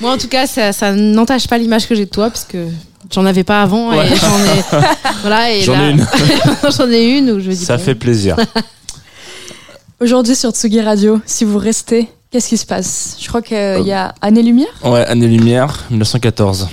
[0.00, 2.66] Moi en tout cas, ça, ça n'entache pas l'image que j'ai de toi, parce que
[3.12, 4.06] j'en avais pas avant Ouais.
[4.12, 4.84] et j'en ai,
[5.22, 6.06] voilà, et J'en là- ai une.
[6.78, 8.36] j'en ai une où je me dis Ça bon, fait plaisir.
[10.00, 13.16] Aujourd'hui sur Tsugi Radio, si vous restez, qu'est-ce qui se passe?
[13.20, 13.80] Je crois qu'il Euh.
[13.80, 14.68] y a Année Lumière?
[14.82, 16.68] Ouais, Année Lumière, 1914.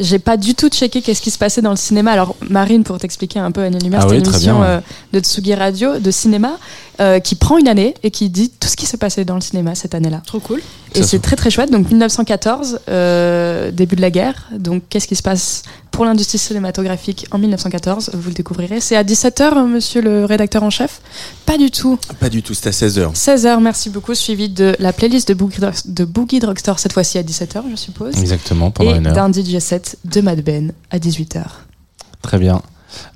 [0.00, 2.12] J'ai pas du tout checké qu'est-ce qui se passait dans le cinéma.
[2.12, 4.68] Alors Marine, pour t'expliquer un peu Lumière, Ah c'est oui, une émission bien, ouais.
[4.68, 4.80] euh,
[5.12, 6.58] de Tsugi Radio, de cinéma,
[7.00, 9.40] euh, qui prend une année et qui dit tout ce qui s'est passé dans le
[9.40, 10.22] cinéma cette année-là.
[10.26, 10.60] trop cool.
[10.94, 11.70] Et c'est très très chouette.
[11.70, 14.48] Donc 1914, euh, début de la guerre.
[14.58, 15.62] Donc qu'est-ce qui se passe
[15.92, 18.80] pour l'industrie cinématographique en 1914 Vous le découvrirez.
[18.80, 21.00] C'est à 17h, monsieur le rédacteur en chef?
[21.46, 21.98] Pas du tout.
[22.18, 23.14] Pas du tout, c'est à 16h.
[23.14, 24.14] 16h, merci beaucoup.
[24.14, 27.76] Suivi de la playlist de Boogie, Drug- de Boogie Drugstore, cette fois-ci à 17h, je
[27.76, 28.18] suppose.
[28.18, 29.14] Exactement, pendant Et une heure.
[29.14, 31.42] d'un DJ set de Mad Ben à 18h.
[32.22, 32.60] Très bien.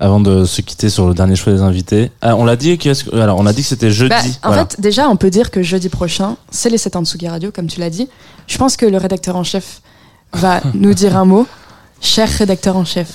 [0.00, 2.78] Avant de se quitter sur le dernier choix des invités, ah, on l'a dit.
[2.78, 4.10] qu'est-ce que- Alors, on a dit que c'était jeudi.
[4.10, 4.66] Bah, en voilà.
[4.66, 7.50] fait, déjà, on peut dire que jeudi prochain, c'est les 7 ans de Tsugi Radio,
[7.52, 8.08] comme tu l'as dit.
[8.46, 9.80] Je pense que le rédacteur en chef
[10.32, 11.46] va nous dire un mot.
[12.04, 13.06] Cher rédacteur en chef.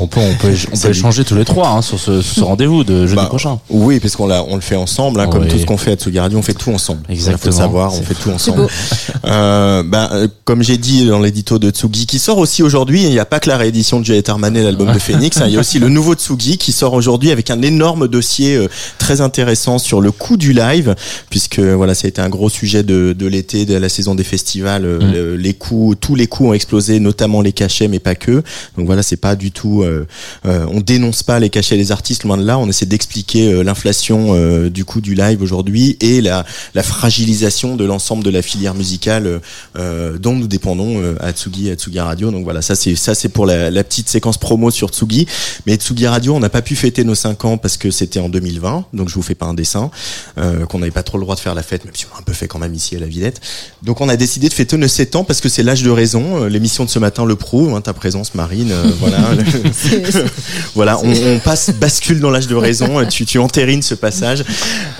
[0.00, 2.82] On peut, on peut, on peut échanger tous les trois hein, sur ce, ce rendez-vous
[2.82, 3.58] de jeudi Bah, prochain.
[3.68, 5.48] Oui, parce qu'on l'a, on le fait ensemble, hein, comme Oui.
[5.48, 7.00] tout ce qu'on fait à Tsugi Radio, on fait tout ensemble.
[7.10, 7.54] Il faut Exactement.
[7.54, 8.66] le savoir, on fait tout ensemble.
[9.24, 13.10] Euh, bah, euh, comme j'ai dit dans l'édito de Tsugi, qui sort aussi aujourd'hui, il
[13.10, 15.56] n'y a pas que la réédition de Juliette Armanet, l'album de Phoenix, hein, il y
[15.56, 18.68] a aussi le nouveau Tsugi qui sort aujourd'hui avec un énorme dossier euh,
[18.98, 20.96] très intéressant sur le coût du live,
[21.30, 24.24] puisque voilà, ça a été un gros sujet de, de l'été, de la saison des
[24.24, 24.84] festivals.
[24.84, 25.12] euh, Mm.
[25.12, 28.21] le- les coûts, tous les coûts ont explosé, notamment les cachets, mais pas que.
[28.30, 29.82] Donc voilà, c'est pas du tout.
[29.82, 30.06] euh,
[30.46, 32.58] euh, on dénonce pas les cachets des artistes, loin de là.
[32.58, 36.44] On essaie d'expliquer euh, l'inflation euh, du coût du live aujourd'hui et la,
[36.74, 39.40] la fragilisation de l'ensemble de la filière musicale
[39.76, 42.30] euh, dont nous dépendons à Tsugi, à Tsugi Radio.
[42.30, 45.26] Donc voilà, ça c'est ça c'est pour la, la petite séquence promo sur Tsugi.
[45.66, 48.28] Mais Tsugi Radio, on n'a pas pu fêter nos 5 ans parce que c'était en
[48.28, 48.86] 2020.
[48.92, 49.90] Donc je vous fais pas un dessin,
[50.38, 52.20] euh, qu'on n'avait pas trop le droit de faire la fête, même si on a
[52.20, 53.40] un peu fait quand même ici à la Villette.
[53.82, 56.44] Donc on a décidé de fêter nos 7 ans parce que c'est l'âge de raison.
[56.44, 58.72] L'émission de ce matin le prouve, hein, présence Marine.
[58.72, 59.18] euh, voilà,
[60.74, 63.04] voilà, on, on passe bascule dans l'âge de raison.
[63.08, 64.42] Tu, tu entérines ce passage.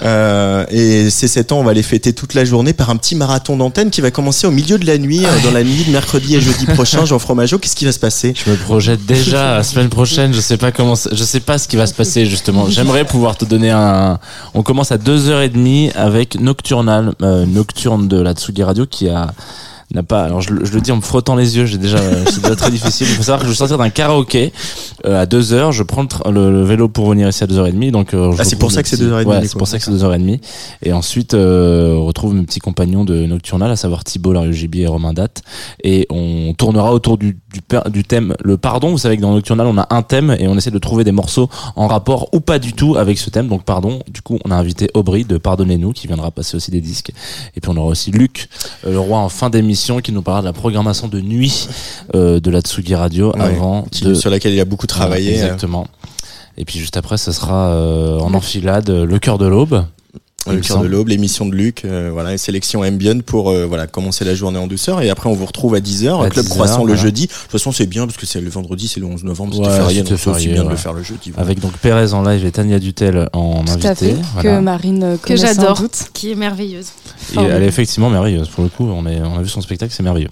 [0.04, 3.16] Euh, et ces 7 ans, on va les fêter toute la journée par un petit
[3.16, 5.90] marathon d'antenne qui va commencer au milieu de la nuit, euh, dans la nuit de
[5.90, 7.04] mercredi et jeudi prochain.
[7.04, 8.34] Jean Fromageau, qu'est-ce qui va se passer?
[8.36, 10.32] Je me projette déjà la semaine prochaine.
[10.32, 12.68] Je sais pas comment, ça- je sais pas ce qui va se passer justement.
[12.70, 14.20] J'aimerais pouvoir te donner un.
[14.54, 19.32] On commence à 2h30 avec Nocturnal, euh, Nocturne de la Tsugi Radio qui a
[19.94, 20.24] n'a pas.
[20.24, 21.66] Alors je, le- je le dis en me frottant les yeux.
[21.66, 23.06] J'ai déjà, c'est déjà très difficile.
[23.10, 24.52] Il faut savoir que je vais sortir d'un karaoké
[25.06, 25.72] euh, à 2h.
[25.72, 27.90] Je prends le, le- le vélo pour venir ici à 2h30.
[27.90, 29.84] Donc euh, Ah, c'est pour ça que c'est petits- 2h30, Ouais, c'est pour ça que
[29.84, 30.40] c'est 2h30.
[30.82, 34.86] Et ensuite, euh, on retrouve mes petits compagnons de Nocturnal, à savoir Thibault, Gibier et
[34.86, 35.42] Romain Date.
[35.84, 37.60] Et on tournera autour du, du,
[37.90, 38.90] du thème le pardon.
[38.90, 41.12] Vous savez que dans Nocturnal, on a un thème et on essaie de trouver des
[41.12, 43.48] morceaux en rapport ou pas du tout avec ce thème.
[43.48, 44.00] Donc pardon.
[44.08, 47.10] Du coup, on a invité Aubry de Pardonnez-nous qui viendra passer aussi des disques.
[47.56, 48.48] Et puis on aura aussi Luc,
[48.86, 51.68] euh, le roi en fin d'émission, qui nous parlera de la programmation de nuit
[52.14, 55.32] euh, de la Tsugi Radio Ouais, avant de sur laquelle il a beaucoup travaillé.
[55.32, 55.86] Voilà, exactement.
[56.56, 59.84] Et puis juste après, ça sera euh, en enfilade euh, le cœur de l'aube.
[60.50, 63.86] Le cœur de l'aube, l'émission de Luc, euh, voilà, et sélection ambient pour euh, voilà
[63.86, 65.00] commencer la journée en douceur.
[65.00, 67.26] Et après, on vous retrouve à 10h, À Club 10h, Croissant le jeudi.
[67.26, 69.68] De toute façon, c'est bien parce que c'est le vendredi, c'est le 11 novembre, c'était
[69.76, 71.30] férié, donc c'est aussi bien de le faire le jeudi.
[71.30, 71.42] voilà.
[71.42, 73.88] Avec donc Pérez en live et Tania Dutel en Tout invité.
[73.88, 74.16] à fait.
[74.34, 74.58] Voilà.
[74.58, 75.80] Que Marine Que j'adore.
[76.12, 76.86] Qui est merveilleuse.
[77.34, 78.48] Et elle est effectivement merveilleuse.
[78.48, 80.30] Pour le coup, on, est, on a vu son spectacle, c'est merveilleux.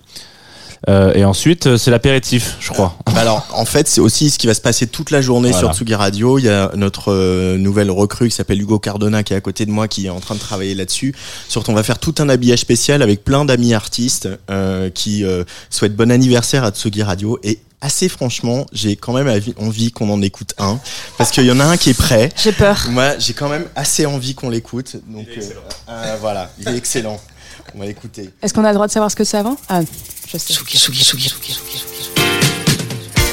[0.88, 2.96] Euh, et ensuite, euh, c'est l'apéritif, je crois.
[3.14, 5.68] Bah alors, en fait, c'est aussi ce qui va se passer toute la journée Voilà.
[5.68, 6.38] sur Tsugi Radio.
[6.38, 9.66] Il y a notre euh, nouvelle recrue qui s'appelle Hugo Cardona qui est à côté
[9.66, 11.14] de moi, qui est en train de travailler là-dessus.
[11.48, 15.44] Surtout, on va faire tout un habillage spécial avec plein d'amis artistes euh, qui euh,
[15.68, 17.38] souhaitent bon anniversaire à Tsugi Radio.
[17.42, 20.78] Et assez franchement, j'ai quand même envie qu'on en écoute un,
[21.18, 22.30] parce qu'il y en a un qui est prêt.
[22.36, 22.86] J'ai peur.
[22.90, 24.96] Moi, j'ai quand même assez envie qu'on l'écoute.
[25.08, 25.40] Donc euh,
[25.88, 27.20] euh, voilà, il est excellent.
[27.74, 28.30] On va l'écouter.
[28.42, 29.56] Est-ce qu'on a le droit de savoir ce que c'est avant?
[29.68, 29.80] Ah,
[30.32, 30.54] je sais.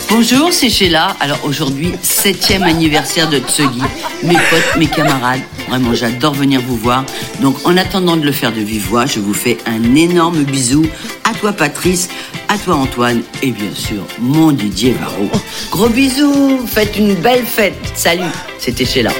[0.09, 1.15] Bonjour, c'est Sheila.
[1.19, 3.81] Alors aujourd'hui, septième anniversaire de Tsugi.
[4.23, 5.41] Mes potes, mes camarades.
[5.67, 7.03] Vraiment, j'adore venir vous voir.
[7.41, 10.85] Donc en attendant de le faire de vive voix, je vous fais un énorme bisou
[11.25, 12.07] à toi Patrice,
[12.47, 15.29] à toi Antoine et bien sûr mon Didier Varro.
[15.71, 17.75] Gros bisous, faites une belle fête.
[17.93, 19.11] Salut, c'était Sheila.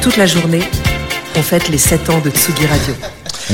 [0.00, 0.62] Toute la journée,
[1.36, 2.94] on fête les 7 ans de Tsugi Radio.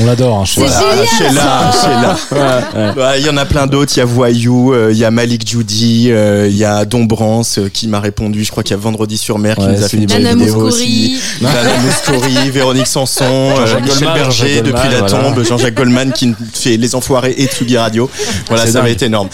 [0.00, 0.82] On l'adore, hein, C'est Ah,
[1.16, 1.36] génial,
[1.72, 2.92] Sheila, Sheila.
[2.96, 3.92] Ouais, Il y en a plein d'autres.
[3.94, 7.58] Il y a Voyou, euh, il y a Malik Judy, euh, il y a Dombrance
[7.58, 8.42] euh, qui m'a répondu.
[8.44, 10.06] Je crois qu'il y a Vendredi sur Mer qui Ouais, nous a fait c'est une
[10.06, 11.16] belle vidéo aussi.
[11.40, 15.44] Nana Mouskouri, Véronique Sanson, euh, Michel Goldman, Berger depuis la tombe.
[15.44, 18.10] Jean-Jacques Goldman qui fait Les Enfoirés et Tsugi Radio.
[18.48, 19.28] Voilà, C'est ça va être énorme.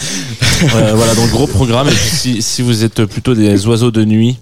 [0.61, 1.87] Voilà, donc gros programme.
[1.87, 4.37] Et puis si, si vous êtes plutôt des oiseaux de nuit,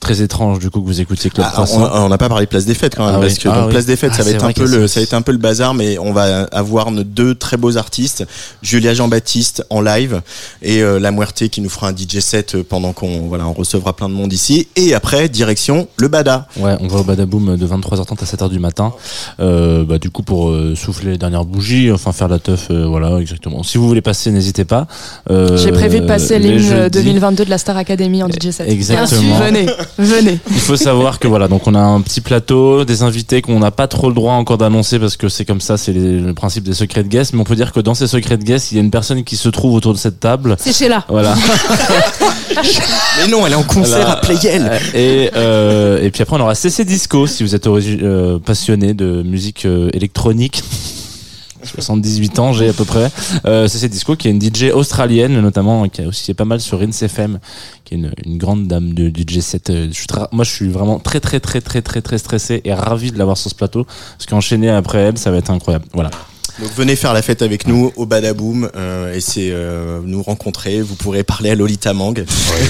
[0.00, 1.90] très étrange du coup que vous écoutiez Club Ah, Croissant.
[1.92, 3.38] on n'a pas parlé de place des fêtes quand même Ah parce oui.
[3.40, 3.70] que Ah donc, oui.
[3.72, 5.32] place des fêtes Ah, ça va être un peu le ça va être un peu
[5.32, 8.26] le bazar mais on va avoir nos deux très beaux artistes
[8.62, 10.22] Julia Jean-Baptiste en live
[10.62, 13.52] et euh, La Muerte qui nous fera un DJ set euh, pendant qu'on voilà on
[13.52, 17.56] recevra plein de monde ici et après direction le Bada Ouais, on va au Badaboom
[17.56, 18.92] de 23h30 à 7h du matin.
[19.40, 22.86] Euh, bah, du coup, pour euh, souffler les dernières bougies, enfin faire la teuf, euh,
[22.86, 23.62] voilà, exactement.
[23.62, 24.86] Si vous voulez passer, n'hésitez pas.
[25.30, 26.98] Euh, J'ai prévu de passer les l'hymne jeudis.
[27.02, 28.68] 2022 de la Star Academy en DJ set.
[28.68, 29.38] Exactement.
[29.38, 29.66] Venez,
[29.98, 30.38] venez.
[30.50, 33.70] Il faut savoir que voilà, donc on a un petit plateau, des invités qu'on n'a
[33.70, 36.74] pas trop le droit encore d'annoncer parce que c'est comme ça, c'est le principe des
[36.74, 37.32] secrets de guest.
[37.32, 39.24] Mais on peut dire que dans ces secrets de guest, il y a une personne
[39.24, 40.56] qui se trouve autour de cette table.
[40.58, 41.04] C'est Sheila.
[41.08, 41.34] Voilà.
[43.20, 44.12] mais non elle est en concert Voilà.
[44.12, 48.38] à Playel Et, euh, et puis après, on aura CC Disco si vous êtes euh,
[48.38, 50.62] passionné de musique euh, électronique.
[51.62, 53.10] 78 ans, j'ai à peu près.
[53.46, 56.80] Euh, CC Disco, qui est une DJ australienne, notamment, qui a aussi pas mal sur
[56.80, 57.38] Rinse FM,
[57.84, 59.70] qui est une, grande dame de DJ set.
[59.70, 59.90] Euh,
[60.32, 63.36] moi, je suis vraiment très, très, très, très, très, très stressé et ravi de l'avoir
[63.36, 65.84] sur ce plateau, parce qu'enchaîner après elle, ça va être incroyable.
[65.92, 66.10] Voilà.
[66.60, 70.82] Donc venez faire la fête avec nous au Badaboom euh, et c'est euh, nous rencontrer.
[70.82, 72.14] Vous pourrez parler à Lolita Mang.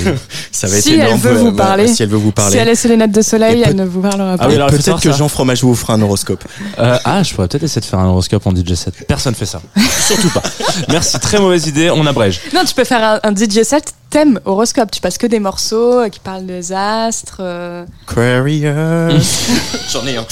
[0.52, 1.10] ça va être Si énorme.
[1.12, 1.88] elle veut vous Ouais, parler.
[1.88, 2.52] Si elle veut vous parler.
[2.52, 4.44] Si elle laisse les notes de soleil, elle ne vous parlera pas.
[4.44, 5.16] Ah oui, alors, peut-être que ça.
[5.18, 6.44] Jean Fromage vous fera un horoscope.
[6.78, 8.94] Euh, ah, je pourrais peut-être essayer de faire un horoscope en DJ set.
[9.08, 9.60] Personne fait ça.
[10.06, 10.42] Surtout pas.
[10.88, 12.40] Merci, très mauvaise idée, on abrège.
[12.54, 14.90] Non, tu peux faire un, un DJ set thème horoscope.
[14.90, 17.38] Tu passes que des morceaux euh, qui parlent des astres.
[17.40, 17.84] euh.
[18.08, 18.66] Aquarius.
[19.92, 20.24] J'en ai un.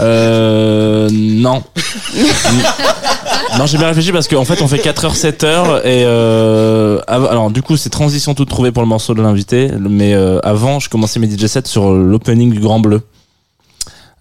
[0.00, 1.62] Euh, non.
[3.58, 7.00] non, j'ai bien réfléchi parce qu'en fait, on fait 4 heures, 7 heures et euh,
[7.08, 10.78] alors du coup, c'est transition toute trouvée pour le morceau de l'invité, mais euh, avant,
[10.80, 13.02] je commençais mes DJ sets sur l'opening du Grand Bleu.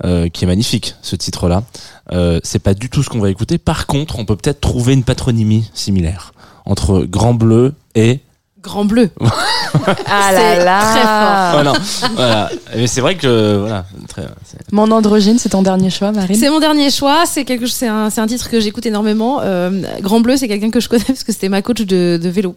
[0.04, 1.64] euh, qui est magnifique, ce titre-là.
[2.12, 3.58] Euh, c'est pas du tout ce qu'on va écouter.
[3.60, 6.34] Par contre, on peut peut-être trouver une patronymie similaire
[6.66, 8.20] entre Grand Bleu et
[8.62, 9.10] Grand bleu.
[10.08, 11.74] Ah là là très fort.
[11.74, 11.74] voilà.
[12.16, 12.50] voilà.
[12.76, 14.24] Mais c'est vrai que voilà, très,
[14.72, 17.24] Mon androgyne, c'est ton dernier choix, Marine C'est mon dernier choix.
[17.26, 17.74] C'est quelque chose.
[17.76, 19.40] C'est un, c'est un titre que j'écoute énormément.
[19.42, 22.30] Euh, Grand Bleu, c'est quelqu'un que je connais parce que c'était ma coach de, de
[22.30, 22.56] vélo.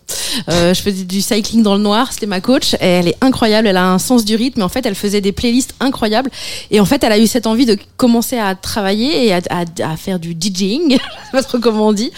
[0.48, 2.12] Euh, je faisais du cycling dans le noir.
[2.12, 2.74] C'était ma coach.
[2.74, 3.66] Et elle est incroyable.
[3.68, 4.62] Elle a un sens du rythme.
[4.62, 6.30] En fait, elle faisait des playlists incroyables.
[6.70, 9.92] Et en fait, elle a eu cette envie de commencer à travailler et à, à-
[9.92, 10.90] à faire du DJing.
[10.90, 11.00] je sais
[11.32, 12.10] pas trop comment on dit.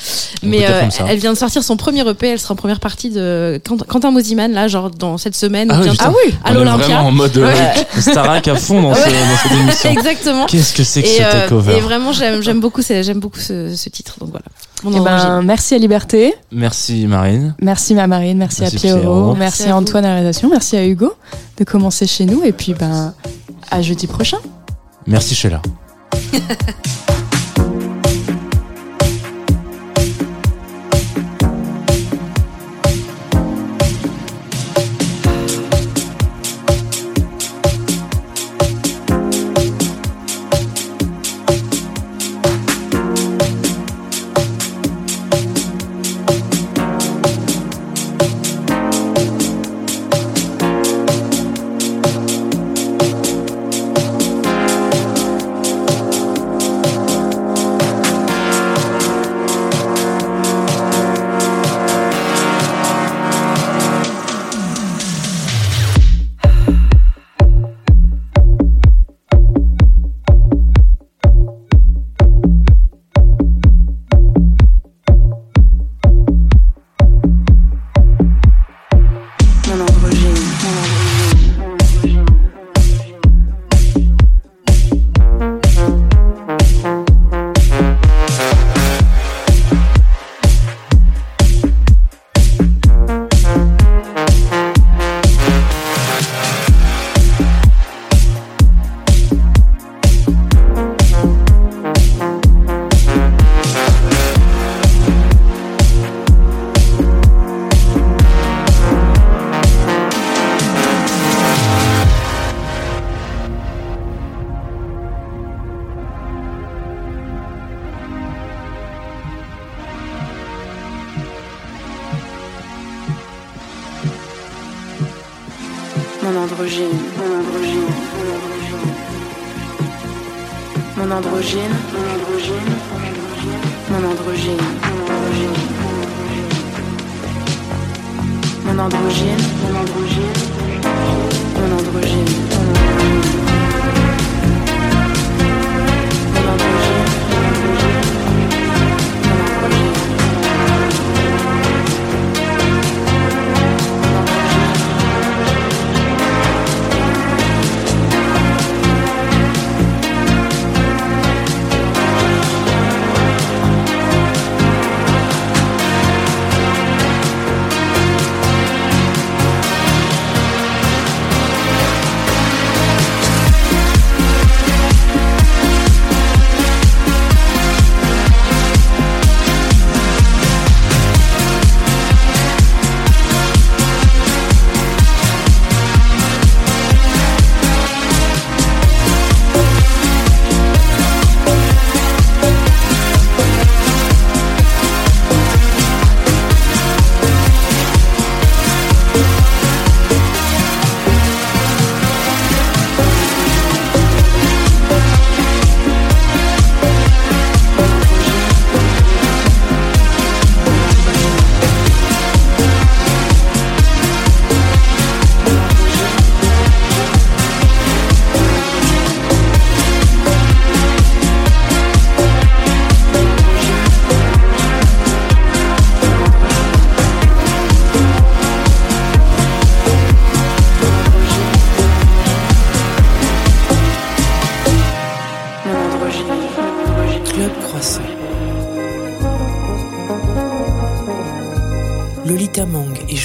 [0.43, 2.29] Mais euh, elle vient de sortir son premier EP.
[2.29, 5.69] Elle sera en première partie de Quentin- Quentin Mosiman là, genre dans cette semaine.
[5.73, 6.39] Ah ou oui, bientôt, putain.
[6.45, 6.87] à On est l'Olympia.
[6.87, 7.87] vraiment en mode euh, Ouais.
[8.01, 9.07] Starac à fond dans, ce- Ouais.
[9.11, 9.91] dans cette émission.
[9.91, 10.47] Exactement.
[10.47, 13.21] Qu'est-ce que c'est que et, ce euh, takeover et vraiment, j'aime, j'aime beaucoup, ce- j'aime
[13.21, 14.17] beaucoup ce, ce titre.
[14.21, 14.45] Donc voilà.
[14.85, 17.55] Eh ben, merci à Liberté, Merci Marine.
[17.61, 19.35] merci ma Marine, merci, Merci à Pierrot, Pierrot.
[19.35, 21.15] merci, Merci à à Antoine à la réalisation, merci à Hugo
[21.59, 23.15] de commencer chez nous et puis ben
[23.71, 24.39] à jeudi prochain.
[25.07, 25.63] Merci Sheila.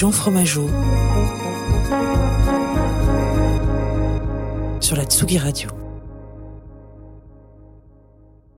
[0.02, 0.68] Jean Fromageau